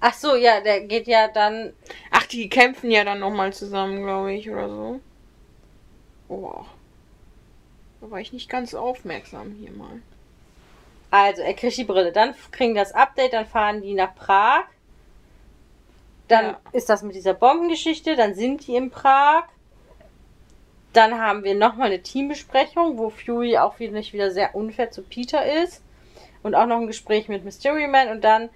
Ach 0.00 0.14
so, 0.14 0.36
ja, 0.36 0.60
der 0.60 0.82
geht 0.82 1.06
ja 1.06 1.28
dann. 1.28 1.72
Ach, 2.10 2.26
die 2.26 2.48
kämpfen 2.48 2.90
ja 2.90 3.04
dann 3.04 3.20
nochmal 3.20 3.52
zusammen, 3.52 4.02
glaube 4.02 4.34
ich, 4.34 4.50
oder 4.50 4.68
so. 4.68 5.00
Oh. 6.28 6.64
Da 8.00 8.10
war 8.10 8.20
ich 8.20 8.32
nicht 8.34 8.50
ganz 8.50 8.74
aufmerksam 8.74 9.52
hier 9.52 9.72
mal. 9.72 10.02
Also, 11.10 11.40
er 11.40 11.54
kriegt 11.54 11.78
die 11.78 11.84
Brille. 11.84 12.12
Dann 12.12 12.34
kriegen 12.50 12.74
das 12.74 12.92
Update, 12.92 13.32
dann 13.32 13.46
fahren 13.46 13.80
die 13.80 13.94
nach 13.94 14.14
Prag. 14.14 14.64
Dann 16.28 16.44
Ja. 16.46 16.60
ist 16.72 16.88
das 16.88 17.02
mit 17.02 17.14
dieser 17.14 17.34
Bombengeschichte, 17.34 18.16
dann 18.16 18.34
sind 18.34 18.66
die 18.66 18.76
in 18.76 18.90
Prag. 18.90 19.44
Dann 20.92 21.18
haben 21.20 21.44
wir 21.44 21.54
nochmal 21.54 21.88
eine 21.88 22.02
Teambesprechung, 22.02 22.96
wo 22.98 23.10
Fury 23.10 23.58
auch 23.58 23.78
wieder 23.78 23.92
nicht 23.92 24.12
wieder 24.12 24.30
sehr 24.30 24.54
unfair 24.54 24.90
zu 24.90 25.02
Peter 25.02 25.44
ist. 25.62 25.82
Und 26.42 26.54
auch 26.54 26.66
noch 26.66 26.78
ein 26.78 26.86
Gespräch 26.86 27.28
mit 27.28 27.44
Mystery 27.44 27.86
Man. 27.86 28.08
Und 28.08 28.22
dann 28.24 28.48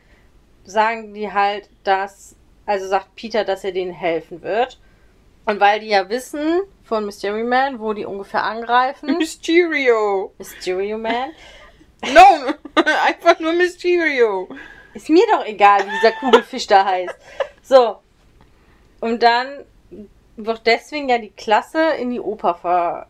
sagen 0.64 1.12
die 1.12 1.32
halt, 1.32 1.68
dass, 1.84 2.34
also 2.66 2.86
sagt 2.88 3.14
Peter, 3.14 3.44
dass 3.44 3.64
er 3.64 3.72
denen 3.72 3.92
helfen 3.92 4.42
wird. 4.42 4.78
Und 5.44 5.58
weil 5.60 5.80
die 5.80 5.88
ja 5.88 6.08
wissen 6.08 6.60
von 6.84 7.04
Mystery 7.04 7.42
Man, 7.44 7.78
wo 7.80 7.92
die 7.92 8.04
ungefähr 8.06 8.44
angreifen. 8.44 9.16
Mysterio! 9.18 10.32
Mysterio 10.38 10.98
Man. 10.98 11.30
No! 12.14 12.54
Einfach 13.06 13.38
nur 13.40 13.52
Mysterio! 13.52 14.48
Ist 14.94 15.10
mir 15.10 15.22
doch 15.30 15.44
egal, 15.44 15.80
wie 15.86 15.90
dieser 15.90 16.12
Kugelfisch 16.12 16.66
da 16.66 16.86
heißt. 16.86 17.14
So. 17.70 18.00
Und 19.00 19.22
dann 19.22 19.64
wird 20.36 20.66
deswegen 20.66 21.08
ja 21.08 21.18
die 21.18 21.30
Klasse 21.30 21.90
in 22.00 22.10
die 22.10 22.18
Oper 22.20 22.56
ver 22.56 23.06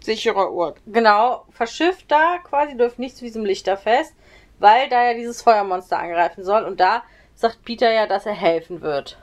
Sicherer 0.00 0.52
Ort. 0.52 0.78
genau 0.86 1.44
verschifft 1.50 2.06
da 2.08 2.38
quasi, 2.44 2.76
dürfen 2.76 3.00
nicht 3.02 3.16
zu 3.16 3.24
diesem 3.24 3.44
Lichterfest, 3.44 4.14
weil 4.60 4.88
da 4.88 5.04
ja 5.04 5.14
dieses 5.14 5.42
Feuermonster 5.42 5.98
angreifen 5.98 6.44
soll. 6.44 6.62
Und 6.62 6.78
da 6.78 7.02
sagt 7.34 7.64
Peter 7.64 7.90
ja, 7.90 8.06
dass 8.06 8.24
er 8.24 8.34
helfen 8.34 8.82
wird. 8.82 9.18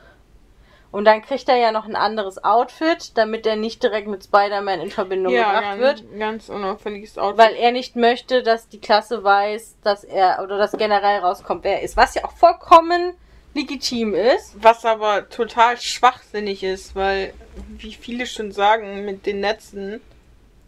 Und 0.91 1.06
dann 1.06 1.22
kriegt 1.22 1.48
er 1.48 1.56
ja 1.56 1.72
noch 1.72 1.86
ein 1.86 1.95
anderes 1.95 2.43
Outfit, 2.43 3.17
damit 3.17 3.45
er 3.45 3.56
nicht 3.56 3.82
direkt 3.82 4.08
mit 4.08 4.26
Spider-Man 4.26 4.82
in 4.82 4.91
Verbindung 4.91 5.32
Ja, 5.34 5.54
gebracht 5.54 5.63
ganz, 5.63 6.02
wird. 6.02 6.19
ganz 6.19 6.50
unauffälliges 6.50 7.17
Outfit. 7.17 7.38
Weil 7.45 7.56
er 7.56 7.72
nicht 7.72 7.95
möchte, 7.95 8.43
dass 8.43 8.67
die 8.67 8.82
Klasse 8.82 9.24
weiß, 9.24 9.78
dass 9.84 10.04
er 10.04 10.41
oder 10.43 10.58
dass 10.58 10.74
generell 10.74 11.19
rauskommt, 11.19 11.63
wer 11.63 11.78
er 11.78 11.84
ist. 11.84 11.95
Was 11.95 12.15
ja 12.15 12.26
auch 12.26 12.34
vollkommen 12.34 13.13
legitim 13.54 14.14
ist. 14.14 14.54
Was 14.62 14.86
aber 14.86 15.30
total 15.30 15.78
schwachsinnig 15.80 16.64
ist, 16.64 16.96
weil, 16.96 17.34
wie 17.78 17.94
viele 17.94 18.26
schon 18.26 18.52
sagen, 18.52 19.06
mit 19.06 19.26
den 19.26 19.40
Netzen 19.42 20.02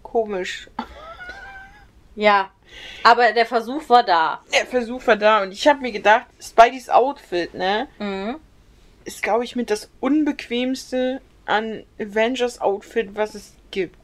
komisch. 0.04 0.70
Ja. 2.15 2.52
Aber 3.04 3.32
der 3.32 3.46
Versuch 3.46 3.88
war 3.89 4.04
da. 4.04 4.41
Der 4.54 4.65
Versuch 4.65 5.06
war 5.08 5.15
da 5.15 5.44
und 5.44 5.52
ich 5.54 5.65
habe 5.67 5.80
mir 5.80 5.91
gedacht, 5.94 6.26
Spideys 6.41 6.89
Outfit, 6.89 7.54
ne, 7.54 7.88
Mhm. 8.00 8.36
ist, 9.06 9.24
glaube 9.24 9.46
ich, 9.46 9.56
mit 9.56 9.70
das 9.70 9.89
unbequemste 10.02 11.22
an 11.46 11.84
Avengers 12.00 12.60
Outfit, 12.62 13.15
was 13.15 13.34
es 13.36 13.54
gibt. 13.72 13.96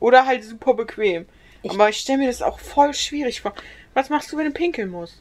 Oder 0.00 0.24
halt 0.26 0.44
super 0.44 0.74
bequem. 0.74 1.26
Ich- 1.62 1.70
Aber 1.72 1.88
ich 1.90 1.98
stelle 1.98 2.18
mir 2.18 2.26
das 2.28 2.40
auch 2.42 2.58
voll 2.58 2.94
schwierig 2.94 3.42
vor. 3.42 3.54
Was 3.92 4.08
machst 4.08 4.32
du, 4.32 4.38
wenn 4.38 4.46
du 4.46 4.52
pinkeln 4.52 4.90
musst? 4.90 5.20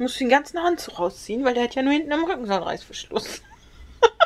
Musst 0.00 0.18
du 0.18 0.24
den 0.24 0.30
ganzen 0.30 0.56
Anzug 0.56 0.98
rausziehen, 0.98 1.44
weil 1.44 1.52
der 1.52 1.64
hat 1.64 1.74
ja 1.74 1.82
nur 1.82 1.92
hinten 1.92 2.10
am 2.10 2.24
Rücken 2.24 2.46
so 2.46 2.54
einen 2.54 2.62
Reißverschluss. 2.62 3.42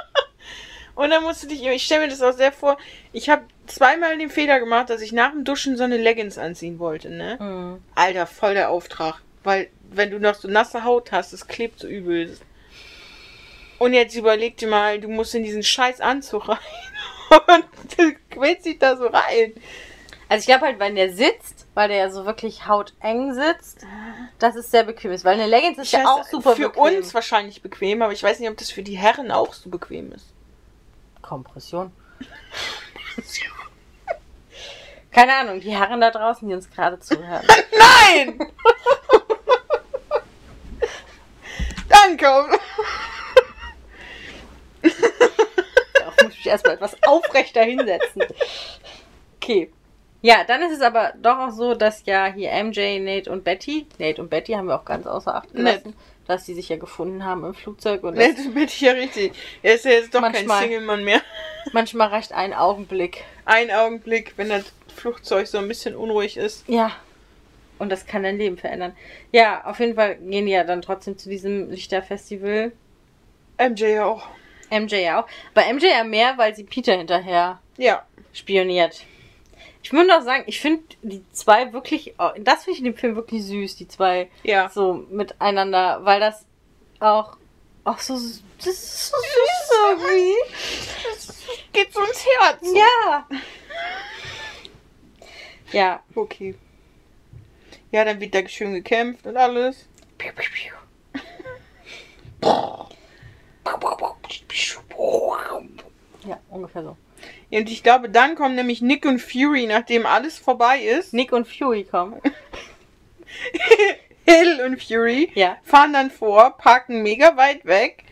Und 0.94 1.10
dann 1.10 1.24
musst 1.24 1.42
du 1.42 1.48
dich, 1.48 1.66
ich 1.66 1.84
stelle 1.84 2.02
mir 2.02 2.08
das 2.08 2.22
auch 2.22 2.32
sehr 2.32 2.52
vor, 2.52 2.78
ich 3.12 3.28
habe 3.28 3.42
zweimal 3.66 4.16
den 4.16 4.30
Fehler 4.30 4.60
gemacht, 4.60 4.88
dass 4.88 5.02
ich 5.02 5.10
nach 5.10 5.32
dem 5.32 5.42
Duschen 5.42 5.76
so 5.76 5.82
eine 5.82 5.96
Leggings 5.96 6.38
anziehen 6.38 6.78
wollte, 6.78 7.10
ne? 7.10 7.38
Mhm. 7.40 7.82
Alter, 7.96 8.26
voll 8.26 8.54
der 8.54 8.70
Auftrag. 8.70 9.20
Weil, 9.42 9.68
wenn 9.90 10.12
du 10.12 10.20
noch 10.20 10.36
so 10.36 10.46
nasse 10.46 10.84
Haut 10.84 11.10
hast, 11.10 11.32
es 11.32 11.48
klebt 11.48 11.80
so 11.80 11.88
übel. 11.88 12.38
Und 13.80 13.94
jetzt 13.94 14.14
überleg 14.14 14.56
dir 14.56 14.68
mal, 14.68 15.00
du 15.00 15.08
musst 15.08 15.34
in 15.34 15.42
diesen 15.42 15.64
scheiß 15.64 16.00
Anzug 16.00 16.48
rein. 16.48 16.58
Und 17.30 17.64
du 17.98 18.14
quälst 18.30 18.64
dich 18.64 18.78
da 18.78 18.96
so 18.96 19.08
rein. 19.08 19.54
Also 20.28 20.40
ich 20.40 20.46
glaube 20.46 20.64
halt, 20.66 20.78
wenn 20.78 20.94
der 20.94 21.12
sitzt, 21.12 21.66
weil 21.74 21.88
der 21.88 21.98
ja 21.98 22.10
so 22.10 22.24
wirklich 22.24 22.66
hauteng 22.66 23.34
sitzt, 23.34 23.86
dass 24.38 24.56
es 24.56 24.70
sehr 24.70 24.84
bequem 24.84 25.12
ist. 25.12 25.24
Weil 25.24 25.34
eine 25.34 25.46
Leggings 25.46 25.78
ist 25.78 25.86
Ich 25.86 25.92
ja 25.92 26.06
auch 26.08 26.24
super 26.24 26.56
für 26.56 26.68
bequem. 26.70 26.96
uns 26.96 27.12
wahrscheinlich 27.14 27.62
bequem, 27.62 28.00
aber 28.02 28.12
ich 28.12 28.22
weiß 28.22 28.40
nicht, 28.40 28.48
ob 28.48 28.56
das 28.56 28.70
für 28.70 28.82
die 28.82 28.96
Herren 28.96 29.30
auch 29.30 29.52
so 29.52 29.68
bequem 29.70 30.12
ist. 30.12 30.26
Kompression. 31.22 31.92
Keine 35.12 35.34
Ahnung, 35.36 35.60
die 35.60 35.70
Herren 35.76 36.00
da 36.00 36.10
draußen, 36.10 36.48
die 36.48 36.54
uns 36.54 36.68
gerade 36.70 36.98
zuhören. 36.98 37.46
Nein! 37.78 38.38
Danke. 41.88 42.24
Darauf 45.94 46.14
muss 46.22 46.32
ich 46.32 46.38
mich 46.38 46.46
erstmal 46.46 46.74
etwas 46.74 46.96
aufrechter 47.04 47.62
hinsetzen. 47.62 48.22
Okay. 49.36 49.70
Ja, 50.26 50.42
dann 50.42 50.62
ist 50.62 50.72
es 50.72 50.80
aber 50.80 51.12
doch 51.20 51.36
auch 51.38 51.50
so, 51.50 51.74
dass 51.74 52.06
ja 52.06 52.24
hier 52.32 52.50
MJ, 52.64 52.98
Nate 52.98 53.30
und 53.30 53.44
Betty, 53.44 53.86
Nate 53.98 54.22
und 54.22 54.30
Betty 54.30 54.52
haben 54.54 54.68
wir 54.68 54.74
auch 54.80 54.86
ganz 54.86 55.06
außer 55.06 55.34
Acht 55.34 55.52
gelassen, 55.52 55.94
dass 56.26 56.46
die 56.46 56.54
sich 56.54 56.70
ja 56.70 56.78
gefunden 56.78 57.26
haben 57.26 57.44
im 57.44 57.52
Flugzeug 57.52 58.02
und 58.04 58.16
das 58.16 58.34
bin 58.36 58.64
ich 58.64 58.80
ja 58.80 58.92
richtig. 58.92 59.34
Er 59.62 59.74
ist 59.74 59.84
ja 59.84 59.90
jetzt 59.90 60.14
doch 60.14 60.22
Manchmal. 60.22 60.60
kein 60.60 60.68
Single-Mann 60.70 61.04
mehr. 61.04 61.20
manchmal 61.74 62.08
reicht 62.08 62.32
ein 62.32 62.54
Augenblick. 62.54 63.22
Ein 63.44 63.70
Augenblick, 63.70 64.32
wenn 64.36 64.48
das 64.48 64.72
Flugzeug 64.96 65.46
so 65.46 65.58
ein 65.58 65.68
bisschen 65.68 65.94
unruhig 65.94 66.38
ist. 66.38 66.66
Ja. 66.70 66.92
Und 67.78 67.90
das 67.92 68.06
kann 68.06 68.22
dein 68.22 68.38
Leben 68.38 68.56
verändern. 68.56 68.96
Ja, 69.30 69.64
auf 69.66 69.78
jeden 69.78 69.94
Fall 69.94 70.14
gehen 70.16 70.46
die 70.46 70.52
ja 70.52 70.64
dann 70.64 70.80
trotzdem 70.80 71.18
zu 71.18 71.28
diesem 71.28 71.68
Lichterfestival. 71.70 72.72
MJ 73.58 73.84
ja 73.84 74.06
auch. 74.06 74.26
MJ 74.70 74.94
ja 75.02 75.20
auch. 75.20 75.26
Bei 75.52 75.70
MJ 75.70 75.84
ja 75.88 76.02
mehr, 76.02 76.38
weil 76.38 76.54
sie 76.54 76.64
Peter 76.64 76.96
hinterher 76.96 77.60
Ja. 77.76 78.06
spioniert. 78.32 79.02
Ich 79.84 79.92
muss 79.92 80.08
auch 80.08 80.22
sagen, 80.22 80.44
ich 80.46 80.60
finde 80.60 80.82
die 81.02 81.22
zwei 81.32 81.74
wirklich, 81.74 82.14
oh, 82.18 82.30
das 82.38 82.64
finde 82.64 82.72
ich 82.72 82.78
in 82.78 82.84
dem 82.86 82.96
Film 82.96 83.16
wirklich 83.16 83.44
süß, 83.44 83.76
die 83.76 83.86
zwei 83.86 84.30
Ja. 84.42 84.70
so 84.70 85.04
miteinander, 85.10 86.00
weil 86.04 86.20
das 86.20 86.46
auch, 87.00 87.36
auch 87.84 87.98
so, 87.98 88.14
das 88.14 88.66
ist 88.66 89.08
so 89.10 89.16
süß 89.18 89.70
irgendwie. 89.90 90.34
Geht 91.74 91.92
so 91.92 92.00
ins 92.00 92.24
Herz. 92.24 92.62
Ja. 92.74 93.26
Ja. 95.72 96.02
Okay. 96.14 96.54
Ja, 97.92 98.06
dann 98.06 98.20
wird 98.20 98.34
da 98.34 98.48
schön 98.48 98.72
gekämpft 98.72 99.26
und 99.26 99.36
alles. 99.36 99.86
Ja, 106.26 106.40
ungefähr 106.48 106.82
so. 106.82 106.96
Und 107.50 107.70
ich 107.70 107.82
glaube, 107.82 108.08
dann 108.08 108.34
kommen 108.34 108.56
nämlich 108.56 108.82
Nick 108.82 109.04
und 109.06 109.20
Fury, 109.20 109.66
nachdem 109.66 110.06
alles 110.06 110.38
vorbei 110.38 110.80
ist. 110.80 111.14
Nick 111.14 111.32
und 111.32 111.46
Fury 111.46 111.84
kommen. 111.84 112.20
Hill 114.26 114.62
und 114.64 114.82
Fury 114.82 115.30
Ja. 115.34 115.56
fahren 115.62 115.92
dann 115.92 116.10
vor, 116.10 116.56
parken 116.56 117.02
mega 117.02 117.36
weit 117.36 117.64
weg 117.66 118.04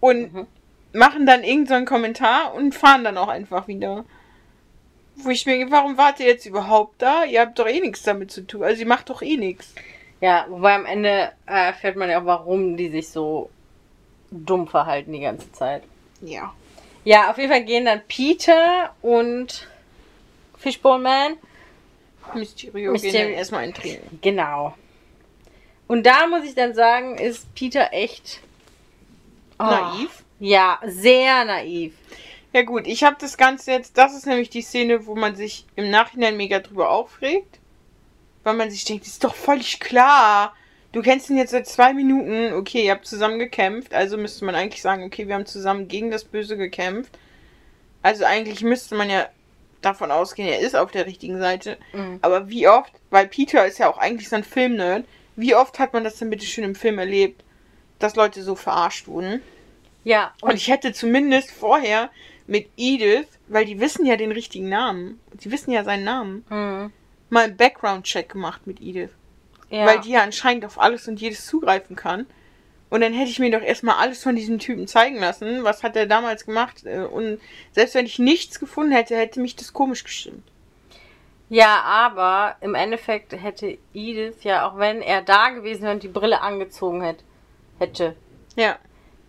und 0.00 0.32
Mhm. 0.32 0.46
machen 0.92 1.26
dann 1.26 1.44
irgendeinen 1.44 1.86
Kommentar 1.86 2.54
und 2.54 2.74
fahren 2.74 3.04
dann 3.04 3.18
auch 3.18 3.28
einfach 3.28 3.68
wieder. 3.68 4.04
Wo 5.16 5.30
ich 5.30 5.44
mir 5.46 5.58
denke, 5.58 5.72
warum 5.72 5.98
wart 5.98 6.20
ihr 6.20 6.26
jetzt 6.26 6.46
überhaupt 6.46 7.02
da? 7.02 7.24
Ihr 7.24 7.40
habt 7.40 7.58
doch 7.58 7.66
eh 7.68 7.80
nichts 7.80 8.02
damit 8.04 8.30
zu 8.30 8.46
tun. 8.46 8.62
Also 8.62 8.80
ihr 8.82 8.88
macht 8.88 9.10
doch 9.10 9.20
eh 9.20 9.36
nichts. 9.36 9.74
Ja, 10.20 10.46
wobei 10.48 10.74
am 10.74 10.86
Ende 10.86 11.32
äh, 11.46 11.66
erfährt 11.66 11.96
man 11.96 12.08
ja 12.08 12.20
auch, 12.20 12.24
warum 12.26 12.76
die 12.76 12.88
sich 12.88 13.08
so 13.08 13.50
dumm 14.30 14.66
verhalten 14.68 15.12
die 15.12 15.20
ganze 15.20 15.50
Zeit. 15.52 15.82
Ja. 16.20 16.52
Ja, 17.08 17.30
auf 17.30 17.38
jeden 17.38 17.50
Fall 17.50 17.64
gehen 17.64 17.86
dann 17.86 18.02
Peter 18.06 18.94
und 19.00 19.66
Fishbowl 20.58 20.98
Man. 20.98 21.38
Mysterio, 22.34 22.92
Mysterio. 22.92 23.16
gehen 23.16 23.28
dann 23.30 23.38
erstmal 23.38 23.62
ein 23.62 23.72
Training. 23.72 24.18
Genau. 24.20 24.74
Und 25.86 26.04
da 26.04 26.26
muss 26.26 26.44
ich 26.44 26.54
dann 26.54 26.74
sagen, 26.74 27.16
ist 27.16 27.54
Peter 27.54 27.94
echt 27.94 28.42
oh, 29.58 29.62
Naiv. 29.62 30.22
Ja, 30.38 30.80
sehr 30.84 31.46
naiv. 31.46 31.94
Ja 32.52 32.60
gut, 32.60 32.86
ich 32.86 33.02
habe 33.04 33.16
das 33.18 33.38
Ganze 33.38 33.70
jetzt, 33.70 33.96
das 33.96 34.14
ist 34.14 34.26
nämlich 34.26 34.50
die 34.50 34.60
Szene, 34.60 35.06
wo 35.06 35.14
man 35.14 35.34
sich 35.34 35.64
im 35.76 35.88
Nachhinein 35.88 36.36
mega 36.36 36.58
drüber 36.58 36.90
aufregt. 36.90 37.58
Weil 38.42 38.52
man 38.52 38.70
sich 38.70 38.84
denkt, 38.84 39.06
ist 39.06 39.24
doch 39.24 39.34
völlig 39.34 39.80
klar. 39.80 40.54
Du 40.92 41.02
kennst 41.02 41.28
ihn 41.28 41.36
jetzt 41.36 41.50
seit 41.50 41.66
zwei 41.66 41.92
Minuten, 41.92 42.54
okay, 42.54 42.84
ihr 42.86 42.92
habt 42.92 43.06
zusammen 43.06 43.38
gekämpft, 43.38 43.92
also 43.92 44.16
müsste 44.16 44.44
man 44.46 44.54
eigentlich 44.54 44.80
sagen, 44.82 45.04
okay, 45.04 45.28
wir 45.28 45.34
haben 45.34 45.44
zusammen 45.46 45.86
gegen 45.86 46.10
das 46.10 46.24
Böse 46.24 46.56
gekämpft. 46.56 47.18
Also 48.02 48.24
eigentlich 48.24 48.62
müsste 48.62 48.94
man 48.94 49.10
ja 49.10 49.28
davon 49.82 50.10
ausgehen, 50.10 50.48
er 50.48 50.60
ist 50.60 50.74
auf 50.74 50.90
der 50.90 51.06
richtigen 51.06 51.38
Seite. 51.38 51.76
Mhm. 51.92 52.18
Aber 52.22 52.48
wie 52.48 52.66
oft, 52.68 52.92
weil 53.10 53.28
Peter 53.28 53.66
ist 53.66 53.78
ja 53.78 53.88
auch 53.90 53.98
eigentlich 53.98 54.28
so 54.28 54.36
ein 54.36 54.44
Filmnerd, 54.44 55.04
wie 55.36 55.54
oft 55.54 55.78
hat 55.78 55.92
man 55.92 56.04
das 56.04 56.16
denn 56.16 56.30
bitte 56.30 56.46
schön 56.46 56.64
im 56.64 56.74
Film 56.74 56.98
erlebt, 56.98 57.44
dass 57.98 58.16
Leute 58.16 58.42
so 58.42 58.54
verarscht 58.54 59.06
wurden? 59.08 59.42
Ja, 60.04 60.32
Und 60.40 60.54
ich 60.54 60.68
hätte 60.68 60.92
zumindest 60.92 61.50
vorher 61.50 62.10
mit 62.46 62.68
Edith, 62.78 63.26
weil 63.48 63.66
die 63.66 63.78
wissen 63.78 64.06
ja 64.06 64.16
den 64.16 64.32
richtigen 64.32 64.68
Namen, 64.70 65.20
die 65.34 65.50
wissen 65.52 65.70
ja 65.70 65.84
seinen 65.84 66.04
Namen, 66.04 66.44
Mhm. 66.48 66.92
mal 67.28 67.44
einen 67.44 67.56
Background-Check 67.58 68.30
gemacht 68.30 68.66
mit 68.66 68.80
Edith. 68.80 69.10
Ja. 69.70 69.86
Weil 69.86 70.00
die 70.00 70.10
ja 70.12 70.22
anscheinend 70.22 70.64
auf 70.64 70.80
alles 70.80 71.08
und 71.08 71.20
jedes 71.20 71.46
zugreifen 71.46 71.96
kann. 71.96 72.26
Und 72.90 73.02
dann 73.02 73.12
hätte 73.12 73.30
ich 73.30 73.38
mir 73.38 73.50
doch 73.50 73.60
erstmal 73.60 73.96
alles 73.96 74.22
von 74.22 74.34
diesem 74.34 74.58
Typen 74.58 74.86
zeigen 74.86 75.16
lassen. 75.18 75.62
Was 75.62 75.82
hat 75.82 75.94
er 75.94 76.06
damals 76.06 76.46
gemacht? 76.46 76.86
Äh, 76.86 77.00
Und 77.00 77.38
selbst 77.72 77.94
wenn 77.94 78.06
ich 78.06 78.18
nichts 78.18 78.58
gefunden 78.58 78.92
hätte, 78.92 79.14
hätte 79.16 79.40
mich 79.40 79.56
das 79.56 79.72
komisch 79.74 80.04
gestimmt. 80.04 80.42
ja, 81.50 81.80
aber 81.82 82.56
im 82.60 82.74
Endeffekt 82.74 83.32
hätte 83.32 83.78
Edith 83.94 84.42
ja, 84.42 84.66
auch 84.68 84.78
wenn 84.78 85.00
er 85.02 85.22
da 85.22 85.50
gewesen 85.50 85.82
wäre 85.82 85.92
und 85.94 86.02
die 86.02 86.08
Brille 86.08 86.40
angezogen 86.40 87.02
hätte, 87.02 87.24
hätte, 87.78 88.16
Ja. 88.56 88.76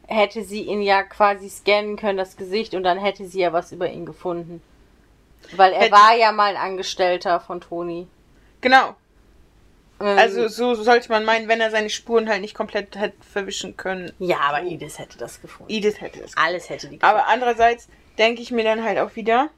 hätte 0.08 0.44
sie 0.44 0.64
ihn 0.64 0.82
ja 0.82 1.04
quasi 1.04 1.50
scannen 1.50 1.96
können, 1.98 2.18
das 2.18 2.36
Gesicht, 2.38 2.74
und 2.76 2.84
dann 2.84 2.98
hätte 2.98 3.26
sie 3.26 3.40
ja 3.42 3.54
was 3.54 3.72
über 3.72 3.90
ihn 3.90 4.06
gefunden. 4.06 4.62
Weil 5.56 5.72
er 5.74 5.82
Hätte- 5.82 5.92
war 5.94 6.16
ja 6.16 6.32
mal 6.32 6.56
ein 6.56 6.62
Angestellter 6.62 7.40
von 7.40 7.62
Toni. 7.62 8.08
Genau. 8.62 8.96
Ähm, 10.00 10.18
Also 10.18 10.48
so 10.48 10.76
sollte 10.76 11.10
man 11.10 11.26
meinen, 11.26 11.48
wenn 11.48 11.62
er 11.62 11.72
seine 11.72 11.90
Spuren 11.90 12.30
halt 12.30 12.42
nicht 12.42 12.56
komplett 12.56 12.96
hätte 12.96 13.18
verwischen 13.32 13.76
können. 13.78 14.12
Ja, 14.20 14.40
aber 14.42 14.64
Edith 14.64 14.98
hätte 14.98 15.18
das 15.18 15.42
gefunden. 15.42 15.72
Edith 15.72 16.00
hätte 16.02 16.22
es. 16.22 16.36
Alles 16.38 16.70
hätte 16.70 16.88
die 16.88 17.00
gefunden. 17.00 17.18
Aber 17.18 17.28
andererseits 17.28 17.88
denke 18.18 18.42
ich 18.42 18.52
mir 18.52 18.64
dann 18.64 18.84
halt 18.84 19.00
auch 19.00 19.16
wieder, 19.16 19.50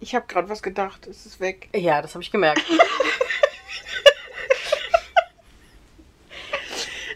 ich 0.00 0.14
habe 0.14 0.26
gerade 0.26 0.48
was 0.48 0.62
gedacht, 0.62 1.06
es 1.06 1.26
ist 1.26 1.40
weg. 1.40 1.68
Ja, 1.74 2.00
das 2.02 2.14
habe 2.14 2.22
ich 2.22 2.30
gemerkt. 2.30 2.62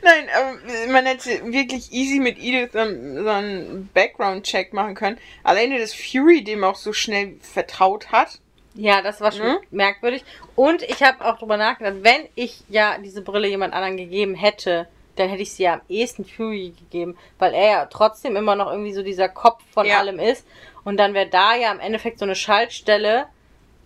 Nein, 0.05 0.27
aber 0.35 0.57
man 0.93 1.07
hätte 1.07 1.53
wirklich 1.53 1.93
easy 1.93 2.18
mit 2.18 2.37
Edith 2.37 2.73
so, 2.73 2.81
so 2.81 3.29
einen 3.29 3.89
Background-Check 3.95 4.73
machen 4.73 4.97
können. 4.97 5.16
Alleine, 5.45 5.79
dass 5.79 5.95
Fury 5.95 6.43
dem 6.43 6.64
auch 6.64 6.75
so 6.75 6.93
schnell 6.93 7.37
vertraut 7.41 8.11
hat. 8.11 8.41
Ja, 8.75 9.03
das 9.03 9.20
war 9.20 9.33
schon 9.33 9.47
Mhm. 9.49 9.59
merkwürdig. 9.70 10.25
Und 10.57 10.83
ich 10.83 11.03
habe 11.03 11.25
auch 11.25 11.39
drüber 11.39 11.57
nachgedacht, 11.57 11.97
wenn 12.03 12.27
ich 12.35 12.62
ja 12.68 12.97
diese 12.99 13.23
Brille 13.23 13.49
jemand 13.49 13.75
anderen 13.75 13.97
gegeben 13.97 14.35
hätte, 14.35 14.89
dann 15.16 15.29
hätte 15.29 15.43
ich 15.43 15.53
sie 15.53 15.64
ja 15.64 15.75
am 15.75 15.81
ehesten 15.91 16.25
Fury 16.25 16.73
gegeben, 16.79 17.18
weil 17.39 17.53
er 17.53 17.70
ja 17.70 17.87
trotzdem 17.87 18.35
immer 18.35 18.57
noch 18.57 18.70
irgendwie 18.70 18.95
so 18.95 19.03
dieser 19.03 19.29
Kopf 19.29 19.62
von 19.73 19.85
Ja. 19.87 19.99
allem 19.99 20.18
ist. 20.18 20.47
Und 20.85 20.97
dann 20.97 21.12
wäre 21.12 21.29
da 21.29 21.55
ja 21.55 21.70
im 21.70 21.81
Endeffekt 21.81 22.18
so 22.18 22.25
eine 22.25 22.35
Schaltstelle 22.35 23.27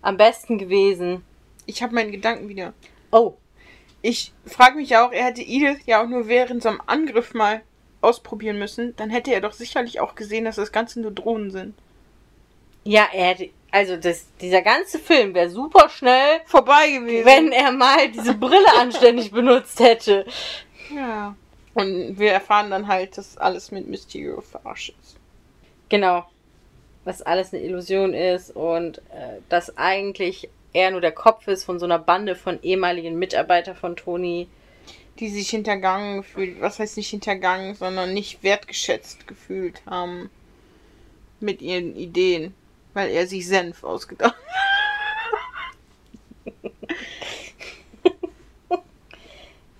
am 0.01 0.15
besten 0.15 0.57
gewesen. 0.57 1.25
Ich 1.65 1.83
habe 1.83 1.93
meinen 1.93 2.11
Gedanken 2.13 2.47
wieder. 2.47 2.73
Oh, 3.11 3.33
Ich 4.03 4.31
frage 4.45 4.77
mich 4.77 4.95
auch, 4.95 5.11
er 5.11 5.25
hätte 5.25 5.41
Edith 5.41 5.79
ja 5.85 6.01
auch 6.01 6.07
nur 6.07 6.27
während 6.29 6.61
so 6.63 6.69
einem 6.69 6.81
Angriff 6.85 7.33
mal 7.33 7.61
ausprobieren 7.99 8.57
müssen. 8.59 8.95
Dann 8.95 9.09
hätte 9.09 9.33
er 9.33 9.41
doch 9.41 9.51
sicherlich 9.53 9.99
auch 9.99 10.13
gesehen, 10.15 10.45
dass 10.45 10.55
das 10.55 10.71
Ganze 10.71 11.01
nur 11.01 11.11
Drohnen 11.11 11.51
sind. 11.51 11.73
ja, 12.85 13.07
er 13.11 13.25
hätte, 13.25 13.49
also 13.71 13.97
das, 13.97 14.27
dieser 14.39 14.61
ganze 14.61 14.99
Film 14.99 15.33
wäre 15.33 15.49
super 15.49 15.89
schnell, 15.89 16.41
Vorbei 16.45 16.91
gewesen. 16.91 17.25
wenn 17.25 17.51
er 17.51 17.71
mal 17.71 18.09
diese 18.09 18.33
Brille 18.33 18.73
anständig 18.79 19.31
benutzt 19.31 19.79
hätte. 19.79 20.25
Ja. 20.93 21.35
Und 21.73 22.17
wir 22.17 22.31
erfahren 22.31 22.71
dann 22.71 22.87
halt, 22.87 23.17
dass 23.17 23.37
alles 23.37 23.71
mit 23.71 23.87
Mysterio 23.87 24.41
verarscht 24.41 24.95
ist. 25.01 25.17
Genau. 25.89 26.25
Was 27.03 27.21
alles 27.21 27.53
eine 27.53 27.63
Illusion 27.63 28.13
ist 28.13 28.55
und 28.55 28.97
äh, 28.97 29.41
dass 29.49 29.77
eigentlich 29.77 30.49
er 30.73 30.91
nur 30.91 31.01
der 31.01 31.11
Kopf 31.11 31.47
ist 31.47 31.63
von 31.63 31.79
so 31.79 31.85
einer 31.85 31.99
Bande 31.99 32.35
von 32.35 32.61
ehemaligen 32.61 33.17
Mitarbeitern 33.19 33.75
von 33.75 33.95
Toni. 33.95 34.47
Die 35.19 35.29
sich 35.29 35.49
hintergangen 35.49 36.17
gefühlt, 36.17 36.61
was 36.61 36.77
heißt 36.79 36.97
nicht 36.97 37.09
hintergangen, 37.09 37.73
sondern 37.75 38.13
nicht 38.13 38.43
wertgeschätzt 38.43 39.27
gefühlt 39.27 39.81
haben. 39.85 40.29
Mit 41.39 41.61
ihren 41.61 41.95
Ideen. 41.95 42.53
Weil 42.97 43.11
er 43.11 43.27
sich 43.27 43.47
Senf 43.47 43.83
ausgedacht 43.83 44.33
hat. 44.33 44.43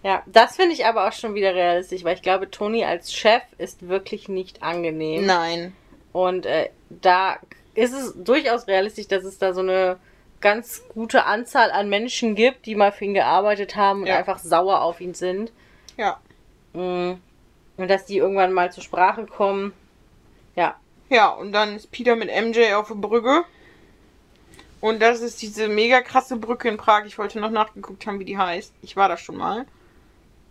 Ja, 0.04 0.24
das 0.26 0.56
finde 0.56 0.74
ich 0.74 0.86
aber 0.86 1.06
auch 1.06 1.12
schon 1.12 1.36
wieder 1.36 1.54
realistisch, 1.54 2.06
weil 2.06 2.16
ich 2.16 2.22
glaube, 2.22 2.50
Toni 2.50 2.86
als 2.86 3.14
Chef 3.14 3.42
ist 3.58 3.90
wirklich 3.90 4.30
nicht 4.30 4.64
angenehm. 4.64 5.26
Nein. 5.26 5.76
Und 6.14 6.46
äh, 6.46 6.70
da 6.90 7.40
ist 7.74 7.92
es 7.92 8.14
durchaus 8.16 8.68
realistisch, 8.68 9.10
dass 9.10 9.26
es 9.26 9.38
da 9.38 9.54
so 9.54 9.60
eine 9.60 9.98
ganz 10.40 10.84
gute 10.94 11.26
Anzahl 11.26 11.72
an 11.72 11.90
Menschen 11.90 12.36
gibt, 12.36 12.68
die 12.68 12.76
mal 12.76 12.94
für 12.94 13.04
ihn 13.04 13.16
gearbeitet 13.16 13.76
haben 13.76 14.02
und 14.02 14.08
Ja. 14.08 14.18
einfach 14.18 14.40
sauer 14.40 14.82
auf 14.82 15.02
ihn 15.02 15.14
sind. 15.14 15.52
Ja. 15.98 16.22
Mm. 16.72 17.16
Und 17.76 17.88
dass 17.90 18.06
die 18.06 18.18
irgendwann 18.18 18.54
mal 18.54 18.72
zur 18.72 18.84
Sprache 18.84 19.26
kommen. 19.26 19.74
Ja, 20.56 20.76
Ja, 21.10 21.30
und 21.30 21.52
dann 21.52 21.76
ist 21.76 21.92
Peter 21.92 22.16
mit 22.16 22.30
MJ 22.30 22.74
auf 22.74 22.88
der 22.90 22.96
Brücke. 22.96 23.46
Und 24.80 25.02
das 25.02 25.22
ist 25.22 25.42
diese 25.42 25.68
mega 25.68 26.02
krasse 26.02 26.38
Brücke 26.38 26.68
in 26.70 26.78
Prag. 26.78 27.06
Ich 27.06 27.18
wollte 27.18 27.40
noch 27.40 27.50
nachgeguckt 27.50 28.06
haben, 28.06 28.20
wie 28.20 28.26
die 28.26 28.38
heißt. 28.38 28.74
Ich 28.82 28.96
war 28.96 29.10
da 29.10 29.18
schon 29.18 29.38
mal. 29.38 29.66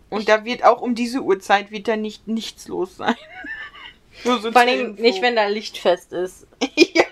Und 0.09 0.29
da 0.29 0.45
wird 0.45 0.63
auch 0.63 0.81
um 0.81 0.95
diese 0.95 1.21
Uhrzeit 1.21 1.71
wird 1.71 1.87
da 1.87 1.95
nicht 1.95 2.27
nichts 2.27 2.67
los 2.67 2.97
sein. 2.97 3.15
Nur 4.23 4.39
so 4.39 4.51
Vor 4.51 4.61
allem 4.61 4.95
nicht, 4.95 5.21
wenn 5.21 5.35
da 5.35 5.47
Lichtfest 5.47 6.11
ist. 6.11 6.47
ja. 6.75 7.03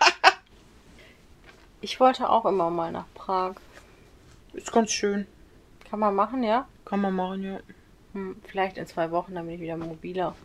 Ich 1.82 2.00
wollte 2.00 2.30
auch 2.30 2.46
immer 2.46 2.70
mal 2.70 2.92
nach 2.92 3.06
Prag. 3.14 3.56
Ist 4.54 4.72
ganz 4.72 4.92
schön. 4.92 5.28
Kann 5.90 6.00
man 6.00 6.16
machen, 6.16 6.42
ja? 6.42 6.68
Kann 6.84 7.02
man 7.02 7.16
machen, 7.16 7.44
ja. 7.44 7.60
Hm, 8.14 8.38
vielleicht 8.48 8.78
in 8.78 8.88
zwei 8.88 9.12
Wochen, 9.12 9.36
dann 9.36 9.46
bin 9.46 9.56
ich 9.56 9.62
wieder 9.62 9.78
mobiler. 9.78 10.36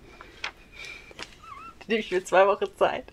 Nehme 1.91 2.01
ich 2.01 2.12
mir 2.12 2.24
zwei 2.24 2.47
Wochen 2.47 2.66
Zeit. 2.76 3.05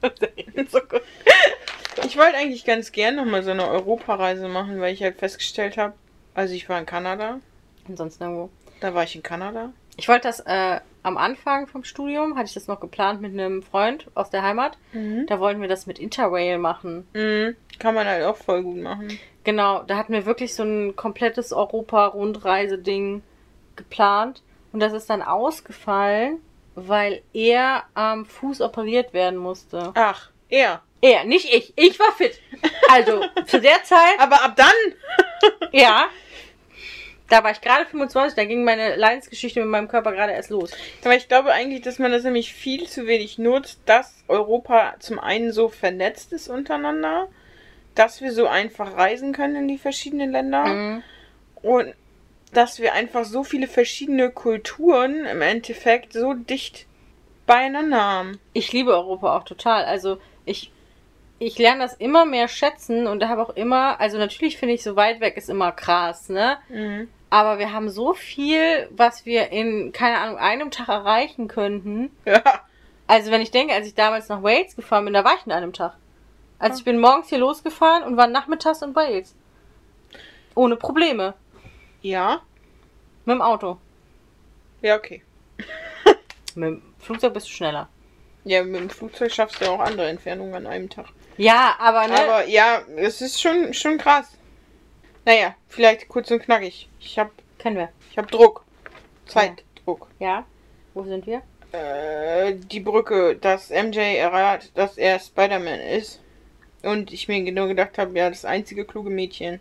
Ich 2.05 2.15
wollte 2.15 2.37
eigentlich 2.37 2.63
ganz 2.63 2.91
gern 2.91 3.15
nochmal 3.15 3.41
so 3.41 3.49
eine 3.49 3.67
Europareise 3.67 4.47
machen, 4.47 4.79
weil 4.79 4.93
ich 4.93 5.01
halt 5.01 5.17
festgestellt 5.17 5.77
habe, 5.77 5.93
also 6.35 6.53
ich 6.53 6.69
war 6.69 6.77
in 6.77 6.85
Kanada. 6.85 7.39
Ansonsten 7.87 8.23
irgendwo. 8.23 8.49
Da 8.79 8.93
war 8.93 9.03
ich 9.03 9.15
in 9.15 9.23
Kanada. 9.23 9.73
Ich 9.97 10.07
wollte 10.07 10.27
das 10.27 10.41
äh, 10.41 10.79
am 11.01 11.17
Anfang 11.17 11.65
vom 11.65 11.83
Studium, 11.83 12.37
hatte 12.37 12.49
ich 12.49 12.53
das 12.53 12.67
noch 12.67 12.79
geplant 12.79 13.19
mit 13.19 13.33
einem 13.33 13.63
Freund 13.63 14.05
aus 14.13 14.29
der 14.29 14.43
Heimat. 14.43 14.77
Da 15.25 15.39
wollten 15.39 15.59
wir 15.59 15.67
das 15.67 15.87
mit 15.87 15.97
Interrail 15.97 16.59
machen. 16.59 17.07
Mhm. 17.13 17.55
Kann 17.79 17.95
man 17.95 18.05
halt 18.05 18.25
auch 18.25 18.37
voll 18.37 18.61
gut 18.61 18.77
machen. 18.77 19.17
Genau, 19.43 19.81
da 19.81 19.97
hatten 19.97 20.13
wir 20.13 20.27
wirklich 20.27 20.53
so 20.53 20.61
ein 20.61 20.95
komplettes 20.95 21.51
Europa-Rundreise-Ding 21.51 23.23
geplant. 23.75 24.43
Und 24.71 24.81
das 24.81 24.93
ist 24.93 25.09
dann 25.09 25.23
ausgefallen, 25.23 26.41
weil 26.79 27.23
er 27.33 27.85
am 27.95 28.25
Fuß 28.25 28.61
operiert 28.61 29.11
werden 29.13 29.37
musste. 29.39 29.91
Ach, 29.95 30.29
er. 30.47 30.83
Er, 31.01 31.23
nicht 31.25 31.51
ich. 31.53 31.73
Ich 31.75 31.99
war 31.99 32.11
fit. 32.13 32.39
Also, 32.89 33.23
zu 33.47 33.59
der 33.59 33.83
Zeit, 33.83 34.19
Aber 34.19 34.43
ab 34.43 34.55
dann? 34.55 35.69
ja. 35.71 36.07
Da 37.29 37.43
war 37.43 37.51
ich 37.51 37.59
gerade 37.61 37.85
25, 37.85 38.35
da 38.35 38.45
ging 38.45 38.63
meine 38.63 38.95
Leidensgeschichte 38.95 39.59
mit 39.59 39.69
meinem 39.69 39.87
Körper 39.89 40.11
gerade 40.13 40.31
erst 40.33 40.49
los. 40.49 40.71
Aber 41.03 41.15
ich 41.15 41.27
glaube 41.27 41.51
eigentlich, 41.51 41.81
dass 41.81 41.99
man 41.99 42.11
das 42.11 42.23
nämlich 42.23 42.53
viel 42.53 42.87
zu 42.87 43.05
wenig 43.05 43.37
nutzt, 43.37 43.81
dass 43.85 44.23
Europa 44.29 44.95
zum 44.99 45.19
einen 45.19 45.51
so 45.51 45.67
vernetzt 45.67 46.31
ist 46.31 46.47
untereinander, 46.47 47.27
dass 47.95 48.21
wir 48.21 48.31
so 48.31 48.47
einfach 48.47 48.95
reisen 48.95 49.33
können 49.33 49.55
in 49.57 49.67
die 49.67 49.77
verschiedenen 49.77 50.31
Länder 50.31 50.65
Mhm. 50.65 51.03
und 51.63 51.93
dass 52.53 52.79
wir 52.79 52.93
einfach 52.93 53.25
so 53.25 53.43
viele 53.43 53.67
verschiedene 53.67 54.31
Kulturen 54.31 55.25
im 55.25 55.41
Endeffekt 55.41 56.13
so 56.13 56.33
dicht 56.33 56.85
beieinander 57.45 58.01
haben. 58.01 58.39
Ich 58.53 58.71
liebe 58.73 58.91
Europa 58.91 59.37
auch 59.37 59.43
total. 59.43 59.85
Also, 59.85 60.19
ich, 60.45 60.71
ich 61.39 61.57
lerne 61.57 61.81
das 61.81 61.93
immer 61.95 62.25
mehr 62.25 62.47
schätzen 62.47 63.07
und 63.07 63.27
habe 63.27 63.41
auch 63.41 63.55
immer, 63.55 63.99
also 63.99 64.17
natürlich 64.17 64.57
finde 64.57 64.75
ich, 64.75 64.83
so 64.83 64.95
weit 64.95 65.19
weg 65.19 65.37
ist 65.37 65.49
immer 65.49 65.71
krass, 65.71 66.29
ne? 66.29 66.57
Mhm. 66.69 67.09
Aber 67.29 67.59
wir 67.59 67.73
haben 67.73 67.89
so 67.89 68.13
viel, 68.13 68.87
was 68.91 69.25
wir 69.25 69.51
in, 69.51 69.91
keine 69.91 70.19
Ahnung, 70.19 70.37
einem 70.37 70.71
Tag 70.71 70.87
erreichen 70.87 71.47
könnten. 71.47 72.11
Ja. 72.25 72.61
Also 73.09 73.31
wenn 73.31 73.41
ich 73.41 73.51
denke, 73.51 73.73
als 73.73 73.87
ich 73.87 73.95
damals 73.95 74.27
nach 74.27 74.43
Wales 74.43 74.75
gefahren 74.75 75.05
bin, 75.05 75.13
da 75.13 75.23
war 75.23 75.35
ich 75.35 75.45
in 75.45 75.53
einem 75.53 75.71
Tag. 75.71 75.95
Also 76.59 76.79
ich 76.79 76.83
bin 76.83 76.99
morgens 76.99 77.29
hier 77.29 77.37
losgefahren 77.37 78.03
und 78.03 78.17
war 78.17 78.27
nachmittags 78.27 78.81
in 78.81 78.95
Wales. 78.95 79.33
Ohne 80.55 80.75
Probleme. 80.75 81.33
Ja. 82.01 82.41
Mit 83.25 83.35
dem 83.35 83.41
Auto. 83.41 83.77
Ja, 84.81 84.95
okay. 84.95 85.23
Mit 86.55 86.69
dem 86.69 86.81
Flugzeug 86.99 87.33
bist 87.33 87.47
du 87.47 87.51
schneller. 87.51 87.89
Ja, 88.43 88.63
mit 88.63 88.79
dem 88.79 88.89
Flugzeug 88.89 89.31
schaffst 89.31 89.59
du 89.59 89.65
ja 89.65 89.71
auch 89.71 89.79
andere 89.79 90.07
Entfernungen 90.07 90.55
an 90.55 90.67
einem 90.67 90.89
Tag. 90.89 91.07
Ja, 91.35 91.75
aber 91.79 92.07
ne? 92.07 92.17
Aber 92.17 92.45
ja, 92.45 92.81
es 92.95 93.21
ist 93.21 93.41
schon, 93.41 93.73
schon 93.73 93.97
krass. 93.97 94.37
Naja, 95.25 95.55
vielleicht 95.67 96.07
kurz 96.07 96.31
und 96.31 96.41
knackig. 96.41 96.87
Ich 97.01 97.19
hab, 97.19 97.31
Kennen 97.59 97.75
wir. 97.75 97.89
ich 98.09 98.17
hab 98.17 98.31
Druck. 98.31 98.63
Zeitdruck. 99.25 100.07
Ja? 100.19 100.45
Wo 100.93 101.03
sind 101.03 101.27
wir? 101.27 101.41
Äh, 101.73 102.55
die 102.55 102.79
Brücke, 102.79 103.35
dass 103.35 103.69
MJ 103.69 103.99
errat, 103.99 104.71
dass 104.75 104.97
er 104.97 105.19
Spider-Man 105.19 105.81
ist. 105.81 106.21
Und 106.83 107.11
ich 107.11 107.27
mir 107.27 107.43
genau 107.43 107.67
gedacht 107.67 107.97
habe, 107.97 108.17
ja, 108.17 108.29
das 108.29 108.45
einzige 108.45 108.85
kluge 108.85 109.09
Mädchen. 109.09 109.59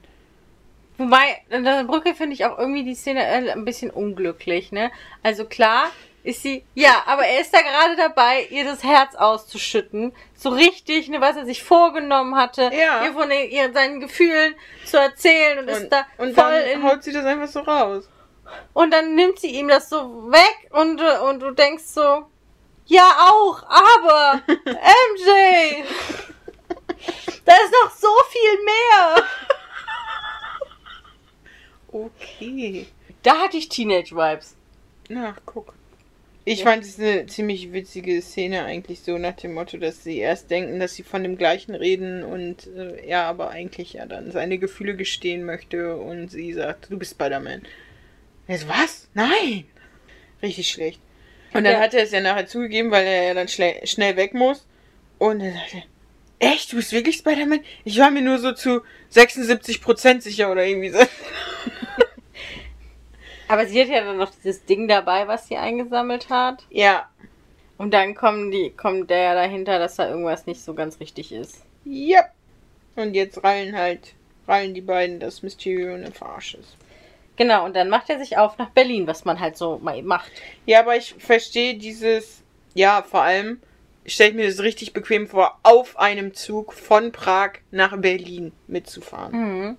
Wobei, 0.99 1.43
an 1.51 1.65
der 1.65 1.85
Brücke 1.85 2.15
finde 2.15 2.35
ich 2.35 2.45
auch 2.45 2.59
irgendwie 2.59 2.85
die 2.85 2.95
Szene 2.95 3.25
äh, 3.27 3.51
ein 3.51 3.65
bisschen 3.65 3.91
unglücklich, 3.91 4.73
ne? 4.73 4.91
Also 5.23 5.45
klar 5.45 5.91
ist 6.23 6.43
sie, 6.43 6.65
ja, 6.75 7.05
aber 7.07 7.25
er 7.25 7.41
ist 7.41 7.55
da 7.55 7.61
gerade 7.61 7.95
dabei, 7.97 8.47
ihr 8.51 8.65
das 8.65 8.83
Herz 8.83 9.15
auszuschütten. 9.15 10.13
So 10.35 10.49
richtig, 10.49 11.09
ne, 11.09 11.21
was 11.21 11.37
er 11.37 11.45
sich 11.45 11.63
vorgenommen 11.63 12.35
hatte, 12.37 12.71
Ja. 12.75 13.05
ihr 13.05 13.13
von 13.13 13.29
den, 13.31 13.49
ihr, 13.51 13.73
seinen 13.73 14.01
Gefühlen 14.01 14.55
zu 14.85 14.97
erzählen 14.99 15.61
und, 15.61 15.69
ist 15.69 15.83
Und, 15.85 15.93
da 15.93 16.05
und 16.19 16.35
voll 16.35 16.51
dann 16.63 16.71
in, 16.71 16.83
haut 16.83 17.05
sie 17.05 17.13
das 17.13 17.25
einfach 17.25 17.47
so 17.47 17.61
raus. 17.61 18.09
und 18.73 18.93
dann 18.93 19.15
nimmt 19.15 19.39
sie 19.39 19.51
ihm 19.53 19.69
das 19.69 19.89
so 19.89 20.31
weg 20.33 20.69
und, 20.73 21.01
und 21.01 21.41
du 21.41 21.53
denkst 21.53 21.85
so, 21.85 22.27
ja 22.87 23.09
auch, 23.21 23.63
aber 23.69 24.41
MJ, 24.49 25.85
da 27.45 27.53
ist 27.55 27.73
noch 27.85 27.93
so 27.95 28.09
viel 28.31 28.65
mehr. 28.65 29.25
Okay. 32.05 32.87
Da 33.23 33.39
hatte 33.39 33.57
ich 33.57 33.69
Teenage-Vibes. 33.69 34.55
Na, 35.09 35.37
guck. 35.47 35.75
Ich 36.45 36.63
fand 36.63 36.85
es 36.85 37.01
eine 37.01 37.27
ziemlich 37.27 37.73
witzige 37.73 38.23
Szene 38.23 38.65
eigentlich 38.65 39.01
so 39.01 39.19
nach 39.19 39.35
dem 39.35 39.55
Motto, 39.55 39.79
dass 39.79 40.05
sie 40.05 40.19
erst 40.19 40.49
denken, 40.51 40.79
dass 40.79 40.95
sie 40.95 41.03
von 41.03 41.25
dem 41.25 41.37
gleichen 41.37 41.75
reden 41.75 42.23
und 42.23 42.69
äh, 42.69 43.05
er 43.05 43.23
aber 43.25 43.51
eigentlich 43.51 43.95
ja 43.95 44.07
dann 44.07 44.31
seine 44.31 44.59
Gefühle 44.59 44.95
gestehen 44.95 45.45
möchte 45.45 45.97
und 45.97 46.29
sie 46.31 46.53
sagt, 46.53 46.87
du 46.91 46.99
bist 46.99 47.13
Spider-Man. 47.13 47.63
Er 48.47 48.59
so, 48.59 48.69
was? 48.69 49.09
Nein! 49.15 49.65
Richtig 50.41 50.69
schlecht. 50.71 51.01
Und 51.53 51.65
dann 51.65 51.73
Ja. 51.75 51.81
hat 51.81 51.95
er 51.95 52.05
es 52.05 52.13
ja 52.13 52.21
nachher 52.21 52.47
zugegeben, 52.47 52.93
weil 52.93 53.07
er 53.07 53.23
ja 53.25 53.35
dann 53.35 53.49
schnell 53.49 54.17
weg 54.17 54.35
muss. 54.35 54.65
Und 55.19 55.41
dann 55.41 55.53
sagt 55.53 55.75
er, 55.75 55.83
echt, 56.39 56.73
du 56.73 56.77
bist 56.77 56.93
wirklich 56.93 57.17
Spider-Man? 57.17 57.61
Ich 57.85 57.99
war 57.99 58.11
mir 58.11 58.23
nur 58.23 58.39
so 58.39 58.53
zu 58.53 58.83
76% 59.13 60.21
sicher 60.21 60.51
oder 60.51 60.65
irgendwie 60.67 60.91
so. 60.91 60.99
Aber 63.49 63.67
sie 63.67 63.81
hat 63.81 63.89
ja 63.89 64.05
dann 64.05 64.17
noch 64.17 64.31
dieses 64.31 64.65
Ding 64.65 64.89
dabei, 64.89 65.29
was 65.29 65.47
sie 65.47 65.57
eingesammelt 65.57 66.31
hat. 66.31 66.65
Ja, 66.71 67.09
Und 67.79 67.93
dann 67.93 68.15
kommen 68.15 68.51
die, 68.51 68.71
kommt 68.71 69.11
der 69.11 69.19
ja 69.19 69.35
dahinter, 69.35 69.79
dass 69.79 69.97
da 69.97 70.09
irgendwas 70.09 70.47
nicht 70.47 70.63
so 70.63 70.75
ganz 70.75 70.99
richtig 71.01 71.33
ist. 71.33 71.63
Ja. 71.85 72.25
Und 72.97 73.15
jetzt 73.15 73.45
rallen 73.45 73.77
halt, 73.77 74.15
rallen 74.49 74.75
die 74.75 74.81
beiden, 74.81 75.21
dass 75.21 75.43
Mysterio 75.43 75.95
eine 75.95 76.11
Verarsch 76.11 76.55
ist. 76.55 76.77
Genau, 77.37 77.67
und 77.67 77.77
dann 77.77 77.91
macht 77.91 78.09
er 78.09 78.19
sich 78.19 78.39
auf 78.39 78.57
nach 78.57 78.71
Berlin, 78.71 79.07
was 79.07 79.27
man 79.27 79.39
halt 79.39 79.59
so 79.59 79.79
mal 79.79 80.03
macht. 80.03 80.33
Ja, 80.65 80.81
aber 80.81 80.97
ich 80.97 81.15
verstehe 81.19 81.77
dieses, 81.77 82.43
ja, 82.75 83.03
vor 83.03 83.23
allem 83.23 83.61
stelle 84.07 84.31
ich 84.31 84.37
mir 84.37 84.47
das 84.47 84.61
richtig 84.61 84.93
bequem 84.93 85.27
vor, 85.29 85.59
auf 85.63 85.99
einem 85.99 86.35
Zug 86.35 86.73
von 86.73 87.13
Prag 87.13 87.53
nach 87.71 87.97
Berlin 87.99 88.53
mitzufahren. 88.67 89.33
Mhm. 89.69 89.77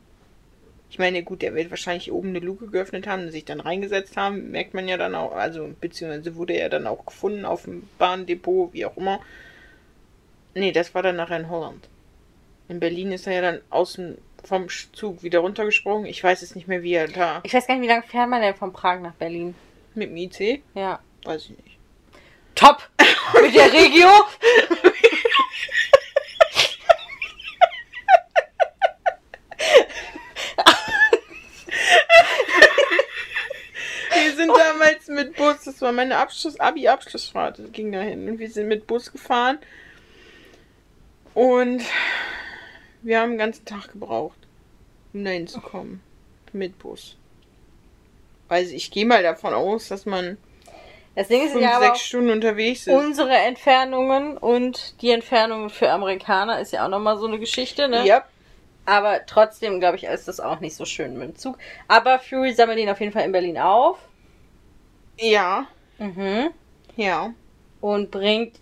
Ich 0.89 0.99
meine, 0.99 1.21
gut, 1.23 1.41
der 1.41 1.53
wird 1.53 1.69
wahrscheinlich 1.69 2.11
oben 2.11 2.30
eine 2.30 2.39
Luke 2.39 2.67
geöffnet 2.67 3.07
haben 3.07 3.23
und 3.23 3.32
sich 3.32 3.43
dann 3.45 3.59
reingesetzt 3.59 4.15
haben, 4.15 4.51
merkt 4.51 4.73
man 4.73 4.88
ja 4.88 4.95
dann 4.97 5.15
auch, 5.15 5.34
also, 5.36 5.69
beziehungsweise 5.82 6.36
wurde 6.38 6.53
er 6.53 6.69
dann 6.69 6.88
auch 6.88 7.05
gefunden 7.05 7.43
auf 7.45 7.63
dem 7.63 7.88
Bahndepot, 7.97 8.71
wie 8.73 8.86
auch 8.86 8.95
immer. 8.95 9.19
Nee, 10.53 10.71
das 10.71 10.95
war 10.95 11.03
dann 11.03 11.17
nachher 11.17 11.38
in 11.39 11.49
Holland. 11.49 11.88
In 12.69 12.80
Berlin 12.80 13.11
ist 13.11 13.28
er 13.28 13.34
ja 13.34 13.41
dann 13.41 13.61
außen 13.69 14.17
vom 14.43 14.67
Zug 14.93 15.23
wieder 15.23 15.39
runtergesprungen. 15.39 16.05
Ich 16.05 16.23
weiß 16.23 16.41
es 16.41 16.55
nicht 16.55 16.67
mehr, 16.67 16.84
wie 16.84 16.93
er 16.93 17.07
da 17.07 17.41
Ich 17.43 17.53
weiß 17.53 17.67
gar 17.67 17.75
nicht, 17.75 17.84
wie 17.84 17.88
lange 17.91 18.03
fährt 18.03 18.30
man 18.30 18.41
denn 18.41 18.55
von 18.55 18.71
Prag 18.73 18.99
nach 19.01 19.13
Berlin? 19.13 19.55
mit 19.93 20.09
dem 20.09 20.17
IC, 20.17 20.61
Ja. 20.75 20.99
weiß 21.25 21.45
ich 21.45 21.49
nicht. 21.57 21.76
Top! 22.58 22.82
Mit 23.39 23.53
der 23.53 23.72
Regio! 23.72 24.10
Wir 34.12 34.36
sind 34.36 34.49
damals 34.49 35.08
mit 35.08 35.36
Bus, 35.36 35.66
das 35.66 35.82
war 35.82 35.91
meine 35.91 36.18
Abschluss, 36.18 36.60
Abi-Abschlussfahrt, 36.60 37.74
ging 37.74 37.91
dahin. 37.91 38.28
Und 38.28 38.39
wir 38.39 38.49
sind 38.49 38.68
mit 38.68 38.88
Bus 38.88 39.12
gefahren. 39.12 39.60
Und 41.36 41.84
wir 43.03 43.20
haben 43.20 43.34
den 43.34 43.38
ganzen 43.38 43.66
Tag 43.66 43.91
gebraucht, 43.91 44.39
um 45.14 45.24
dahin 45.24 45.47
zu 45.47 45.62
kommen. 45.62 46.01
Mit 46.53 46.80
Bus. 46.80 47.18
Also 48.47 48.74
ich 48.74 48.89
gehe 48.89 49.05
mal 49.05 49.22
davon 49.22 49.53
aus, 49.53 49.89
dass 49.89 50.08
man 50.08 50.38
Das 51.18 51.28
Ding 51.30 51.41
ist 51.43 51.51
fünf, 51.51 51.63
ja 51.63 51.80
sechs 51.80 52.01
Stunden 52.01 52.30
unterwegs 52.30 52.88
ist. 52.88 52.93
unsere 52.93 53.36
Entfernungen 53.36 54.38
und 54.38 55.01
die 55.01 55.09
Entfernungen 55.11 55.70
für 55.70 55.91
Amerikaner 55.91 56.59
ist 56.61 56.72
ja 56.74 56.86
auch 56.86 56.89
nochmal 56.89 57.18
so 57.18 57.26
eine 57.28 57.39
Geschichte, 57.39 57.88
ne? 57.88 58.05
Ja, 58.05 58.24
Aber 58.86 59.26
trotzdem, 59.26 59.80
glaube 59.80 59.97
ich, 59.97 60.03
ist 60.05 60.28
das 60.28 60.39
auch 60.39 60.59
nicht 60.59 60.76
so 60.76 60.86
schön 60.86 61.18
mit 61.18 61.28
dem 61.30 61.36
Zug. 61.36 61.57
Aber 61.88 62.20
Fury 62.20 62.53
sammelt 62.53 62.80
ihn 62.80 62.89
auf 62.89 62.99
jeden 63.01 63.11
Fall 63.11 63.24
in 63.26 63.32
Berlin 63.32 63.57
auf. 63.57 63.97
ja, 65.20 65.68
Mhm. 65.97 66.51
ja. 66.95 67.34
Und 67.82 68.11
bringt 68.11 68.59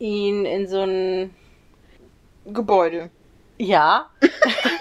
ihn 0.00 0.44
in 0.44 0.66
so 0.68 0.82
ein. 0.82 1.34
Gebäude. 2.46 3.10
Ja. 3.58 4.10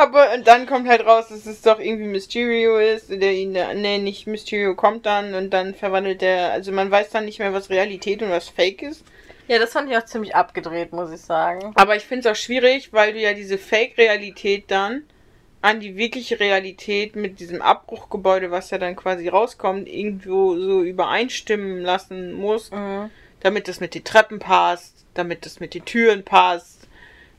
Aber 0.00 0.32
und 0.32 0.46
dann 0.46 0.64
kommt 0.64 0.88
halt 0.88 1.04
raus, 1.04 1.28
dass 1.28 1.44
es 1.44 1.60
doch 1.60 1.78
irgendwie 1.78 2.06
Mysterio 2.06 2.78
ist, 2.78 3.10
der 3.10 3.32
ihn, 3.32 3.52
nee, 3.52 3.98
nicht 3.98 4.26
Mysterio 4.26 4.74
kommt 4.74 5.04
dann 5.04 5.34
und 5.34 5.50
dann 5.50 5.74
verwandelt 5.74 6.22
er, 6.22 6.52
also 6.52 6.72
man 6.72 6.90
weiß 6.90 7.10
dann 7.10 7.26
nicht 7.26 7.38
mehr, 7.38 7.52
was 7.52 7.68
Realität 7.68 8.22
und 8.22 8.30
was 8.30 8.48
Fake 8.48 8.80
ist. 8.80 9.04
Ja, 9.46 9.58
das 9.58 9.72
fand 9.72 9.90
ich 9.90 9.96
auch 9.98 10.04
ziemlich 10.06 10.34
abgedreht, 10.34 10.94
muss 10.94 11.12
ich 11.12 11.20
sagen. 11.20 11.72
Aber 11.74 11.96
ich 11.96 12.04
finde 12.04 12.26
es 12.26 12.32
auch 12.34 12.40
schwierig, 12.40 12.94
weil 12.94 13.12
du 13.12 13.20
ja 13.20 13.34
diese 13.34 13.58
Fake-Realität 13.58 14.70
dann 14.70 15.02
an 15.60 15.80
die 15.80 15.98
wirkliche 15.98 16.40
Realität 16.40 17.14
mit 17.14 17.38
diesem 17.38 17.60
Abbruchgebäude, 17.60 18.50
was 18.50 18.70
ja 18.70 18.78
dann 18.78 18.96
quasi 18.96 19.28
rauskommt, 19.28 19.86
irgendwo 19.86 20.56
so 20.56 20.82
übereinstimmen 20.82 21.82
lassen 21.82 22.32
musst, 22.32 22.72
Mhm. 22.72 23.10
damit 23.40 23.68
das 23.68 23.80
mit 23.80 23.94
den 23.94 24.04
Treppen 24.04 24.38
passt, 24.38 25.04
damit 25.12 25.44
das 25.44 25.60
mit 25.60 25.74
den 25.74 25.84
Türen 25.84 26.24
passt 26.24 26.79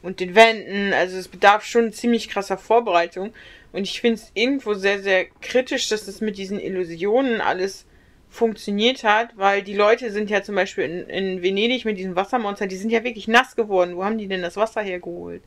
und 0.04 0.20
den 0.20 0.36
Wänden. 0.36 0.94
Also 0.94 1.18
es 1.18 1.28
bedarf 1.28 1.64
schon 1.64 1.94
ziemlich 1.94 2.30
krasser 2.30 2.58
Vorbereitung. 2.58 3.34
Und 3.74 3.84
ich 3.84 4.02
finde 4.02 4.16
es 4.16 4.32
irgendwo 4.34 4.74
sehr, 4.74 5.02
sehr 5.02 5.26
kritisch, 5.42 5.88
dass 5.90 6.06
das 6.06 6.22
mit 6.22 6.38
diesen 6.38 6.60
Illusionen 6.60 7.42
alles 7.42 7.86
funktioniert 8.30 9.04
hat, 9.04 9.30
weil 9.36 9.62
die 9.62 9.76
Leute 9.76 10.10
sind 10.12 10.30
ja 10.30 10.42
zum 10.42 10.56
Beispiel 10.56 10.86
in, 10.86 11.10
in 11.10 11.42
Venedig 11.42 11.84
mit 11.84 11.98
diesen 11.98 12.16
Wassermonstern, 12.16 12.70
die 12.70 12.78
sind 12.78 12.90
ja 12.90 13.04
wirklich 13.04 13.28
nass 13.28 13.56
geworden. 13.56 13.98
Wo 13.98 14.06
haben 14.06 14.18
die 14.18 14.28
denn 14.28 14.42
das 14.42 14.56
Wasser 14.56 14.82
hergeholt? 14.82 15.44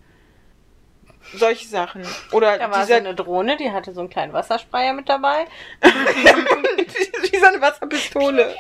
Solche 1.32 1.66
Sachen. 1.66 2.02
Oder 2.32 2.58
Da 2.58 2.70
war 2.70 2.80
so 2.80 2.86
dieser, 2.86 2.96
eine 2.96 3.14
Drohne, 3.14 3.56
die 3.56 3.70
hatte 3.70 3.92
so 3.92 4.00
einen 4.00 4.10
kleinen 4.10 4.34
Wassersprayer 4.34 4.92
mit 4.92 5.08
dabei. 5.08 5.46
wie 5.82 7.38
so 7.38 7.46
eine 7.46 7.60
Wasserpistole. 7.60 8.54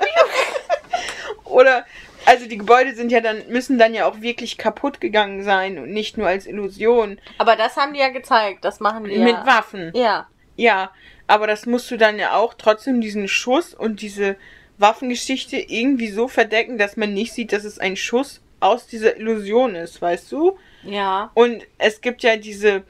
Oder, 1.44 1.84
also 2.26 2.48
die 2.48 2.58
Gebäude 2.58 2.94
sind 2.94 3.12
ja 3.12 3.20
dann, 3.20 3.42
müssen 3.48 3.78
dann 3.78 3.94
ja 3.94 4.06
auch 4.06 4.20
wirklich 4.20 4.58
kaputt 4.58 5.00
gegangen 5.00 5.42
sein 5.42 5.78
und 5.78 5.90
nicht 5.90 6.18
nur 6.18 6.26
als 6.26 6.46
Illusion. 6.46 7.18
Aber 7.38 7.56
das 7.56 7.76
haben 7.76 7.92
die 7.92 8.00
ja 8.00 8.08
gezeigt. 8.08 8.64
Das 8.64 8.80
machen 8.80 9.04
die 9.04 9.18
Mit 9.18 9.34
ja. 9.34 9.46
Waffen. 9.46 9.92
Ja. 9.94 10.28
Ja, 10.56 10.90
aber 11.26 11.46
das 11.46 11.66
musst 11.66 11.90
du 11.90 11.96
dann 11.96 12.18
ja 12.18 12.36
auch 12.36 12.54
trotzdem 12.54 13.00
diesen 13.00 13.28
Schuss 13.28 13.74
und 13.74 14.02
diese 14.02 14.36
Waffengeschichte 14.78 15.56
irgendwie 15.56 16.08
so 16.08 16.28
verdecken, 16.28 16.78
dass 16.78 16.96
man 16.96 17.14
nicht 17.14 17.32
sieht, 17.32 17.52
dass 17.52 17.64
es 17.64 17.78
ein 17.78 17.96
Schuss 17.96 18.40
aus 18.60 18.86
dieser 18.86 19.16
Illusion 19.16 19.74
ist, 19.74 20.00
weißt 20.00 20.30
du? 20.32 20.58
Ja. 20.82 21.30
Und 21.34 21.64
es 21.78 22.00
gibt 22.00 22.22
ja 22.22 22.36
diese 22.36 22.82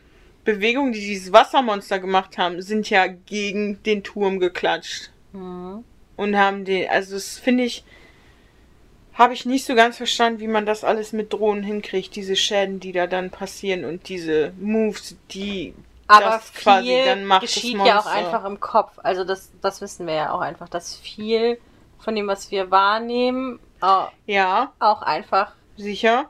Bewegungen, 0.45 0.93
die 0.93 1.01
dieses 1.01 1.33
Wassermonster 1.33 1.99
gemacht 1.99 2.39
haben, 2.39 2.61
sind 2.63 2.91
ja 2.91 3.07
gegen 3.07 3.83
den 3.83 4.03
Turm 4.03 4.39
geklatscht. 4.39 5.11
Mhm. 5.33 5.85
Und 6.17 6.37
haben 6.37 6.65
den, 6.65 6.89
also 6.89 7.15
das 7.15 7.39
finde 7.39 7.65
ich, 7.65 7.85
habe 9.15 9.33
ich 9.35 9.47
nicht 9.47 9.65
so 9.65 9.75
ganz 9.75 9.97
verstanden, 9.97 10.41
wie 10.41 10.49
man 10.49 10.67
das 10.67 10.85
alles 10.85 11.13
mit 11.13 11.33
Drohnen 11.33 11.63
hinkriegt, 11.63 12.17
diese 12.17 12.37
Schäden, 12.37 12.81
die 12.81 12.93
da 12.93 13.07
dann 13.07 13.31
passieren 13.31 13.85
und 13.85 14.09
diese 14.09 14.53
Moves, 14.61 15.17
die 15.31 15.75
Aber 16.09 16.25
das 16.27 16.53
quasi 16.53 16.89
viel 16.89 17.05
dann 17.05 17.25
macht 17.25 17.45
das 17.45 17.55
geschieht 17.55 17.79
ja 17.85 18.01
auch 18.01 18.07
einfach 18.07 18.45
im 18.45 18.61
Kopf. 18.61 18.99
Also 19.03 19.25
das, 19.25 19.51
das 19.63 19.81
wissen 19.81 20.07
wir 20.07 20.15
ja 20.15 20.33
auch 20.33 20.41
einfach, 20.41 20.69
dass 20.69 20.97
viel 20.97 21.59
von 21.99 22.15
dem, 22.15 22.27
was 22.27 22.51
wir 22.51 22.71
wahrnehmen, 22.71 23.59
au- 23.81 24.09
Ja, 24.27 24.73
auch 24.81 25.03
einfach 25.03 25.53
sicher. 25.77 26.27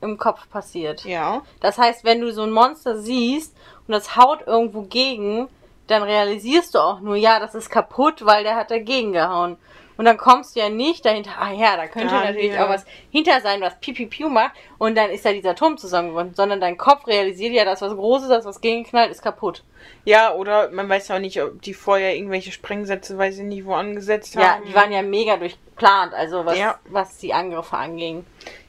im 0.00 0.16
Kopf 0.16 0.48
passiert. 0.48 1.04
Ja. 1.04 1.42
Das 1.60 1.76
heißt, 1.76 2.04
wenn 2.04 2.20
du 2.20 2.32
so 2.32 2.42
ein 2.44 2.50
Monster 2.52 2.98
siehst 2.98 3.54
und 3.86 3.92
das 3.92 4.16
haut 4.16 4.46
irgendwo 4.46 4.82
gegen, 4.82 5.48
dann 5.88 6.02
realisierst 6.02 6.74
du 6.74 6.78
auch 6.78 7.00
nur, 7.00 7.16
ja, 7.16 7.40
das 7.40 7.54
ist 7.54 7.68
kaputt, 7.70 8.24
weil 8.24 8.44
der 8.44 8.54
hat 8.56 8.70
dagegen 8.70 9.12
gehauen. 9.12 9.56
Und 9.98 10.04
dann 10.04 10.16
kommst 10.16 10.54
du 10.54 10.60
ja 10.60 10.70
nicht 10.70 11.04
dahinter, 11.04 11.32
ah 11.38 11.52
ja, 11.52 11.76
da 11.76 11.88
könnte 11.88 12.14
Ja, 12.14 12.24
natürlich 12.24 12.52
ja. 12.52 12.64
auch 12.64 12.70
was 12.70 12.86
hinter 13.10 13.40
sein, 13.40 13.60
was 13.60 13.74
piu, 13.80 14.28
macht. 14.28 14.52
Und 14.78 14.96
dann 14.96 15.10
ist 15.10 15.24
da 15.24 15.32
dieser 15.32 15.56
Turm 15.56 15.76
zusammengebrochen. 15.76 16.34
Sondern 16.34 16.60
dein 16.60 16.78
Kopf 16.78 17.06
realisiert 17.08 17.52
ja, 17.52 17.64
dass 17.64 17.82
was 17.82 17.92
Großes, 17.94 18.28
das 18.28 18.44
was 18.44 18.60
gegenknallt, 18.60 19.10
ist 19.10 19.22
kaputt. 19.22 19.64
Ja, 20.04 20.32
oder 20.34 20.70
man 20.70 20.88
weiß 20.88 21.10
auch 21.10 21.18
nicht, 21.18 21.42
ob 21.42 21.60
die 21.62 21.74
vorher 21.74 22.14
irgendwelche 22.14 22.52
Sprengsätze, 22.52 23.18
weiß 23.18 23.38
ich 23.38 23.44
nicht, 23.44 23.66
wo 23.66 23.74
angesetzt 23.74 24.36
Ja, 24.36 24.54
haben. 24.54 24.64
die 24.66 24.74
waren 24.74 24.92
ja 24.92 25.02
mega 25.02 25.36
durchplant, 25.36 26.14
also 26.14 26.46
was, 26.46 26.56
Ja. 26.56 26.78
was 26.88 27.18
die 27.18 27.34
Angriffe 27.34 27.76
anging. 27.76 28.24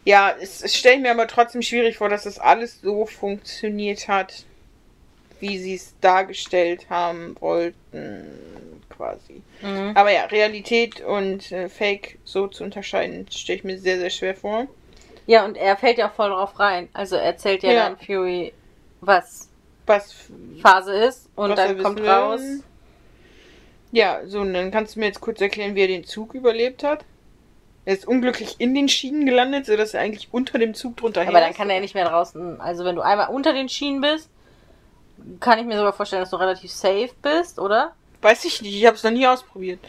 Ja, 0.05 0.34
es, 0.41 0.63
es 0.63 0.75
stelle 0.75 0.95
ich 0.95 1.01
mir 1.01 1.11
aber 1.11 1.27
trotzdem 1.27 1.61
schwierig 1.61 1.97
vor, 1.97 2.09
dass 2.09 2.23
das 2.23 2.39
alles 2.39 2.82
so 2.82 3.05
funktioniert 3.05 4.07
hat, 4.07 4.45
wie 5.39 5.59
sie 5.59 5.75
es 5.75 5.93
dargestellt 6.01 6.88
haben 6.89 7.36
wollten, 7.39 8.78
quasi. 9.00 9.41
Mhm. 9.62 9.93
Aber 9.95 10.12
ja, 10.12 10.26
Realität 10.26 11.00
und 11.02 11.52
äh, 11.54 11.70
Fake 11.70 12.20
so 12.26 12.47
zu 12.47 12.66
unterscheiden, 12.66 13.26
stelle 13.32 13.58
ich 13.60 13.64
mir 13.64 13.78
sehr, 13.80 13.97
sehr 13.97 14.10
schwer 14.10 14.36
vor. 14.36 14.68
Ja, 15.26 15.45
und 15.45 15.56
er 15.56 15.78
fällt 15.78 15.97
ja 15.97 16.10
voll 16.10 16.30
drauf 16.30 16.60
rein. 16.60 16.89
Also 16.91 17.16
er 17.16 17.24
erzählt 17.24 17.64
ja, 17.64 17.72
Ja. 17.72 17.84
dann 17.89 17.97
Fury, 17.97 18.54
was 19.00 19.47
Was, 19.86 20.14
Phase 20.62 20.93
ist. 20.93 21.30
Und 21.36 21.58
dann 21.58 21.82
kommt 21.82 22.00
will. 22.02 22.10
raus. 22.10 22.41
Ja, 23.91 24.20
so, 24.26 24.41
und 24.41 24.54
dann 24.54 24.70
kannst 24.70 24.95
du 24.95 25.00
mir 25.00 25.08
jetzt 25.08 25.22
kurz 25.22 25.39
erklären, 25.41 25.76
wie 25.76 25.82
er 25.82 25.88
den 25.88 26.04
Zug 26.04 26.36
überlebt 26.36 26.84
hat. 26.84 27.06
Er 27.86 27.93
ist 27.93 28.08
unglücklich 28.08 28.58
in 28.60 28.76
den 28.76 28.88
Schienen 28.89 29.26
gelandet, 29.26 29.66
sodass 29.66 29.93
er 29.95 30.02
eigentlich 30.02 30.28
unter 30.32 30.60
dem 30.60 30.74
Zug 30.76 30.97
drunter 30.97 31.22
Aber 31.22 31.39
dann 31.39 31.54
kann 31.54 31.70
er 31.72 31.80
nicht 31.80 31.95
mehr 31.95 32.08
draußen. 32.08 32.60
Also 32.62 32.84
wenn 32.86 32.95
du 32.95 33.02
einmal 33.02 33.30
unter 33.30 33.54
den 33.54 33.70
Schienen 33.70 34.02
bist, 34.02 34.30
kann 35.39 35.58
ich 35.58 35.66
mir 35.66 35.78
sogar 35.78 35.93
vorstellen, 35.93 36.22
dass 36.22 36.30
du 36.30 36.36
relativ 36.36 36.72
safe 36.72 37.10
bist, 37.22 37.58
oder? 37.60 37.93
Weiß 38.22 38.43
ich 38.45 38.61
nicht, 38.61 38.76
ich 38.76 38.86
habe 38.86 38.95
es 38.95 39.03
noch 39.03 39.11
nie 39.11 39.26
ausprobiert. 39.28 39.80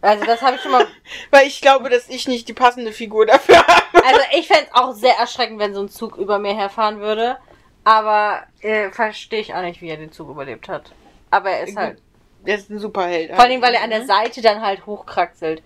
Also 0.00 0.24
das 0.24 0.42
habe 0.42 0.56
ich 0.56 0.62
schon 0.62 0.72
mal. 0.72 0.86
Weil 1.30 1.46
ich 1.46 1.60
glaube, 1.60 1.88
dass 1.90 2.08
ich 2.08 2.28
nicht 2.28 2.48
die 2.48 2.52
passende 2.52 2.92
Figur 2.92 3.26
dafür 3.26 3.56
habe. 3.66 4.04
Also 4.06 4.20
ich 4.38 4.46
fände 4.46 4.64
es 4.70 4.74
auch 4.74 4.92
sehr 4.92 5.14
erschreckend, 5.18 5.58
wenn 5.58 5.74
so 5.74 5.80
ein 5.82 5.88
Zug 5.88 6.16
über 6.16 6.38
mir 6.38 6.54
herfahren 6.54 7.00
würde. 7.00 7.38
Aber 7.84 8.42
äh, 8.60 8.90
verstehe 8.90 9.40
ich 9.40 9.54
auch 9.54 9.62
nicht, 9.62 9.80
wie 9.80 9.88
er 9.88 9.96
den 9.96 10.12
Zug 10.12 10.28
überlebt 10.28 10.68
hat. 10.68 10.92
Aber 11.30 11.50
er 11.50 11.66
ist 11.66 11.76
halt. 11.76 11.98
Der 12.46 12.54
ist 12.56 12.70
ein 12.70 12.78
Superheld. 12.78 13.34
Vor 13.34 13.40
allem, 13.44 13.60
weil 13.62 13.74
er 13.74 13.82
an 13.82 13.90
der 13.90 14.00
Mhm. 14.02 14.06
Seite 14.06 14.40
dann 14.42 14.62
halt 14.62 14.86
hochkraxelt. 14.86 15.62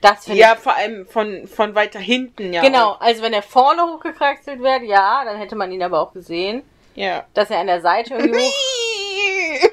Das 0.00 0.24
finde 0.24 0.40
Ja, 0.40 0.54
ich. 0.54 0.60
vor 0.60 0.74
allem 0.76 1.06
von, 1.06 1.46
von 1.46 1.74
weiter 1.74 1.98
hinten, 1.98 2.52
ja. 2.52 2.62
Genau, 2.62 2.92
also 3.00 3.22
wenn 3.22 3.32
er 3.32 3.42
vorne 3.42 3.82
hochgekraxelt 3.82 4.62
wäre, 4.62 4.84
ja, 4.84 5.24
dann 5.24 5.36
hätte 5.38 5.56
man 5.56 5.70
ihn 5.72 5.82
aber 5.82 6.00
auch 6.00 6.12
gesehen. 6.12 6.62
Ja. 6.94 7.24
Dass 7.34 7.50
er 7.50 7.58
an 7.60 7.66
der 7.66 7.80
Seite 7.80 8.14
irgendwie 8.14 8.38
hoch. 8.48 9.68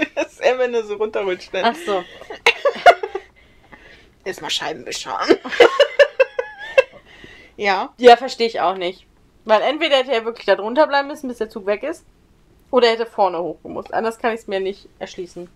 das 0.14 0.32
ist 0.32 0.40
er, 0.40 0.58
wenn 0.58 0.74
er 0.74 0.84
so 0.84 0.94
runterrutscht. 0.94 1.50
Ach 1.54 1.74
so. 1.74 2.04
erstmal 4.24 4.50
Scheibenwischer. 4.50 5.18
ja. 7.56 7.92
Ja, 7.98 8.16
verstehe 8.16 8.46
ich 8.46 8.60
auch 8.60 8.76
nicht. 8.76 9.06
Weil 9.44 9.62
entweder 9.62 9.96
hätte 9.96 10.12
er 10.12 10.24
wirklich 10.24 10.46
da 10.46 10.56
drunter 10.56 10.86
bleiben 10.86 11.08
müssen, 11.08 11.28
bis 11.28 11.38
der 11.38 11.50
Zug 11.50 11.66
weg 11.66 11.82
ist. 11.82 12.04
Oder 12.70 12.88
er 12.88 12.92
hätte 12.94 13.06
vorne 13.06 13.38
hochgemusst. 13.38 13.92
Anders 13.92 14.18
kann 14.18 14.32
ich 14.32 14.40
es 14.40 14.46
mir 14.46 14.60
nicht 14.60 14.88
erschließen. 14.98 15.48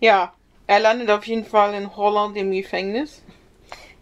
Ja. 0.00 0.32
Er 0.66 0.80
landet 0.80 1.10
auf 1.10 1.26
jeden 1.26 1.46
Fall 1.46 1.72
in 1.74 1.96
Holland 1.96 2.36
im 2.36 2.50
Gefängnis. 2.50 3.22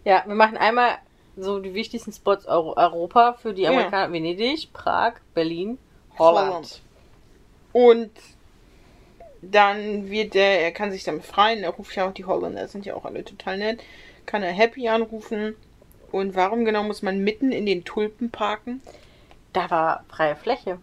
Ja, 0.03 0.23
wir 0.25 0.35
machen 0.35 0.57
einmal 0.57 0.97
so 1.37 1.59
die 1.59 1.73
wichtigsten 1.73 2.11
Spots 2.11 2.45
Euro 2.45 2.75
Europa 2.75 3.33
für 3.33 3.53
die 3.53 3.61
Ja. 3.61 3.69
Amerikaner. 3.69 4.11
Venedig, 4.11 4.73
Prag, 4.73 5.13
Berlin, 5.33 5.77
Holland. 6.17 6.49
Holland. 6.49 6.81
Und 7.71 8.11
dann 9.41 10.09
wird 10.09 10.35
er, 10.35 10.61
er 10.61 10.71
kann 10.71 10.91
sich 10.91 11.03
dann 11.03 11.17
befreien, 11.17 11.63
er 11.63 11.69
ruft 11.71 11.95
ja 11.95 12.07
auch 12.07 12.13
die 12.13 12.25
Holländer, 12.25 12.67
sind 12.67 12.85
ja 12.85 12.95
auch 12.95 13.05
alle 13.05 13.23
total 13.23 13.57
nett, 13.57 13.81
kann 14.25 14.43
er 14.43 14.51
Happy 14.51 14.87
anrufen. 14.89 15.55
Und 16.11 16.35
warum 16.35 16.63
genau 16.65 16.83
muss 16.83 17.01
man 17.01 17.19
mitten 17.23 17.51
in 17.51 17.65
den 17.65 17.83
Tulpen 17.83 18.31
parken? 18.31 18.81
Da 19.53 19.69
war 19.69 20.05
freie 20.09 20.35
Fläche. 20.35 20.79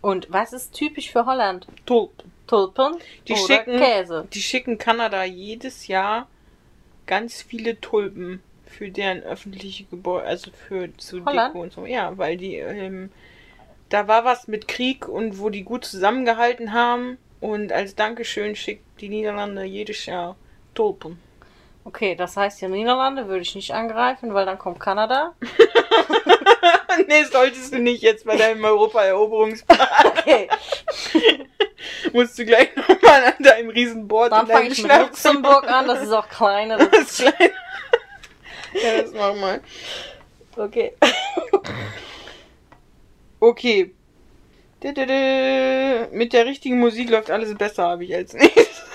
Und 0.00 0.26
was 0.30 0.52
ist 0.52 0.72
typisch 0.74 1.10
für 1.12 1.26
Holland? 1.26 1.66
Tulpen. 1.86 2.32
Tulpen 2.46 2.96
Die 3.28 3.32
oder 3.32 3.42
schicken- 3.46 3.78
Käse. 3.78 4.28
Die 4.32 4.42
schicken 4.42 4.78
Kanada 4.78 5.24
jedes 5.24 5.86
Jahr 5.86 6.28
ganz 7.06 7.42
viele 7.42 7.80
Tulpen 7.80 8.42
für 8.66 8.90
deren 8.90 9.22
öffentliche 9.22 9.84
Gebäude, 9.84 10.26
also 10.26 10.50
für 10.50 10.94
zu 10.96 11.24
Holland? 11.24 11.54
Deko 11.54 11.62
und 11.62 11.72
so. 11.72 11.86
Ja, 11.86 12.16
weil 12.18 12.36
die, 12.36 12.56
ähm, 12.56 13.10
da 13.88 14.08
war 14.08 14.24
was 14.24 14.48
mit 14.48 14.66
Krieg 14.68 15.06
und 15.08 15.38
wo 15.38 15.48
die 15.50 15.62
gut 15.62 15.84
zusammengehalten 15.84 16.72
haben. 16.72 17.18
Und 17.44 17.72
als 17.72 17.94
Dankeschön 17.94 18.56
schickt 18.56 19.02
die 19.02 19.10
Niederlande 19.10 19.64
jedes 19.64 20.06
Jahr 20.06 20.34
Tulpen. 20.74 21.20
Okay, 21.84 22.14
das 22.14 22.38
heißt, 22.38 22.62
die 22.62 22.68
Niederlande 22.68 23.28
würde 23.28 23.42
ich 23.42 23.54
nicht 23.54 23.70
angreifen, 23.72 24.32
weil 24.32 24.46
dann 24.46 24.56
kommt 24.56 24.80
Kanada. 24.80 25.34
nee, 27.06 27.22
solltest 27.24 27.74
du 27.74 27.80
nicht 27.80 28.00
jetzt 28.02 28.24
bei 28.24 28.38
deinem 28.38 28.64
Europa-Eroberungsplan. 28.64 29.78
Okay, 30.06 30.48
Musst 32.14 32.38
du 32.38 32.46
gleich 32.46 32.74
nochmal 32.76 33.24
an 33.26 33.42
deinem 33.44 33.68
Riesenboard 33.68 34.32
dann 34.32 34.46
fange 34.46 34.68
ich 34.68 34.82
mit. 34.82 34.90
Luxemburg 34.90 35.70
an. 35.70 35.86
Das 35.86 36.00
ist 36.00 36.12
auch 36.12 36.30
kleiner. 36.30 36.78
Das 36.78 36.88
Das 36.88 37.00
ist 37.00 37.20
ist 37.20 37.36
klein. 37.36 37.50
ja, 38.82 39.02
das 39.02 39.12
mach 39.12 39.34
mal. 39.34 39.60
okay. 40.56 40.94
Okay. 43.38 43.94
Mit 44.84 46.32
der 46.32 46.46
richtigen 46.46 46.78
Musik 46.78 47.08
läuft 47.08 47.30
alles 47.30 47.54
besser, 47.56 47.84
habe 47.84 48.04
ich 48.04 48.14
als 48.14 48.34
nächstes. 48.34 48.82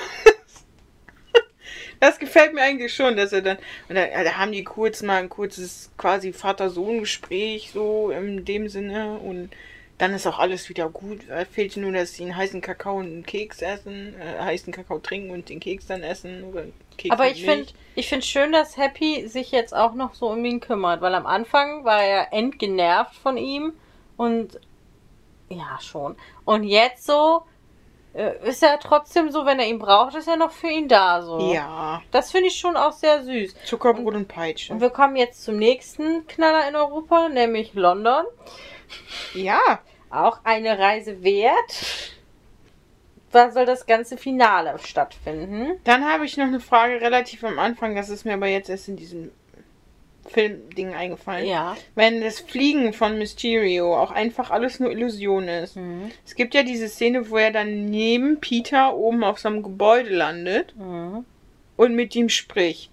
Das 2.01 2.17
gefällt 2.17 2.53
mir 2.53 2.61
eigentlich 2.61 2.95
schon, 2.95 3.17
dass 3.17 3.33
er 3.33 3.41
dann. 3.41 3.57
Und 3.89 3.95
da, 3.95 4.05
da 4.05 4.37
haben 4.37 4.53
die 4.53 4.63
kurz 4.63 5.01
mal 5.01 5.17
ein 5.17 5.27
kurzes 5.27 5.91
quasi 5.97 6.31
Vater-Sohn-Gespräch, 6.31 7.71
so 7.73 8.09
in 8.09 8.45
dem 8.45 8.69
Sinne. 8.69 9.17
Und 9.17 9.49
dann 9.97 10.13
ist 10.13 10.25
auch 10.25 10.39
alles 10.39 10.69
wieder 10.69 10.87
gut. 10.87 11.27
Es 11.27 11.49
fehlt 11.49 11.75
nur, 11.75 11.91
dass 11.91 12.13
sie 12.13 12.23
einen 12.23 12.37
heißen 12.37 12.61
Kakao 12.61 12.99
und 12.99 13.07
einen 13.07 13.25
Keks 13.25 13.61
essen, 13.61 14.15
äh, 14.17 14.39
heißen 14.41 14.71
Kakao 14.71 14.99
trinken 14.99 15.31
und 15.31 15.49
den 15.49 15.59
Keks 15.59 15.87
dann 15.87 16.01
essen. 16.01 16.45
Oder 16.45 16.67
Keks 16.97 17.11
Aber 17.11 17.29
ich 17.29 17.43
finde 17.43 17.67
ich 17.95 18.07
find 18.07 18.23
schön, 18.23 18.53
dass 18.53 18.77
Happy 18.77 19.27
sich 19.27 19.51
jetzt 19.51 19.75
auch 19.75 19.93
noch 19.93 20.13
so 20.13 20.29
um 20.29 20.45
ihn 20.45 20.61
kümmert, 20.61 21.01
weil 21.01 21.13
am 21.15 21.25
Anfang 21.25 21.83
war 21.83 22.01
er 22.01 22.31
entgenervt 22.31 23.15
von 23.15 23.35
ihm 23.35 23.73
und 24.15 24.57
ja, 25.49 25.77
schon. 25.81 26.15
Und 26.45 26.63
jetzt 26.63 27.05
so 27.05 27.43
äh, 28.13 28.47
ist 28.47 28.63
er 28.63 28.79
trotzdem 28.79 29.31
so, 29.31 29.45
wenn 29.45 29.59
er 29.59 29.67
ihn 29.67 29.79
braucht, 29.79 30.15
ist 30.15 30.27
er 30.27 30.35
noch 30.37 30.51
für 30.51 30.67
ihn 30.69 30.87
da 30.87 31.21
so. 31.21 31.51
Ja, 31.53 32.01
Das 32.11 32.31
finde 32.31 32.47
ich 32.47 32.55
schon 32.55 32.75
auch 32.75 32.91
sehr 32.93 33.23
süß. 33.23 33.55
Zuckerbrot 33.65 34.15
und 34.15 34.27
Peitsche. 34.27 34.73
Und 34.73 34.81
wir 34.81 34.89
kommen 34.89 35.15
jetzt 35.15 35.43
zum 35.43 35.57
nächsten 35.57 36.25
Knaller 36.27 36.67
in 36.67 36.75
Europa, 36.75 37.29
nämlich 37.29 37.73
London. 37.73 38.25
Ja, 39.33 39.79
Auch 40.09 40.39
eine 40.43 40.79
Reise 40.79 41.23
wert. 41.23 42.15
Da 43.31 43.51
soll 43.51 43.67
das 43.67 43.85
ganze 43.85 44.17
Finale 44.17 44.75
stattfinden. 44.83 45.79
dann 45.83 46.03
habe 46.03 46.25
ich 46.25 46.35
noch 46.35 46.47
eine 46.47 46.59
Frage 46.59 46.99
relativ 46.99 47.43
am 47.43 47.59
Anfang, 47.59 47.95
das 47.95 48.09
ist 48.09 48.25
mir 48.25 48.33
aber 48.33 48.47
jetzt 48.47 48.71
erst 48.71 48.87
in 48.87 48.95
diesem 48.97 49.31
Filmding 50.27 50.93
eingefallen. 50.93 51.47
Ja. 51.47 51.75
Wenn 51.95 52.21
das 52.21 52.39
Fliegen 52.39 52.93
von 52.93 53.17
Mysterio 53.17 53.97
auch 53.99 54.11
einfach 54.11 54.51
alles 54.51 54.79
nur 54.79 54.91
Illusion 54.91 55.47
ist. 55.47 55.75
Mhm. 55.75 56.11
Es 56.25 56.35
gibt 56.35 56.53
ja 56.53 56.63
diese 56.63 56.87
Szene, 56.87 57.29
wo 57.29 57.37
er 57.37 57.51
dann 57.51 57.85
neben 57.85 58.39
Peter 58.39 58.95
oben 58.95 59.23
auf 59.23 59.39
so 59.39 59.47
einem 59.49 59.63
Gebäude 59.63 60.09
landet 60.15 60.75
Mhm. 60.75 61.25
und 61.77 61.95
mit 61.95 62.15
ihm 62.15 62.29
spricht. 62.29 62.91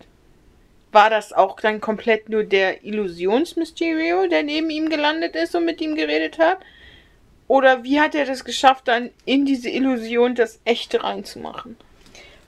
War 0.93 1.11
das 1.11 1.33
auch 1.35 1.61
dann 1.61 1.81
komplett 1.81 2.31
nur 2.31 2.45
der 2.45 2.85
Illusions-Mysterio, 2.85 4.29
der 4.29 4.43
neben 4.43 4.71
ihm 4.71 4.89
gelandet 4.89 5.37
ist 5.37 5.55
und 5.55 5.65
mit 5.67 5.81
ihm 5.81 5.95
geredet 5.95 6.39
hat? 6.39 6.59
Oder 7.49 7.85
wie 7.85 8.01
hat 8.01 8.15
er 8.15 8.25
das 8.25 8.45
geschafft, 8.45 8.89
dann 8.89 9.11
in 9.25 9.45
diese 9.45 9.69
Illusion 9.69 10.35
das 10.35 10.59
Echte 10.65 11.05
reinzumachen? 11.05 11.77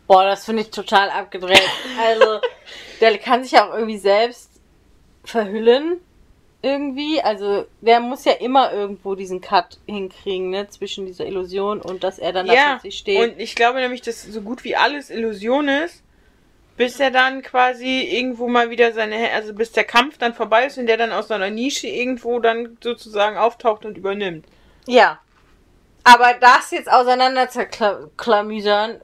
Boah, 0.07 0.24
das 0.24 0.47
finde 0.47 0.62
ich 0.62 0.70
total 0.70 1.11
abgedreht. 1.11 1.61
Also, 2.01 2.41
der 3.01 3.18
kann 3.18 3.43
sich 3.43 3.53
ja 3.53 3.68
auch 3.68 3.74
irgendwie 3.74 3.99
selbst 3.99 4.47
verhüllen. 5.31 6.01
Irgendwie. 6.61 7.22
Also, 7.22 7.66
der 7.81 8.01
muss 8.01 8.24
ja 8.24 8.33
immer 8.33 8.72
irgendwo 8.72 9.14
diesen 9.14 9.41
Cut 9.41 9.79
hinkriegen, 9.87 10.51
ne? 10.51 10.68
Zwischen 10.68 11.07
dieser 11.07 11.24
Illusion 11.24 11.81
und 11.81 12.03
dass 12.03 12.18
er 12.18 12.33
dann 12.33 12.47
da 12.47 12.53
ja, 12.53 12.70
plötzlich 12.72 12.99
steht. 12.99 13.20
und 13.20 13.41
ich 13.41 13.55
glaube 13.55 13.79
nämlich, 13.79 14.03
dass 14.03 14.24
so 14.24 14.41
gut 14.41 14.64
wie 14.64 14.74
alles 14.74 15.11
Illusion 15.11 15.68
ist, 15.68 16.03
bis 16.76 16.99
er 16.99 17.11
dann 17.11 17.43
quasi 17.43 18.03
irgendwo 18.03 18.49
mal 18.49 18.70
wieder 18.70 18.93
seine, 18.93 19.31
also 19.33 19.53
bis 19.53 19.72
der 19.72 19.85
Kampf 19.85 20.18
dann 20.18 20.35
vorbei 20.35 20.66
ist 20.66 20.79
und 20.79 20.87
der 20.87 20.97
dann 20.97 21.12
aus 21.12 21.29
seiner 21.29 21.51
Nische 21.51 21.89
irgendwo 21.89 22.39
dann 22.39 22.79
sozusagen 22.83 23.37
auftaucht 23.37 23.85
und 23.85 23.99
übernimmt. 23.99 24.47
Ja. 24.87 25.18
Aber 26.05 26.35
das 26.41 26.70
jetzt 26.70 26.91
auseinander 26.91 27.49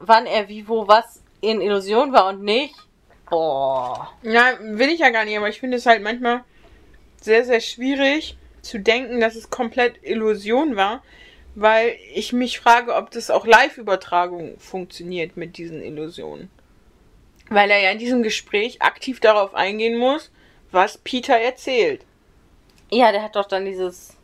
wann 0.01 0.27
er 0.27 0.49
wie, 0.49 0.67
wo, 0.67 0.89
was 0.89 1.21
in 1.41 1.61
Illusion 1.61 2.13
war 2.13 2.29
und 2.29 2.43
nicht. 2.43 2.75
Boah. 3.31 4.13
Ja, 4.23 4.59
will 4.61 4.89
ich 4.89 5.01
ja 5.01 5.11
gar 5.11 5.25
nicht, 5.25 5.37
aber 5.37 5.49
ich 5.49 5.61
finde 5.61 5.77
es 5.77 5.87
halt 5.87 6.03
manchmal 6.03 6.45
sehr, 7.21 7.45
sehr 7.45 7.61
schwierig 7.61 8.37
zu 8.63 8.79
denken, 8.79 9.21
dass 9.21 9.35
es 9.35 9.51
komplett 9.51 10.03
Illusion 10.03 10.77
war, 10.77 11.03
weil 11.55 11.97
ich 12.15 12.33
mich 12.33 12.59
frage, 12.61 12.95
ob 12.95 13.11
das 13.11 13.31
auch 13.31 13.47
Live-Übertragung 13.47 14.59
funktioniert 14.59 15.37
mit 15.37 15.57
diesen 15.57 15.83
Illusionen. 15.83 16.51
Weil 17.51 17.71
er 17.71 17.81
ja 17.81 17.91
in 17.91 17.99
diesem 17.99 18.23
Gespräch 18.23 18.83
aktiv 18.83 19.21
darauf 19.21 19.55
eingehen 19.55 19.99
muss, 19.99 20.31
was 20.71 20.99
Peter 20.99 21.37
erzählt. 21.37 22.05
Ja, 22.91 23.13
der 23.13 23.23
hat 23.23 23.37
doch 23.37 23.47
dann 23.47 23.65
dieses. 23.65 24.17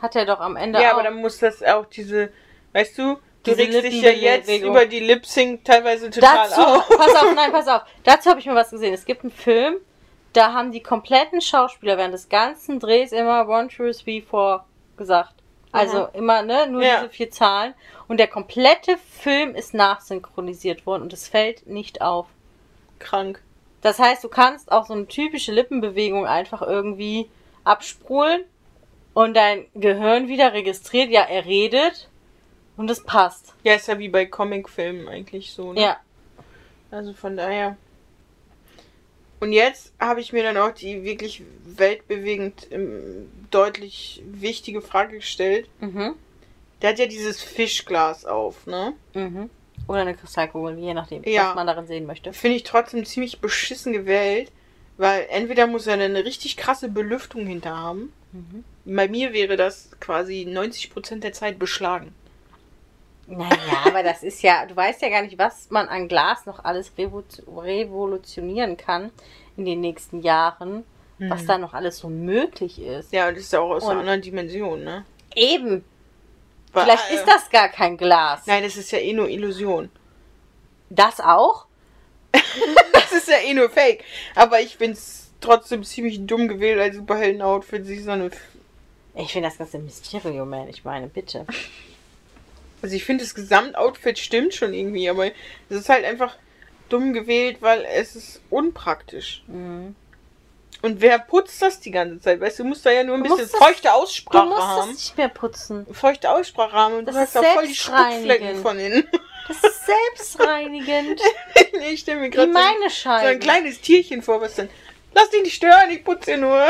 Hat 0.00 0.16
er 0.16 0.26
doch 0.26 0.40
am 0.40 0.56
Ende 0.56 0.80
Ja, 0.80 0.90
auch. 0.90 0.94
aber 0.94 1.02
dann 1.04 1.16
muss 1.16 1.38
das 1.38 1.62
auch 1.62 1.86
diese, 1.86 2.32
weißt 2.72 2.98
du, 2.98 3.18
du 3.46 3.56
regst 3.58 3.82
dich 3.84 4.02
ja 4.02 4.10
jetzt 4.10 4.50
über 4.50 4.86
die 4.86 5.00
Lip-Sync 5.00 5.64
teilweise 5.64 6.10
total 6.10 6.48
Dazu, 6.48 6.60
auf. 6.60 6.88
pass 6.88 7.14
auf, 7.14 7.34
nein, 7.34 7.52
pass 7.52 7.68
auf. 7.68 7.82
Dazu 8.04 8.30
habe 8.30 8.40
ich 8.40 8.46
mal 8.46 8.54
was 8.54 8.70
gesehen. 8.70 8.92
Es 8.94 9.04
gibt 9.04 9.22
einen 9.22 9.30
Film, 9.32 9.76
da 10.32 10.52
haben 10.52 10.72
die 10.72 10.82
kompletten 10.82 11.40
Schauspieler 11.40 11.96
während 11.98 12.14
des 12.14 12.28
ganzen 12.28 12.78
Drehs 12.80 13.12
immer 13.12 13.48
One, 13.48 13.68
Two, 13.68 13.90
Three, 13.92 14.20
Four 14.20 14.66
gesagt. 14.96 15.34
Also 15.72 16.08
immer, 16.14 16.42
ne, 16.42 16.66
nur 16.68 16.82
Ja. 16.82 17.00
diese 17.00 17.10
vier 17.10 17.30
Zahlen. 17.30 17.74
Und 18.08 18.18
der 18.18 18.28
komplette 18.28 18.96
Film 19.20 19.54
ist 19.54 19.74
nachsynchronisiert 19.74 20.86
worden 20.86 21.02
und 21.02 21.12
es 21.12 21.28
fällt 21.28 21.66
nicht 21.66 22.00
auf. 22.02 22.26
Krank. 22.98 23.42
Das 23.82 23.98
heißt, 23.98 24.24
du 24.24 24.28
kannst 24.28 24.72
auch 24.72 24.86
so 24.86 24.94
eine 24.94 25.06
typische 25.06 25.52
Lippenbewegung 25.52 26.26
einfach 26.26 26.62
irgendwie 26.62 27.28
abspulen 27.64 28.44
und 29.12 29.36
dein 29.36 29.66
Gehirn 29.74 30.28
wieder 30.28 30.52
registriert, 30.54 31.10
ja, 31.10 31.22
er 31.22 31.44
redet 31.44 32.08
und 32.76 32.90
es 32.90 33.02
passt. 33.02 33.54
Ja, 33.62 33.74
ist 33.74 33.88
ja 33.88 33.98
wie 33.98 34.08
bei 34.08 34.26
Comicfilmen 34.26 35.08
eigentlich 35.08 35.52
so, 35.52 35.72
ne? 35.72 35.80
Ja. 35.80 35.96
Also 36.90 37.12
von 37.12 37.36
daher. 37.36 37.76
Und 39.40 39.52
jetzt 39.52 39.92
habe 40.00 40.20
ich 40.20 40.32
mir 40.32 40.42
dann 40.42 40.56
auch 40.56 40.70
die 40.72 41.04
wirklich 41.04 41.42
weltbewegend 41.64 42.68
ähm, 42.70 43.30
deutlich 43.50 44.22
wichtige 44.26 44.80
Frage 44.80 45.16
gestellt. 45.16 45.68
Mhm. 45.80 46.14
Der 46.80 46.90
hat 46.90 46.98
ja 46.98 47.06
dieses 47.06 47.42
Fischglas 47.42 48.24
auf, 48.24 48.66
ne? 48.66 48.94
Mhm. 49.14 49.50
Oder 49.88 50.00
eine 50.00 50.14
Kristallkugel, 50.14 50.78
je 50.78 50.94
nachdem, 50.94 51.22
Ja. 51.24 51.48
was 51.48 51.54
man 51.54 51.66
darin 51.66 51.86
sehen 51.86 52.06
möchte. 52.06 52.32
Finde 52.32 52.56
ich 52.56 52.62
trotzdem 52.64 53.04
ziemlich 53.04 53.40
beschissen 53.40 53.92
gewählt, 53.92 54.50
weil 54.96 55.26
entweder 55.30 55.66
muss 55.66 55.86
er 55.86 55.94
eine 55.94 56.24
richtig 56.24 56.56
krasse 56.56 56.88
Belüftung 56.88 57.46
hinter 57.46 57.76
haben. 57.76 58.12
Mhm. 58.32 58.64
Bei 58.84 59.08
mir 59.08 59.32
wäre 59.32 59.56
das 59.56 59.90
quasi 60.00 60.46
90% 60.48 61.20
der 61.20 61.32
Zeit 61.32 61.58
beschlagen. 61.58 62.14
Naja, 63.28 63.56
aber 63.84 64.02
das 64.04 64.22
ist 64.22 64.42
ja, 64.42 64.66
du 64.66 64.76
weißt 64.76 65.02
ja 65.02 65.08
gar 65.08 65.22
nicht, 65.22 65.36
was 65.38 65.68
man 65.70 65.88
an 65.88 66.06
Glas 66.08 66.46
noch 66.46 66.64
alles 66.64 66.92
revo 66.96 67.24
revolutionieren 67.48 68.76
kann 68.76 69.10
in 69.56 69.64
den 69.64 69.80
nächsten 69.80 70.20
Jahren, 70.22 70.84
was 71.18 71.44
da 71.46 71.58
noch 71.58 71.72
alles 71.74 71.98
so 71.98 72.08
möglich 72.08 72.80
ist. 72.80 73.12
Ja, 73.12 73.28
und 73.28 73.34
das 73.34 73.44
ist 73.44 73.52
ja 73.52 73.60
auch 73.60 73.70
aus 73.70 73.82
Und- 73.84 73.90
einer 73.92 74.00
anderen 74.00 74.20
Dimension, 74.22 74.84
ne? 74.84 75.04
Eben, 75.34 75.84
Weil- 76.72 76.84
vielleicht 76.84 77.10
ist 77.10 77.24
das 77.26 77.50
gar 77.50 77.68
kein 77.68 77.96
Glas. 77.96 78.46
Nein, 78.46 78.62
das 78.62 78.76
ist 78.76 78.90
ja 78.92 78.98
eh 78.98 79.12
nur 79.12 79.28
Illusion. 79.28 79.90
Das 80.90 81.20
auch? 81.20 81.66
Das 82.92 83.12
ist 83.12 83.28
ja 83.28 83.38
eh 83.38 83.54
nur 83.54 83.70
Fake. 83.70 84.04
Aber 84.34 84.60
ich 84.60 84.76
find's 84.76 85.30
trotzdem 85.40 85.84
ziemlich 85.84 86.26
dumm 86.26 86.48
gewählt 86.48 86.78
als 86.80 86.96
Superhelden-Outfit, 86.96 87.86
sich 87.86 88.02
so 88.04 88.10
eine. 88.10 88.30
Ich 89.14 89.32
finde 89.32 89.48
das 89.48 89.58
ganze 89.58 89.78
Mysterio, 89.78 90.44
man. 90.44 90.68
Ich 90.68 90.84
meine, 90.84 91.06
bitte. 91.06 91.46
Also 92.82 92.94
ich 92.94 93.04
finde 93.04 93.24
das 93.24 93.34
Gesamtoutfit 93.34 94.18
stimmt 94.18 94.54
schon 94.54 94.74
irgendwie, 94.74 95.08
aber 95.08 95.26
es 95.26 95.76
ist 95.76 95.88
halt 95.88 96.04
einfach 96.04 96.36
dumm 96.88 97.12
gewählt, 97.12 97.58
weil 97.60 97.84
es 97.84 98.14
ist 98.16 98.40
unpraktisch. 98.50 99.42
Mhm. 99.46 99.96
Und 100.82 101.00
wer 101.00 101.18
putzt 101.18 101.60
das 101.62 101.80
die 101.80 101.90
ganze 101.90 102.20
Zeit? 102.20 102.40
Weißt 102.40 102.58
du, 102.58 102.62
du 102.62 102.68
musst 102.68 102.84
da 102.86 102.90
ja 102.90 103.02
nur 103.02 103.16
ein 103.16 103.22
Du 103.24 103.30
bisschen 103.30 103.40
musst 103.44 103.54
das- 103.54 103.60
feuchte 103.60 103.88
Du 103.88 103.94
Aussprache 103.94 104.44
musst 104.46 104.58
das 104.58 104.66
haben. 104.66 104.90
nicht 104.90 105.16
mehr 105.16 105.28
putzen. 105.28 105.86
Feuchte 105.90 106.30
Aussprache 106.30 106.72
haben 106.72 106.94
und 106.98 107.06
Das 107.06 107.14
du 107.14 107.20
hast 107.22 107.30
ist 107.30 107.36
auch 107.38 107.44
voll 107.54 107.66
die. 107.66 107.74
Spuckflecken 107.74 108.62
von 108.62 108.78
innen. 108.78 109.08
Das 109.48 109.56
ist 109.62 109.86
selbstreinigend. 109.86 111.20
ich 111.90 112.00
stelle 112.00 112.18
mir 112.20 112.26
Wie 112.26 112.30
gerade 112.30 112.52
so, 112.52 112.58
meine 112.58 112.90
so 112.90 113.08
ein 113.08 113.40
kleines 113.40 113.80
Tierchen 113.80 114.22
vor, 114.22 114.40
was 114.40 114.54
dann. 114.56 114.68
Lass 115.14 115.30
dich 115.30 115.42
nicht 115.42 115.54
stören, 115.54 115.88
ich 115.90 116.04
putze 116.04 116.36
nur. 116.36 116.66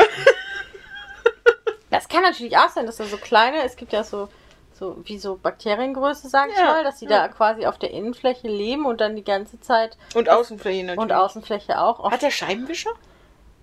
Das 1.89 2.07
kann 2.07 2.21
natürlich 2.21 2.57
auch 2.57 2.69
sein, 2.69 2.85
dass 2.85 2.97
da 2.97 3.05
so 3.05 3.17
kleine, 3.17 3.63
es 3.63 3.75
gibt 3.75 3.93
ja 3.93 4.03
so, 4.03 4.29
so 4.77 4.97
wie 5.05 5.17
so 5.17 5.35
Bakteriengröße, 5.37 6.29
sag 6.29 6.49
ich 6.49 6.57
Ja, 6.57 6.65
mal, 6.65 6.83
dass 6.83 6.99
die 6.99 7.05
ja. 7.05 7.21
da 7.21 7.27
quasi 7.29 7.65
auf 7.65 7.77
der 7.79 7.91
Innenfläche 7.91 8.47
leben 8.47 8.85
und 8.85 9.01
dann 9.01 9.15
die 9.15 9.23
ganze 9.23 9.59
Zeit 9.59 9.97
Und 10.15 10.29
Außenfläche 10.29 10.83
natürlich. 10.85 11.01
und 11.01 11.11
Außenfläche 11.13 11.79
auch. 11.81 12.09
Hat 12.11 12.21
der 12.21 12.31
Scheibenwischer? 12.31 12.91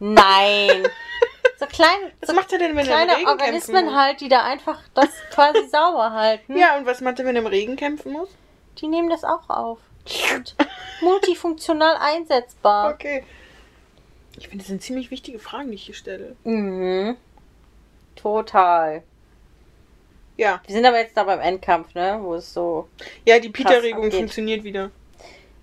nein! 0.00 0.86
So 1.56 1.66
klein, 1.66 2.10
Was 2.20 2.30
so 2.30 2.34
macht 2.34 2.52
er 2.52 2.58
denn, 2.58 2.70
wenn 2.74 2.78
er 2.78 2.82
im 3.02 3.06
kleine 3.06 3.12
kämpfen 3.12 3.28
Organismen 3.28 3.84
muss? 3.84 3.94
halt, 3.94 4.20
die 4.20 4.28
da 4.28 4.42
einfach 4.42 4.80
das 4.94 5.08
quasi 5.30 5.68
sauber 5.68 6.10
halten. 6.10 6.58
Ja, 6.58 6.76
und 6.76 6.84
was 6.84 7.00
macht 7.00 7.20
er, 7.20 7.26
wenn 7.26 7.36
er 7.36 7.42
im 7.42 7.46
Regen 7.46 7.76
kämpfen 7.76 8.10
muss? 8.12 8.28
Die 8.78 8.88
nehmen 8.88 9.08
das 9.08 9.22
auch 9.22 9.48
auf. 9.48 9.78
Multifunktional 11.00 11.96
einsetzbar. 11.96 12.92
Okay. 12.92 13.24
Ich 14.36 14.48
finde, 14.48 14.58
das 14.64 14.66
sind 14.66 14.82
ziemlich 14.82 15.12
wichtige 15.12 15.38
Fragen, 15.38 15.68
die 15.68 15.74
ich 15.76 15.84
hier 15.86 15.94
stelle. 15.94 16.34
Mhm. 16.42 17.16
Total. 18.16 19.04
Ja. 20.36 20.60
Wir 20.66 20.74
sind 20.74 20.84
aber 20.84 20.98
jetzt 20.98 21.16
da 21.16 21.24
beim 21.24 21.40
Endkampf, 21.40 21.94
ne? 21.94 22.18
Wo 22.20 22.34
es 22.34 22.52
so. 22.52 22.88
Ja, 23.24 23.38
die 23.38 23.50
Peter-Regung 23.50 24.10
funktioniert 24.10 24.64
wieder. 24.64 24.90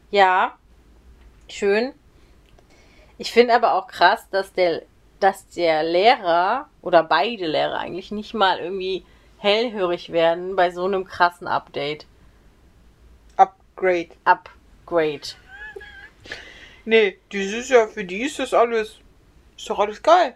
Ja. 0.10 0.58
Schön. 1.50 1.94
Ich 3.18 3.32
finde 3.32 3.54
aber 3.54 3.74
auch 3.74 3.88
krass, 3.88 4.28
dass 4.32 4.54
der, 4.54 4.84
dass 5.20 5.48
der 5.50 5.84
Lehrer 5.84 6.70
oder 6.82 7.04
beide 7.04 7.46
Lehrer 7.46 7.78
eigentlich 7.78 8.12
nicht 8.12 8.34
mal 8.34 8.60
irgendwie 8.60 9.06
hellhörig 9.38 10.12
werden 10.12 10.56
bei 10.56 10.72
so 10.72 10.86
einem 10.86 11.06
krassen 11.06 11.48
Update. 11.48 12.06
Upgrade. 13.36 14.10
Upgrade. 14.24 15.22
Nee, 16.86 17.20
das 17.32 17.42
ist 17.42 17.70
ja, 17.70 17.88
für 17.88 18.04
die 18.04 18.22
ist 18.22 18.40
das 18.40 18.54
alles. 18.54 18.98
Ist 19.58 19.70
doch 19.70 19.80
alles 19.80 20.02
geil. 20.02 20.36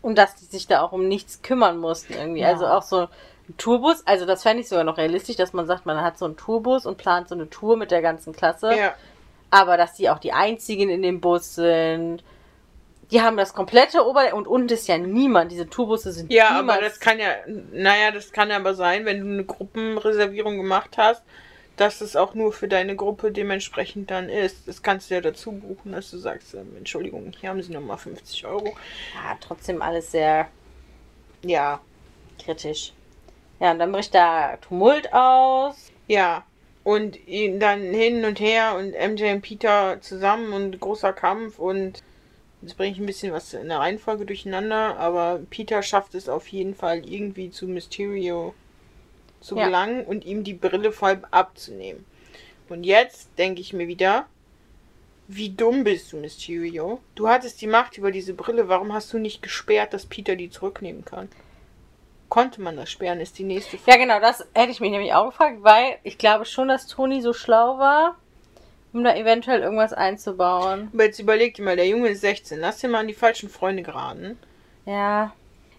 Und 0.00 0.16
dass 0.16 0.36
die 0.36 0.44
sich 0.44 0.66
da 0.66 0.82
auch 0.82 0.92
um 0.92 1.08
nichts 1.08 1.42
kümmern 1.42 1.78
mussten 1.78 2.12
irgendwie. 2.12 2.42
Ja. 2.42 2.48
Also 2.48 2.66
auch 2.66 2.82
so 2.82 3.08
Tourbus. 3.56 4.06
Also 4.06 4.26
das 4.26 4.42
fände 4.42 4.62
ich 4.62 4.68
sogar 4.68 4.84
noch 4.84 4.98
realistisch, 4.98 5.36
dass 5.36 5.52
man 5.52 5.66
sagt, 5.66 5.86
man 5.86 6.00
hat 6.02 6.18
so 6.18 6.24
einen 6.24 6.36
Tourbus 6.36 6.86
und 6.86 6.98
plant 6.98 7.28
so 7.28 7.34
eine 7.34 7.48
Tour 7.50 7.76
mit 7.76 7.90
der 7.90 8.02
ganzen 8.02 8.32
Klasse. 8.32 8.74
Ja. 8.76 8.94
Aber 9.50 9.76
dass 9.76 9.94
die 9.94 10.08
auch 10.10 10.18
die 10.18 10.32
einzigen 10.32 10.88
in 10.88 11.02
dem 11.02 11.20
Bus 11.20 11.54
sind. 11.54 12.22
Die 13.10 13.20
haben 13.20 13.36
das 13.36 13.52
komplette 13.52 14.06
Ober... 14.06 14.32
Und 14.32 14.48
unten 14.48 14.72
ist 14.72 14.88
ja 14.88 14.96
niemand. 14.96 15.52
Diese 15.52 15.68
Tourbusse 15.68 16.12
sind 16.12 16.32
Ja, 16.32 16.50
aber 16.50 16.80
das 16.80 16.98
kann 16.98 17.18
ja, 17.18 17.32
naja, 17.46 18.10
das 18.10 18.32
kann 18.32 18.50
aber 18.50 18.72
sein, 18.74 19.04
wenn 19.04 19.20
du 19.20 19.26
eine 19.26 19.44
Gruppenreservierung 19.44 20.56
gemacht 20.56 20.96
hast, 20.96 21.22
dass 21.76 22.00
es 22.00 22.16
auch 22.16 22.34
nur 22.34 22.52
für 22.52 22.68
deine 22.68 22.96
Gruppe 22.96 23.30
dementsprechend 23.30 24.10
dann 24.10 24.30
ist. 24.30 24.66
Das 24.66 24.82
kannst 24.82 25.10
du 25.10 25.14
ja 25.14 25.20
dazu 25.20 25.52
buchen, 25.52 25.92
dass 25.92 26.10
du 26.10 26.16
sagst, 26.16 26.54
ähm, 26.54 26.74
Entschuldigung, 26.78 27.32
hier 27.38 27.50
haben 27.50 27.62
sie 27.62 27.72
nochmal 27.72 27.98
50 27.98 28.46
Euro. 28.46 28.74
Ja, 29.14 29.36
trotzdem 29.40 29.82
alles 29.82 30.10
sehr 30.12 30.48
Ja, 31.42 31.80
kritisch. 32.42 32.92
Ja, 33.62 33.70
und 33.70 33.78
dann 33.78 33.92
bricht 33.92 34.12
da 34.14 34.56
Tumult 34.56 35.12
aus. 35.12 35.92
ja. 36.08 36.44
Und 36.84 37.28
ihn 37.28 37.60
dann 37.60 37.80
hin 37.80 38.24
und 38.24 38.40
her 38.40 38.74
und 38.76 38.92
MJ 38.92 39.34
und 39.34 39.42
Peter 39.42 40.00
zusammen 40.00 40.52
und 40.52 40.80
großer 40.80 41.12
Kampf 41.12 41.60
und 41.60 42.02
jetzt 42.60 42.76
bringe 42.76 42.90
ich 42.90 42.98
ein 42.98 43.06
bisschen 43.06 43.32
was 43.32 43.54
in 43.54 43.68
der 43.68 43.78
Reihenfolge 43.78 44.26
durcheinander, 44.26 44.98
aber 44.98 45.38
Peter 45.48 45.80
schafft 45.84 46.16
es 46.16 46.28
auf 46.28 46.48
jeden 46.48 46.74
Fall 46.74 47.08
irgendwie 47.08 47.52
zu 47.52 47.68
Mysterio 47.68 48.52
zu 49.40 49.56
Ja. 49.56 49.66
gelangen 49.66 50.04
und 50.04 50.24
ihm 50.24 50.42
die 50.42 50.54
Brille 50.54 50.90
voll 50.90 51.22
abzunehmen. 51.30 52.04
Und 52.68 52.82
jetzt 52.82 53.28
denke 53.38 53.60
ich 53.60 53.72
mir 53.72 53.86
wieder, 53.86 54.26
wie 55.28 55.50
dumm 55.50 55.84
bist 55.84 56.12
du, 56.12 56.16
Mysterio? 56.16 56.98
Du 57.14 57.28
hattest 57.28 57.60
die 57.60 57.68
Macht 57.68 57.96
über 57.96 58.10
diese 58.10 58.34
Brille, 58.34 58.68
warum 58.68 58.92
hast 58.92 59.12
du 59.12 59.18
nicht 59.18 59.40
gesperrt, 59.40 59.94
dass 59.94 60.06
Peter 60.06 60.34
die 60.34 60.50
zurücknehmen 60.50 61.04
kann? 61.04 61.28
Konnte 62.32 62.62
man 62.62 62.78
das 62.78 62.90
sperren, 62.90 63.20
ist 63.20 63.38
die 63.38 63.44
nächste 63.44 63.76
Frage. 63.76 63.90
Ja, 63.90 64.04
genau, 64.06 64.18
das 64.18 64.42
hätte 64.54 64.72
ich 64.72 64.80
mich 64.80 64.90
nämlich 64.90 65.12
auch 65.12 65.26
gefragt, 65.26 65.58
weil 65.60 65.98
ich 66.02 66.16
glaube 66.16 66.46
schon, 66.46 66.68
dass 66.68 66.86
Toni 66.86 67.20
so 67.20 67.34
schlau 67.34 67.76
war, 67.76 68.16
um 68.94 69.04
da 69.04 69.14
eventuell 69.14 69.60
irgendwas 69.60 69.92
einzubauen. 69.92 70.88
Aber 70.94 71.04
jetzt 71.04 71.18
überleg 71.18 71.52
dir 71.52 71.62
mal, 71.62 71.76
der 71.76 71.86
Junge 71.86 72.08
ist 72.08 72.22
16, 72.22 72.58
lass 72.58 72.78
dir 72.78 72.88
mal 72.88 73.00
an 73.00 73.08
die 73.08 73.12
falschen 73.12 73.50
Freunde 73.50 73.82
geraten. 73.82 74.38
Ja. 74.86 75.34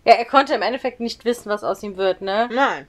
Ja, 0.05 0.13
er 0.13 0.25
konnte 0.25 0.53
im 0.53 0.61
Endeffekt 0.61 0.99
nicht 0.99 1.25
wissen, 1.25 1.49
was 1.49 1.63
aus 1.63 1.81
ihm 1.81 1.97
wird, 1.97 2.21
ne? 2.21 2.47
Nein. 2.53 2.85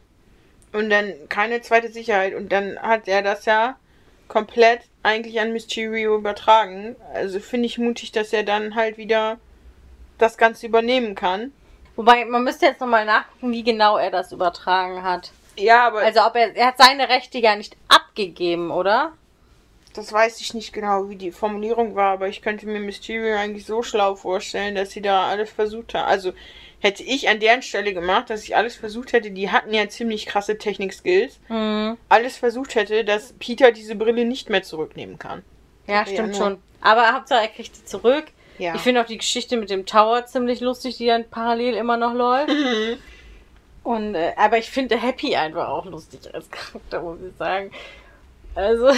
Und 0.75 0.91
dann 0.91 1.15
keine 1.31 1.63
zweite 1.63 1.89
Sicherheit. 1.89 2.35
Und 2.35 2.53
dann 2.53 2.79
hat 2.79 3.09
er 3.09 3.23
das 3.23 3.47
ja 3.47 3.77
komplett 4.29 4.83
eigentlich 5.03 5.41
an 5.41 5.55
Mysterio 5.55 6.17
übertragen. 6.17 6.97
Also 7.15 7.41
finde 7.41 7.65
ich 7.65 7.79
mutig, 7.79 8.13
dass 8.13 8.31
er 8.35 8.43
dann 8.43 8.75
halt 8.75 8.99
wieder 8.99 9.39
das 10.19 10.37
Ganze 10.37 10.67
übernehmen 10.67 11.15
kann. 11.15 11.53
Wobei, 11.97 12.25
man 12.25 12.43
müsste 12.45 12.67
jetzt 12.67 12.81
nochmal 12.81 13.05
nachgucken, 13.05 13.53
wie 13.53 13.63
genau 13.63 13.97
er 13.97 14.11
das 14.11 14.33
übertragen 14.33 15.03
hat. 15.03 15.31
Ja, 15.57 15.87
aber 15.87 16.01
Also, 16.01 16.21
ob 16.27 16.35
er, 16.35 16.55
er 16.57 16.67
hat 16.69 16.79
seine 16.79 17.09
Rechte 17.09 17.39
ja 17.39 17.55
nicht 17.57 17.77
abgegeben, 17.89 18.71
oder? 18.71 19.13
das 19.97 20.13
weiß 20.13 20.41
ich 20.41 20.55
nicht 20.55 20.73
genau, 20.73 21.09
wie 21.09 21.15
die 21.15 21.31
Formulierung 21.31 21.95
war. 21.95 22.15
Aber 22.15 22.27
ich 22.27 22.43
könnte 22.43 22.67
mir 22.67 22.81
Mysterio 22.81 23.37
eigentlich 23.37 23.65
so 23.65 23.85
schlau 23.85 24.17
vorstellen, 24.17 24.75
dass 24.75 24.91
sie 24.91 25.01
da 25.03 25.29
alles 25.29 25.51
versucht 25.51 25.95
haben. 25.95 26.09
Also 26.09 26.33
hätte 26.81 27.05
ich 27.05 27.29
an 27.29 27.39
deren 27.39 27.63
Stelle 27.63 27.95
gemacht, 27.95 28.29
dass 28.29 28.43
ich 28.43 28.57
alles 28.57 28.75
versucht 28.75 29.13
hätte. 29.13 29.31
Die 29.31 29.53
hatten 29.53 29.73
ja 29.73 29.89
ziemlich 29.89 30.27
krasse 30.27 30.59
Technik-Skills. 30.59 31.39
Mhm. 31.49 31.97
Alles 32.09 32.37
versucht 32.37 32.75
hätte, 32.75 33.05
dass 33.05 33.35
Peter 33.39 33.71
diese 33.71 33.95
Brille 33.95 34.25
nicht 34.25 34.51
mehr 34.51 34.65
zurücknehmen 34.65 35.17
kann. 35.21 35.45
Ja, 35.87 36.01
Ja, 36.01 36.07
stimmt 36.07 36.31
nur. 36.31 36.37
schon. 36.39 36.63
Aber 36.81 37.13
Hauptsache, 37.13 37.43
er 37.43 37.49
kriegt 37.49 37.77
sie 37.77 37.85
zurück. 37.85 38.25
Ja. 38.59 38.75
Ich 38.75 38.81
finde 38.83 39.01
auch 39.03 39.07
die 39.07 39.19
Geschichte 39.19 39.57
mit 39.57 39.71
dem 39.71 39.85
Tower 39.87 40.27
ziemlich 40.27 40.61
lustig, 40.61 40.97
die 40.97 41.07
dann 41.07 41.29
parallel 41.29 41.75
immer 41.75 41.97
noch 41.97 42.15
läuft. 42.15 42.49
Mhm. 42.51 42.99
Und, 43.83 44.15
äh, 44.15 44.33
aber 44.37 44.59
ich 44.59 44.71
finde 44.71 44.97
Happy 45.01 45.35
einfach 45.37 45.69
auch 45.69 45.85
lustig 45.87 46.21
als 46.33 46.51
Charakter, 46.51 47.03
muss 47.03 47.19
ich 47.29 47.37
sagen. 47.37 47.71
Also, 48.55 48.91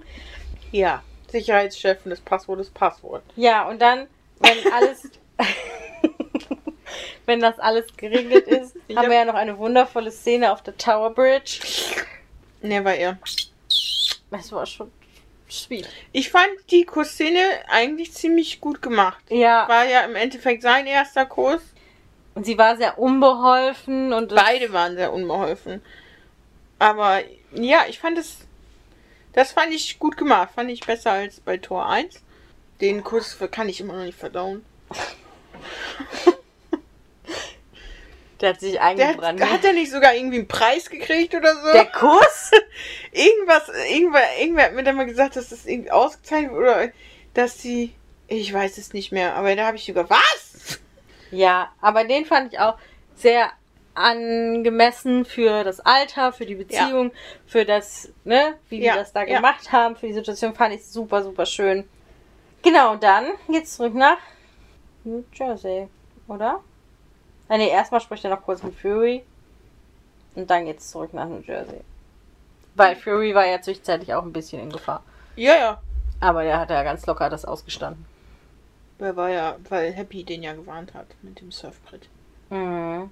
Ja, 0.72 1.02
Sicherheitschef 1.28 1.98
und 2.04 2.10
das 2.10 2.20
Passwort 2.20 2.60
ist 2.60 2.72
Passwort. 2.74 3.22
ja, 3.36 3.66
und 3.68 3.80
dann, 3.80 4.06
wenn 4.40 4.72
alles, 4.72 5.10
wenn 7.26 7.40
das 7.40 7.58
alles 7.58 7.86
geregelt 7.96 8.46
ist, 8.46 8.74
haben 8.90 8.96
hab- 8.98 9.06
wir 9.08 9.14
ja 9.14 9.24
noch 9.24 9.34
eine 9.34 9.56
wundervolle 9.58 10.10
Szene 10.10 10.52
auf 10.52 10.62
der 10.62 10.76
Tower 10.76 11.10
Bridge. 11.14 11.60
Never 12.60 12.94
ear. 12.94 13.18
Das 14.30 14.52
war 14.52 14.66
schon 14.66 14.90
sweet. 15.52 15.88
Ich 16.12 16.30
fand 16.30 16.48
die 16.70 16.84
Kussszene 16.84 17.40
eigentlich 17.68 18.12
ziemlich 18.12 18.60
gut 18.60 18.82
gemacht. 18.82 19.22
Ja, 19.28 19.68
War 19.68 19.84
ja 19.84 20.00
im 20.02 20.16
Endeffekt 20.16 20.62
sein 20.62 20.86
erster 20.86 21.26
Kuss. 21.26 21.60
und 22.34 22.44
sie 22.44 22.56
war 22.58 22.76
sehr 22.76 22.98
unbeholfen 22.98 24.12
und 24.12 24.34
Beide 24.34 24.72
waren 24.72 24.96
sehr 24.96 25.12
unbeholfen. 25.12 25.82
Aber 26.78 27.20
ja, 27.52 27.84
ich 27.88 27.98
fand 27.98 28.18
es. 28.18 28.38
Das 29.34 29.52
fand 29.52 29.72
ich 29.72 29.98
gut 29.98 30.16
gemacht. 30.16 30.50
Fand 30.54 30.70
ich 30.70 30.80
besser 30.80 31.12
als 31.12 31.40
bei 31.40 31.56
Tor 31.58 31.88
1. 31.88 32.20
Den 32.80 33.04
Kuss 33.04 33.38
kann 33.50 33.68
ich 33.68 33.80
immer 33.80 33.94
noch 33.94 34.04
nicht 34.04 34.18
verdauen. 34.18 34.64
der 38.42 38.50
hat 38.50 38.60
sich 38.60 38.72
Der 38.72 38.82
eingebrannt. 38.82 39.40
hat, 39.40 39.50
hat 39.50 39.64
er 39.64 39.72
nicht 39.72 39.90
sogar 39.90 40.14
irgendwie 40.14 40.38
einen 40.38 40.48
Preis 40.48 40.90
gekriegt 40.90 41.34
oder 41.34 41.54
so? 41.54 41.72
Der 41.72 41.86
Kuss? 41.86 42.50
Irgendwas, 43.12 43.68
irgendwer, 43.90 44.22
irgendwer 44.40 44.64
hat 44.64 44.72
mir 44.74 44.82
dann 44.82 44.96
mal 44.96 45.06
gesagt, 45.06 45.36
dass 45.36 45.50
das 45.50 45.66
irgendwie 45.66 45.90
ausgezeichnet 45.90 46.52
wurde 46.52 46.60
oder 46.70 46.88
dass 47.34 47.60
sie. 47.60 47.94
Ich 48.28 48.52
weiß 48.52 48.78
es 48.78 48.92
nicht 48.94 49.12
mehr, 49.12 49.34
aber 49.34 49.54
da 49.56 49.66
habe 49.66 49.76
ich 49.76 49.84
sogar. 49.84 50.08
Was? 50.08 50.80
Ja, 51.30 51.70
aber 51.80 52.04
den 52.04 52.24
fand 52.24 52.52
ich 52.52 52.58
auch 52.58 52.78
sehr 53.14 53.50
angemessen 53.94 55.24
für 55.26 55.64
das 55.64 55.80
Alter, 55.80 56.32
für 56.32 56.46
die 56.46 56.54
Beziehung, 56.54 57.12
für 57.46 57.64
das, 57.66 58.10
ne, 58.24 58.54
wie 58.70 58.78
die 58.78 58.86
Ja, 58.86 58.96
das 58.96 59.12
da 59.12 59.22
ja. 59.24 59.36
gemacht 59.36 59.70
haben, 59.72 59.96
für 59.96 60.06
die 60.06 60.14
Situation 60.14 60.54
fand 60.54 60.74
ich 60.74 60.86
super, 60.86 61.22
super 61.22 61.44
schön. 61.46 61.86
Genau, 62.62 62.96
dann 62.96 63.32
geht's 63.48 63.76
zurück 63.76 63.94
nach 63.94 64.18
New 65.04 65.24
Jersey, 65.34 65.88
oder? 66.28 66.62
Ah, 67.48 67.56
nee, 67.58 67.68
erstmal 67.68 68.00
spricht 68.00 68.24
er 68.24 68.30
noch 68.30 68.42
kurz 68.42 68.62
mit 68.62 68.74
Fury. 68.74 69.24
Und 70.34 70.50
dann 70.50 70.64
geht's 70.64 70.90
zurück 70.90 71.12
nach 71.12 71.28
New 71.28 71.40
Jersey. 71.40 71.80
Weil 72.74 72.96
Fury 72.96 73.34
war 73.34 73.46
ja 73.46 73.60
zwischenzeitlich 73.60 74.14
auch 74.14 74.22
ein 74.22 74.32
bisschen 74.32 74.62
in 74.62 74.70
Gefahr. 74.70 75.02
Ja, 75.36 75.56
ja. 75.56 75.82
Aber 76.20 76.42
der 76.42 76.58
hat 76.58 76.70
ja 76.70 76.82
ganz 76.82 77.04
locker 77.06 77.28
das 77.28 77.44
ausgestanden. 77.44 78.06
Weil 78.98 79.16
war 79.16 79.28
ja, 79.28 79.56
weil 79.68 79.92
Happy 79.92 80.24
den 80.24 80.42
ja 80.42 80.54
gewarnt 80.54 80.94
hat 80.94 81.08
mit 81.22 81.40
dem 81.40 81.50
Surfbrett. 81.50 82.08
Mhm. 82.50 83.10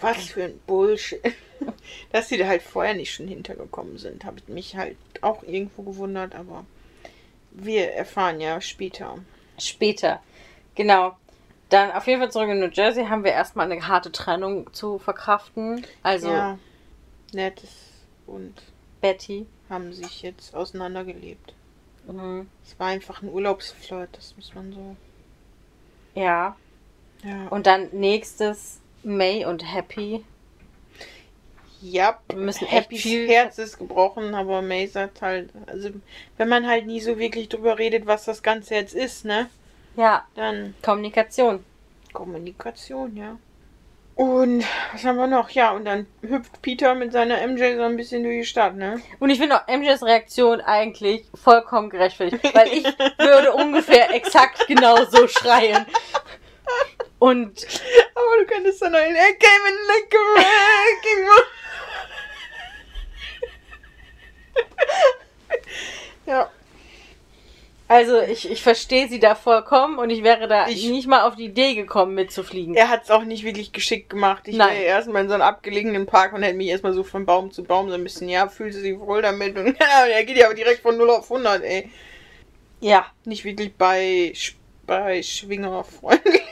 Was 0.00 0.26
für 0.26 0.44
ein 0.44 0.60
Bullshit. 0.66 1.20
Dass 2.12 2.28
sie 2.28 2.38
da 2.38 2.46
halt 2.46 2.62
vorher 2.62 2.94
nicht 2.94 3.12
schon 3.12 3.26
hintergekommen 3.26 3.98
sind, 3.98 4.24
habe 4.24 4.38
ich 4.38 4.48
mich 4.48 4.76
halt 4.76 4.96
auch 5.22 5.42
irgendwo 5.42 5.82
gewundert, 5.82 6.34
aber 6.34 6.64
wir 7.50 7.92
erfahren 7.92 8.40
ja 8.40 8.60
später. 8.60 9.18
Später. 9.58 10.22
Genau. 10.76 11.16
Dann 11.68 11.92
auf 11.92 12.06
jeden 12.06 12.20
Fall 12.20 12.30
zurück 12.32 12.48
in 12.48 12.60
New 12.60 12.70
Jersey 12.72 13.04
haben 13.06 13.24
wir 13.24 13.32
erstmal 13.32 13.70
eine 13.70 13.86
harte 13.86 14.10
Trennung 14.10 14.72
zu 14.72 14.98
verkraften. 14.98 15.84
Also 16.02 16.30
ja, 16.30 16.58
Nettes 17.32 17.70
und 18.26 18.54
Betty. 19.02 19.46
haben 19.68 19.92
sich 19.92 20.22
jetzt 20.22 20.54
auseinandergelebt. 20.54 21.52
Mhm. 22.06 22.48
Es 22.64 22.78
war 22.80 22.86
einfach 22.88 23.20
ein 23.22 23.28
Urlaubsflirt, 23.28 24.08
das 24.12 24.34
muss 24.36 24.54
man 24.54 24.72
so. 24.72 24.96
Ja. 26.14 26.56
Ja. 27.22 27.48
Und 27.48 27.66
dann 27.66 27.88
nächstes 27.92 28.80
May 29.02 29.44
und 29.44 29.62
Happy. 29.74 30.24
ja, 31.82 32.18
Wir 32.28 32.38
müssen 32.38 32.66
Happys 32.66 33.02
viel- 33.02 33.28
Herz 33.28 33.58
ist 33.58 33.78
gebrochen, 33.78 34.34
aber 34.34 34.62
May 34.62 34.86
sagt 34.86 35.20
halt, 35.22 35.50
also 35.66 35.90
wenn 36.38 36.48
man 36.48 36.66
halt 36.66 36.86
nie 36.86 37.00
so 37.00 37.18
wirklich 37.18 37.48
drüber 37.50 37.78
redet, 37.78 38.06
was 38.06 38.24
das 38.24 38.42
Ganze 38.42 38.74
jetzt 38.74 38.94
ist, 38.94 39.24
ne? 39.26 39.50
Ja, 39.98 40.24
Dann 40.36 40.76
Kommunikation. 40.80 41.64
Kommunikation, 42.12 43.16
ja. 43.16 43.36
Und 44.14 44.64
was 44.92 45.02
haben 45.04 45.16
wir 45.16 45.26
noch? 45.26 45.50
Ja, 45.50 45.72
und 45.72 45.84
dann 45.86 46.06
hüpft 46.22 46.62
Peter 46.62 46.94
mit 46.94 47.10
seiner 47.10 47.44
MJ 47.44 47.74
so 47.74 47.82
ein 47.82 47.96
bisschen 47.96 48.22
durch 48.22 48.42
die 48.42 48.46
Stadt, 48.46 48.76
ne? 48.76 49.02
Und 49.18 49.30
ich 49.30 49.40
finde 49.40 49.56
auch 49.56 49.66
MJs 49.66 50.04
Reaktion 50.04 50.60
eigentlich 50.60 51.24
vollkommen 51.34 51.90
gerechtfertigt, 51.90 52.54
weil 52.54 52.68
ich 52.68 52.84
würde 53.18 53.52
ungefähr 53.52 54.14
exakt 54.14 54.68
genau 54.68 55.04
so 55.04 55.26
schreien. 55.26 55.84
Und 57.18 57.66
Aber 58.14 58.36
du 58.38 58.46
könntest 58.46 58.80
dann 58.80 58.92
noch 58.92 59.00
in 59.00 59.16
I 59.16 59.34
came 59.36 59.68
in 59.68 59.74
like 59.88 60.14
a 60.14 60.18
wrecking 60.36 61.26
ball." 61.26 61.44
Ja. 66.26 66.50
Also 67.88 68.20
ich, 68.20 68.50
ich 68.50 68.62
verstehe 68.62 69.08
sie 69.08 69.18
da 69.18 69.34
vollkommen 69.34 69.98
und 69.98 70.10
ich 70.10 70.22
wäre 70.22 70.46
da 70.46 70.68
Ich- 70.68 70.88
nicht 70.88 71.06
mal 71.08 71.22
auf 71.26 71.34
die 71.36 71.46
Idee 71.46 71.74
gekommen, 71.74 72.14
mitzufliegen. 72.14 72.74
Er 72.74 72.88
hat 72.90 73.04
es 73.04 73.10
auch 73.10 73.24
nicht 73.24 73.44
wirklich 73.44 73.72
geschickt 73.72 74.10
gemacht. 74.10 74.46
Ich 74.46 74.56
Nein. 74.56 74.70
wäre 74.74 74.82
erstmal 74.84 75.22
in 75.22 75.28
so 75.28 75.34
einem 75.34 75.42
abgelegenen 75.42 76.06
Park 76.06 76.32
und 76.34 76.42
hätte 76.42 76.56
mich 76.56 76.68
erstmal 76.68 76.92
so 76.92 77.02
von 77.02 77.24
Baum 77.26 77.50
zu 77.50 77.64
Baum 77.64 77.88
so 77.88 77.94
ein 77.94 78.04
bisschen, 78.04 78.28
ja, 78.28 78.48
fühlt 78.48 78.74
sie 78.74 78.80
sich 78.80 78.98
wohl 78.98 79.22
damit. 79.22 79.56
Und 79.58 79.66
ja, 79.80 80.06
er 80.06 80.24
geht 80.24 80.36
ja 80.36 80.46
aber 80.46 80.54
direkt 80.54 80.82
von 80.82 80.96
0 80.96 81.10
auf 81.10 81.30
100, 81.30 81.62
ey. 81.64 81.90
Ja. 82.80 83.06
Nicht 83.24 83.44
wirklich 83.44 83.74
bei, 83.74 84.32
bei 84.86 85.22
Schwingerfreundlich. 85.22 86.42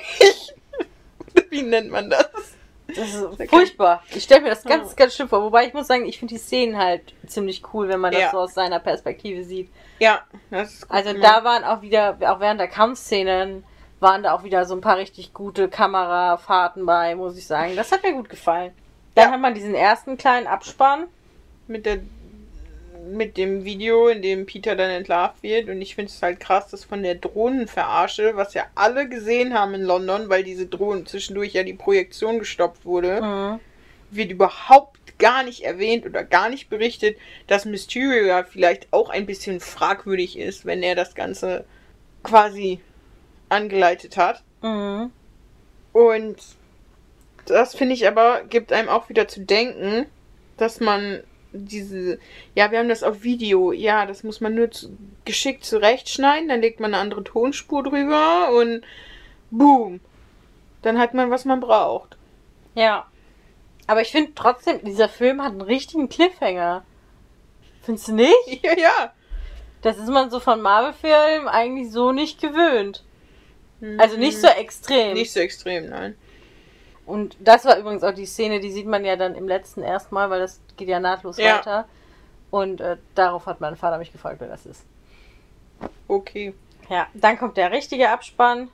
Wie 1.51 1.63
nennt 1.63 1.91
man 1.91 2.11
das? 2.11 2.56
Das 2.89 3.15
ist 3.15 3.51
furchtbar. 3.51 4.03
Ich 4.15 4.23
stelle 4.23 4.43
mir 4.43 4.51
das 4.51 4.63
ganz, 4.65 4.95
ganz 4.95 5.15
schlimm 5.15 5.29
vor. 5.29 5.43
Wobei 5.43 5.67
ich 5.67 5.75
muss 5.75 5.87
sagen, 5.89 6.07
ich 6.07 6.19
finde 6.19 6.35
die 6.35 6.39
Szenen 6.41 6.79
halt 6.79 7.15
ziemlich 7.27 7.63
cool, 7.75 7.89
wenn 7.89 8.01
man 8.01 8.13
das 8.13 8.21
Ja. 8.23 8.31
so 8.31 8.39
aus 8.39 8.55
seiner 8.55 8.79
Perspektive 8.79 9.43
sieht. 9.45 9.71
Ja, 9.99 10.21
das 10.51 10.75
ist 10.75 10.89
gut 10.89 10.97
Also 10.97 11.13
gemacht. 11.13 11.31
da 11.37 11.45
waren 11.45 11.65
auch 11.65 11.83
wieder, 11.83 12.17
auch 12.23 12.41
während 12.41 12.61
der 12.61 12.69
Kampfszenen, 12.69 13.65
waren 13.99 14.23
da 14.23 14.35
auch 14.35 14.45
wieder 14.45 14.65
so 14.67 14.75
ein 14.75 14.81
paar 14.83 14.99
richtig 14.99 15.33
gute 15.35 15.69
Kamerafahrten 15.69 16.85
bei, 16.87 17.15
muss 17.17 17.37
ich 17.37 17.47
sagen. 17.47 17.75
Das 17.77 17.91
hat 17.93 18.03
mir 18.03 18.13
gut 18.13 18.29
gefallen. 18.29 18.73
Dann 19.15 19.29
Ja. 19.29 19.33
hat 19.33 19.41
man 19.41 19.55
diesen 19.55 19.75
ersten 19.75 20.17
kleinen 20.17 20.47
Abspann. 20.47 21.07
mit 21.69 21.85
der 21.85 21.99
mit 23.13 23.37
dem 23.37 23.65
Video, 23.65 24.09
in 24.09 24.23
dem 24.23 24.47
Peter 24.47 24.77
dann 24.77 24.91
entlarvt 24.91 25.43
wird. 25.43 25.69
Und 25.69 25.81
ich 25.81 25.95
finde 25.95 26.11
es 26.11 26.23
halt 26.23 26.41
krass, 26.41 26.69
dass 26.69 26.85
von 26.85 27.03
der 27.03 27.15
Drohnenverarsche, 27.17 28.37
was 28.37 28.55
ja 28.55 28.65
alle 28.75 29.09
gesehen 29.09 29.55
haben 29.55 29.75
in 29.75 29.83
London, 29.83 30.29
weil 30.29 30.43
diese 30.45 30.67
Drohnen 30.67 31.07
zwischendurch 31.07 31.53
ja 31.53 31.63
die 31.63 31.75
Projektion 31.75 32.39
gestoppt 32.39 32.85
wurde, 32.85 33.21
Mhm. 33.23 33.61
wird 34.11 34.31
überhaupt 34.31 35.19
gar 35.19 35.43
nicht 35.43 35.63
erwähnt 35.65 36.05
oder 36.05 36.25
gar 36.25 36.49
nicht 36.49 36.69
berichtet, 36.69 37.17
dass 37.47 37.65
Mysterio 37.65 38.27
ja 38.27 38.45
vielleicht 38.45 38.89
auch 38.93 39.09
ein 39.09 39.27
bisschen 39.27 39.61
fragwürdig 39.61 40.39
ist, 40.39 40.67
wenn 40.67 40.83
er 40.83 40.95
das 40.95 41.15
Ganze 41.15 41.65
quasi 42.23 42.81
angeleitet 43.49 44.17
hat. 44.17 44.43
Mhm. 44.63 45.11
Und 45.93 46.37
das 47.47 47.75
finde 47.75 47.95
ich 47.95 48.07
aber, 48.07 48.43
gibt 48.49 48.73
einem 48.73 48.89
auch 48.89 49.09
wieder 49.09 49.29
zu 49.29 49.41
denken, 49.41 50.07
dass 50.57 50.81
man 50.81 51.23
diese, 51.57 52.19
ja, 52.55 52.71
wir 52.71 52.79
haben 52.79 52.89
das 52.89 53.03
auf 53.03 53.23
Video, 53.23 53.73
ja, 53.73 54.07
das 54.07 54.23
muss 54.23 54.41
man 54.41 54.55
nur 54.55 54.71
zu, 54.71 54.97
geschickt 55.25 55.65
zurechtschneiden, 55.65 56.49
dann 56.49 56.61
legt 56.61 56.81
man 56.81 56.95
eine 56.95 57.03
andere 57.03 57.25
Tonspur 57.25 57.83
drüber 57.83 58.51
und 58.53 58.83
boom, 59.51 60.01
dann 60.83 60.99
hat 60.99 61.15
man, 61.15 61.31
was 61.31 61.45
man 61.45 61.61
braucht. 61.61 62.17
Ja. 62.75 63.07
Aber 63.87 64.03
ich 64.03 64.11
finde 64.11 64.33
trotzdem, 64.35 64.83
dieser 64.85 65.09
Film 65.09 65.43
hat 65.43 65.53
einen 65.53 65.61
richtigen 65.61 66.09
Cliffhanger. 66.09 66.85
Findest 67.83 68.09
du 68.09 68.15
nicht? 68.15 68.35
Ja, 68.63 68.77
ja. 68.77 69.13
Das 69.83 69.99
ist 69.99 70.09
man 70.09 70.31
so 70.31 70.41
von 70.41 70.61
Marvel-Filmen 70.61 71.47
eigentlich 71.49 71.93
so 71.93 72.11
nicht 72.11 72.41
gewöhnt. 72.41 73.05
Also 73.99 74.17
nicht 74.17 74.41
so 74.41 74.49
extrem. 74.49 75.09
Mhm. 75.09 75.15
Nicht 75.15 75.33
so 75.33 75.41
extrem, 75.41 75.91
nein. 75.91 76.17
Und 77.07 77.37
das 77.41 77.65
war 77.65 77.79
übrigens 77.79 78.03
auch 78.03 78.13
die 78.15 78.27
Szene, 78.27 78.61
die 78.61 78.71
sieht 78.73 78.87
man 78.87 79.05
ja 79.05 79.17
dann 79.17 79.35
im 79.37 79.47
letzten 79.49 79.83
erstmal, 79.83 80.29
weil 80.29 80.41
das 80.41 80.61
geht 80.77 80.89
ja 80.89 80.99
nahtlos 81.01 81.39
Ja. 81.39 81.59
weiter. 81.59 81.89
Und 82.51 82.81
äh, 82.81 82.97
darauf 83.15 83.47
hat 83.47 83.61
mein 83.61 83.77
Vater 83.77 83.99
mich 83.99 84.13
gefragt, 84.13 84.37
wer 84.41 84.49
das 84.49 84.67
ist. 84.67 84.85
Okay. 86.09 86.55
Ja, 86.89 87.07
dann 87.15 87.39
kommt 87.39 87.57
der 87.57 87.71
richtige 87.73 88.09
Abspann. 88.11 88.69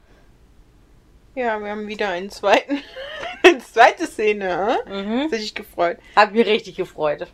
Ja, 1.34 1.58
wir 1.60 1.70
haben 1.70 1.86
wieder 1.86 2.08
einen 2.10 2.30
zweiten, 2.30 2.78
eine 3.42 3.58
zweite 3.58 4.06
Szene, 4.06 4.78
hm? 4.86 5.06
Mhm. 5.06 5.20
Hat 5.24 5.30
sich 5.30 5.54
gefreut. 5.54 5.98
Hab 6.16 6.32
mich 6.32 6.46
richtig 6.46 6.76
gefreut. 6.76 7.26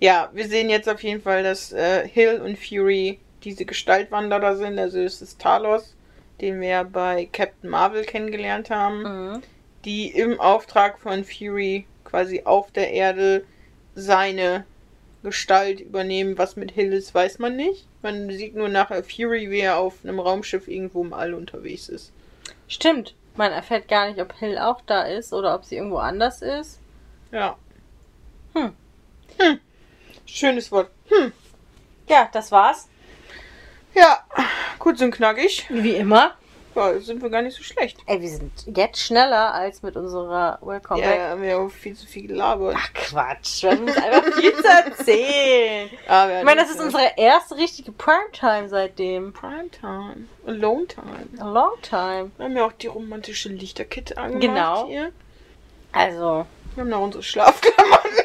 Ja, 0.00 0.30
wir 0.32 0.48
sehen 0.48 0.68
jetzt 0.70 0.88
auf 0.88 1.02
jeden 1.02 1.20
Fall, 1.22 1.42
dass 1.42 1.72
äh, 1.72 2.08
Hill 2.08 2.40
und 2.40 2.58
Fury 2.58 3.20
diese 3.44 3.64
Gestaltwanderer 3.64 4.56
sind. 4.56 4.78
Also 4.78 5.00
es 5.00 5.20
ist 5.22 5.40
Talos, 5.40 5.94
den 6.40 6.60
wir 6.60 6.68
ja 6.68 6.82
bei 6.82 7.28
Captain 7.32 7.70
Marvel 7.70 8.04
kennengelernt 8.04 8.70
haben, 8.70 9.02
Mhm. 9.02 9.42
Die 9.84 10.08
im 10.08 10.40
Auftrag 10.40 10.98
von 10.98 11.24
Fury 11.24 11.86
quasi 12.04 12.42
auf 12.44 12.70
der 12.70 12.92
Erde 12.92 13.44
seine 13.94 14.64
Gestalt 15.22 15.80
übernehmen. 15.80 16.38
Was 16.38 16.56
mit 16.56 16.72
Hill 16.72 16.92
ist, 16.92 17.14
weiß 17.14 17.38
man 17.38 17.56
nicht. 17.56 17.86
Man 18.02 18.30
sieht 18.30 18.54
nur 18.54 18.68
nachher 18.68 19.04
Fury, 19.04 19.50
wie 19.50 19.60
er 19.60 19.78
auf 19.78 20.04
einem 20.04 20.18
Raumschiff 20.18 20.68
irgendwo 20.68 21.02
im 21.02 21.12
All 21.12 21.34
unterwegs 21.34 21.88
ist. 21.88 22.12
Stimmt. 22.68 23.14
Man 23.36 23.52
erfährt 23.52 23.88
gar 23.88 24.08
nicht, 24.08 24.20
ob 24.20 24.34
Hill 24.34 24.58
auch 24.58 24.82
da 24.82 25.02
ist 25.02 25.32
oder 25.32 25.54
ob 25.54 25.64
sie 25.64 25.76
irgendwo 25.76 25.98
anders 25.98 26.42
ist. 26.42 26.80
Ja. 27.30 27.56
Hm. 28.54 28.72
Hm. 29.38 29.60
Schönes 30.26 30.70
Wort. 30.70 30.90
Hm. 31.08 31.32
Ja, 32.08 32.28
das 32.32 32.52
war's. 32.52 32.88
Ja, 33.94 34.24
kurz 34.78 35.00
und 35.00 35.12
knackig. 35.12 35.66
Wie 35.70 35.94
immer. 35.94 36.34
Ja, 36.74 36.98
sind 37.00 37.20
wir 37.22 37.28
gar 37.28 37.42
nicht 37.42 37.56
so 37.56 37.62
schlecht. 37.62 37.98
Ey, 38.06 38.20
wir 38.20 38.28
sind 38.30 38.50
jetzt 38.76 38.98
schneller 39.00 39.52
als 39.52 39.82
mit 39.82 39.94
unserer 39.96 40.58
Welcome 40.62 41.00
Ja, 41.02 41.10
Back. 41.10 41.20
haben 41.20 41.42
wir 41.42 41.58
auch 41.58 41.68
viel 41.68 41.94
zu 41.94 42.06
viel 42.06 42.28
gelabert. 42.28 42.76
Ach 42.78 42.92
Quatsch, 42.94 43.62
wir 43.62 43.72
haben 43.72 43.82
uns 43.84 43.96
einfach 43.96 44.32
viel 44.34 44.54
zu 44.54 44.64
erzählen. 44.68 45.90
Aber 46.08 46.38
Ich 46.38 46.44
meine, 46.44 46.62
das 46.62 46.70
ist 46.70 46.80
unsere 46.80 47.12
erste 47.16 47.56
richtige 47.56 47.92
Primetime 47.92 48.68
seitdem. 48.68 49.32
Primetime. 49.34 50.28
Alone 50.46 50.86
Time. 50.86 51.28
A 51.40 51.44
long 51.50 51.72
time. 51.82 52.30
Wir 52.38 52.44
haben 52.46 52.56
ja 52.56 52.64
auch 52.64 52.72
die 52.72 52.86
romantische 52.86 53.50
Lichterkette 53.50 54.16
angemacht 54.16 54.40
Genau. 54.40 54.86
hier. 54.86 55.12
Also, 55.92 56.46
Wir 56.74 56.80
haben 56.84 56.88
noch 56.90 57.02
unsere 57.02 57.22
Schlafklamotten. 57.22 58.16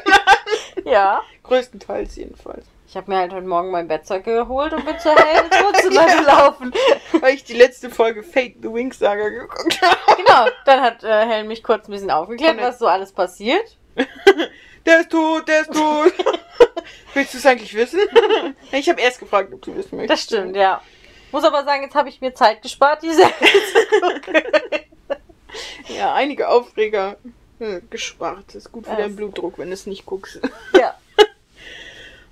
ja. 0.86 1.20
Größtenteils 1.42 2.16
jedenfalls. 2.16 2.64
Ich 2.88 2.96
habe 2.96 3.10
mir 3.10 3.18
halt 3.18 3.32
heute 3.34 3.46
Morgen 3.46 3.70
mein 3.70 3.86
Bettzeug 3.86 4.24
geholt 4.24 4.72
und 4.72 4.84
bin 4.86 4.98
zur 4.98 5.14
Hälfte 5.14 5.56
Wohnzimmer 5.62 6.06
gelaufen. 6.18 6.72
Weil 7.20 7.34
ich 7.34 7.44
die 7.44 7.52
letzte 7.52 7.90
Folge 7.90 8.22
Fate 8.22 8.54
the 8.62 8.72
Wings 8.72 8.98
Saga 8.98 9.28
geguckt 9.28 9.80
habe. 9.82 9.96
Genau, 10.16 10.46
dann 10.64 10.80
hat 10.80 11.04
äh, 11.04 11.26
Helen 11.26 11.48
mich 11.48 11.62
kurz 11.62 11.86
ein 11.86 11.92
bisschen 11.92 12.10
aufgeklärt, 12.10 12.56
Und- 12.56 12.62
was 12.62 12.78
so 12.78 12.86
alles 12.86 13.12
passiert. 13.12 13.76
Der 14.86 15.00
ist 15.00 15.10
tot, 15.10 15.46
der 15.46 15.60
ist 15.62 15.72
tot. 15.74 16.12
Willst 17.14 17.34
du 17.34 17.38
es 17.38 17.44
eigentlich 17.44 17.74
wissen? 17.74 18.00
Ich 18.72 18.88
habe 18.88 18.98
erst 19.02 19.18
gefragt, 19.18 19.52
ob 19.52 19.60
du 19.60 19.76
wissen 19.76 19.96
möchtest. 19.98 20.10
Das 20.10 20.22
stimmt, 20.38 20.56
ja. 20.56 20.80
Muss 21.30 21.44
aber 21.44 21.62
sagen, 21.64 21.82
jetzt 21.82 21.94
habe 21.94 22.08
ich 22.08 22.22
mir 22.22 22.32
Zeit 22.32 22.62
gespart, 22.62 23.02
diese 23.02 23.24
Ja, 25.94 26.14
einige 26.14 26.48
Aufreger 26.48 27.16
äh, 27.58 27.80
gespart. 27.90 28.44
Das 28.46 28.54
ist 28.54 28.72
gut 28.72 28.86
für 28.86 28.92
Ja, 28.92 28.96
deinen 28.98 29.16
Blutdruck, 29.16 29.58
wenn 29.58 29.66
du 29.68 29.74
es 29.74 29.84
nicht 29.86 30.06
guckst. 30.06 30.40
Ja. 30.72 30.94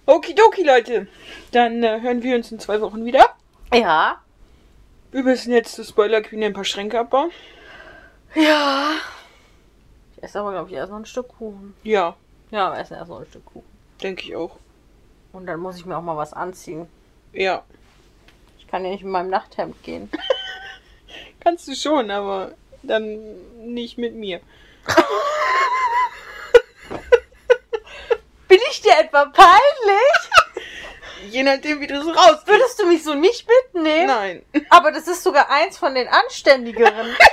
Okidoki, 0.06 0.62
Leute. 0.62 1.08
Dann 1.52 1.82
äh, 1.82 2.00
hören 2.00 2.22
wir 2.22 2.36
uns 2.36 2.50
in 2.52 2.58
zwei 2.60 2.80
Wochen 2.80 3.04
wieder. 3.04 3.24
Ja. 3.72 4.22
Wir 5.10 5.22
müssen 5.22 5.52
jetzt 5.52 5.74
zu 5.74 5.84
Spoiler 5.84 6.20
Queen 6.22 6.42
ein 6.44 6.52
paar 6.52 6.64
Schränke 6.64 6.98
abbauen. 7.00 7.30
Ja. 8.34 8.92
Ich 10.16 10.22
esse 10.22 10.40
aber, 10.40 10.52
glaube 10.52 10.68
ich, 10.70 10.76
erst 10.76 10.90
noch 10.90 10.98
ein 10.98 11.06
Stück 11.06 11.28
Kuchen. 11.28 11.74
Ja, 11.82 12.16
Ja, 12.50 12.72
wir 12.72 12.78
essen 12.80 12.94
erst 12.94 13.08
noch 13.10 13.20
ein 13.20 13.26
Stück 13.26 13.44
Kuchen. 13.46 13.66
denke 14.02 14.22
ich 14.24 14.36
auch. 14.36 14.56
Und 15.32 15.46
dann 15.46 15.60
muss 15.60 15.76
ich 15.76 15.84
mir 15.86 15.96
auch 15.96 16.02
mal 16.02 16.16
was 16.16 16.32
anziehen. 16.32 16.86
Ja, 17.32 17.62
Ich 18.58 18.66
kann 18.68 18.84
ja 18.84 18.90
nicht 18.90 19.02
mit 19.04 19.12
meinem 19.12 19.30
Nachthemd 19.30 19.82
gehen. 19.82 20.10
kannst 21.40 21.66
du 21.68 21.74
schon, 21.74 22.10
aber 22.10 22.52
dann 22.82 23.18
nicht 23.64 23.98
mit 23.98 24.14
mir. 24.14 24.40
Ich 28.70 28.80
dir 28.82 28.98
etwa 28.98 29.26
peinlich? 29.26 29.60
Je 31.30 31.42
nachdem, 31.42 31.80
wie 31.80 31.86
du 31.86 31.94
es 31.94 32.06
raus 32.06 32.38
Würdest 32.46 32.78
du 32.78 32.86
mich 32.86 33.02
so 33.02 33.14
nicht 33.14 33.46
mitnehmen? 33.48 34.06
Nein. 34.06 34.42
Aber 34.70 34.92
das 34.92 35.08
ist 35.08 35.22
sogar 35.22 35.50
eins 35.50 35.76
von 35.78 35.94
den 35.94 36.08
anständigeren. 36.08 37.16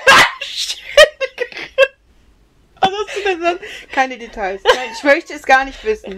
Was 2.79 2.89
hast 2.91 3.17
du 3.17 3.21
denn 3.23 3.41
sonst? 3.41 3.63
Keine 3.91 4.17
Details. 4.17 4.61
Nein, 4.63 4.89
ich 4.93 5.03
möchte 5.03 5.33
es 5.33 5.43
gar 5.43 5.63
nicht 5.63 5.83
wissen. 5.83 6.17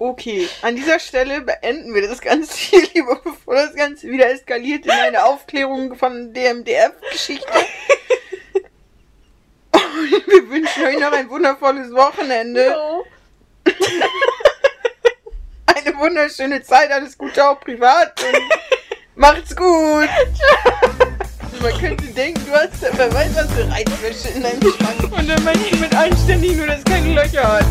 Okay, 0.00 0.48
an 0.62 0.76
dieser 0.76 1.00
Stelle 1.00 1.40
beenden 1.40 1.92
wir 1.92 2.06
das 2.06 2.20
Ganze 2.20 2.56
hier 2.56 2.86
lieber, 2.94 3.20
bevor 3.24 3.56
das 3.56 3.74
Ganze 3.74 4.08
wieder 4.08 4.30
eskaliert 4.30 4.84
in 4.84 4.92
eine 4.92 5.24
Aufklärung 5.24 5.96
von 5.96 6.32
DMDF-Geschichte. 6.32 7.52
Wir 10.26 10.48
wünschen 10.48 10.84
euch 10.84 10.98
noch 10.98 11.12
ein 11.12 11.28
wundervolles 11.28 11.92
Wochenende. 11.92 12.74
So. 12.74 13.06
Eine 15.66 15.96
wunderschöne 15.98 16.62
Zeit, 16.62 16.90
alles 16.90 17.16
Gute 17.16 17.46
auch 17.46 17.60
privat 17.60 18.20
und 18.22 18.38
macht's 19.14 19.54
gut. 19.54 20.08
Man 21.60 21.78
könnte 21.78 22.06
denken, 22.06 22.40
du 22.46 22.52
hast, 22.52 22.80
wer 22.80 23.12
weiß, 23.12 23.34
was 23.34 23.52
für 23.52 23.68
Reizwäsche 23.70 24.28
in 24.34 24.42
deinem 24.42 24.62
Schrank. 24.62 25.12
Und 25.12 25.28
dann 25.28 25.44
meine 25.44 25.60
ich 25.60 25.78
mit 25.78 25.94
anständig 25.94 26.56
nur, 26.56 26.66
dass 26.66 26.78
es 26.78 26.84
keine 26.84 27.14
Löcher 27.14 27.42
hat. 27.42 27.66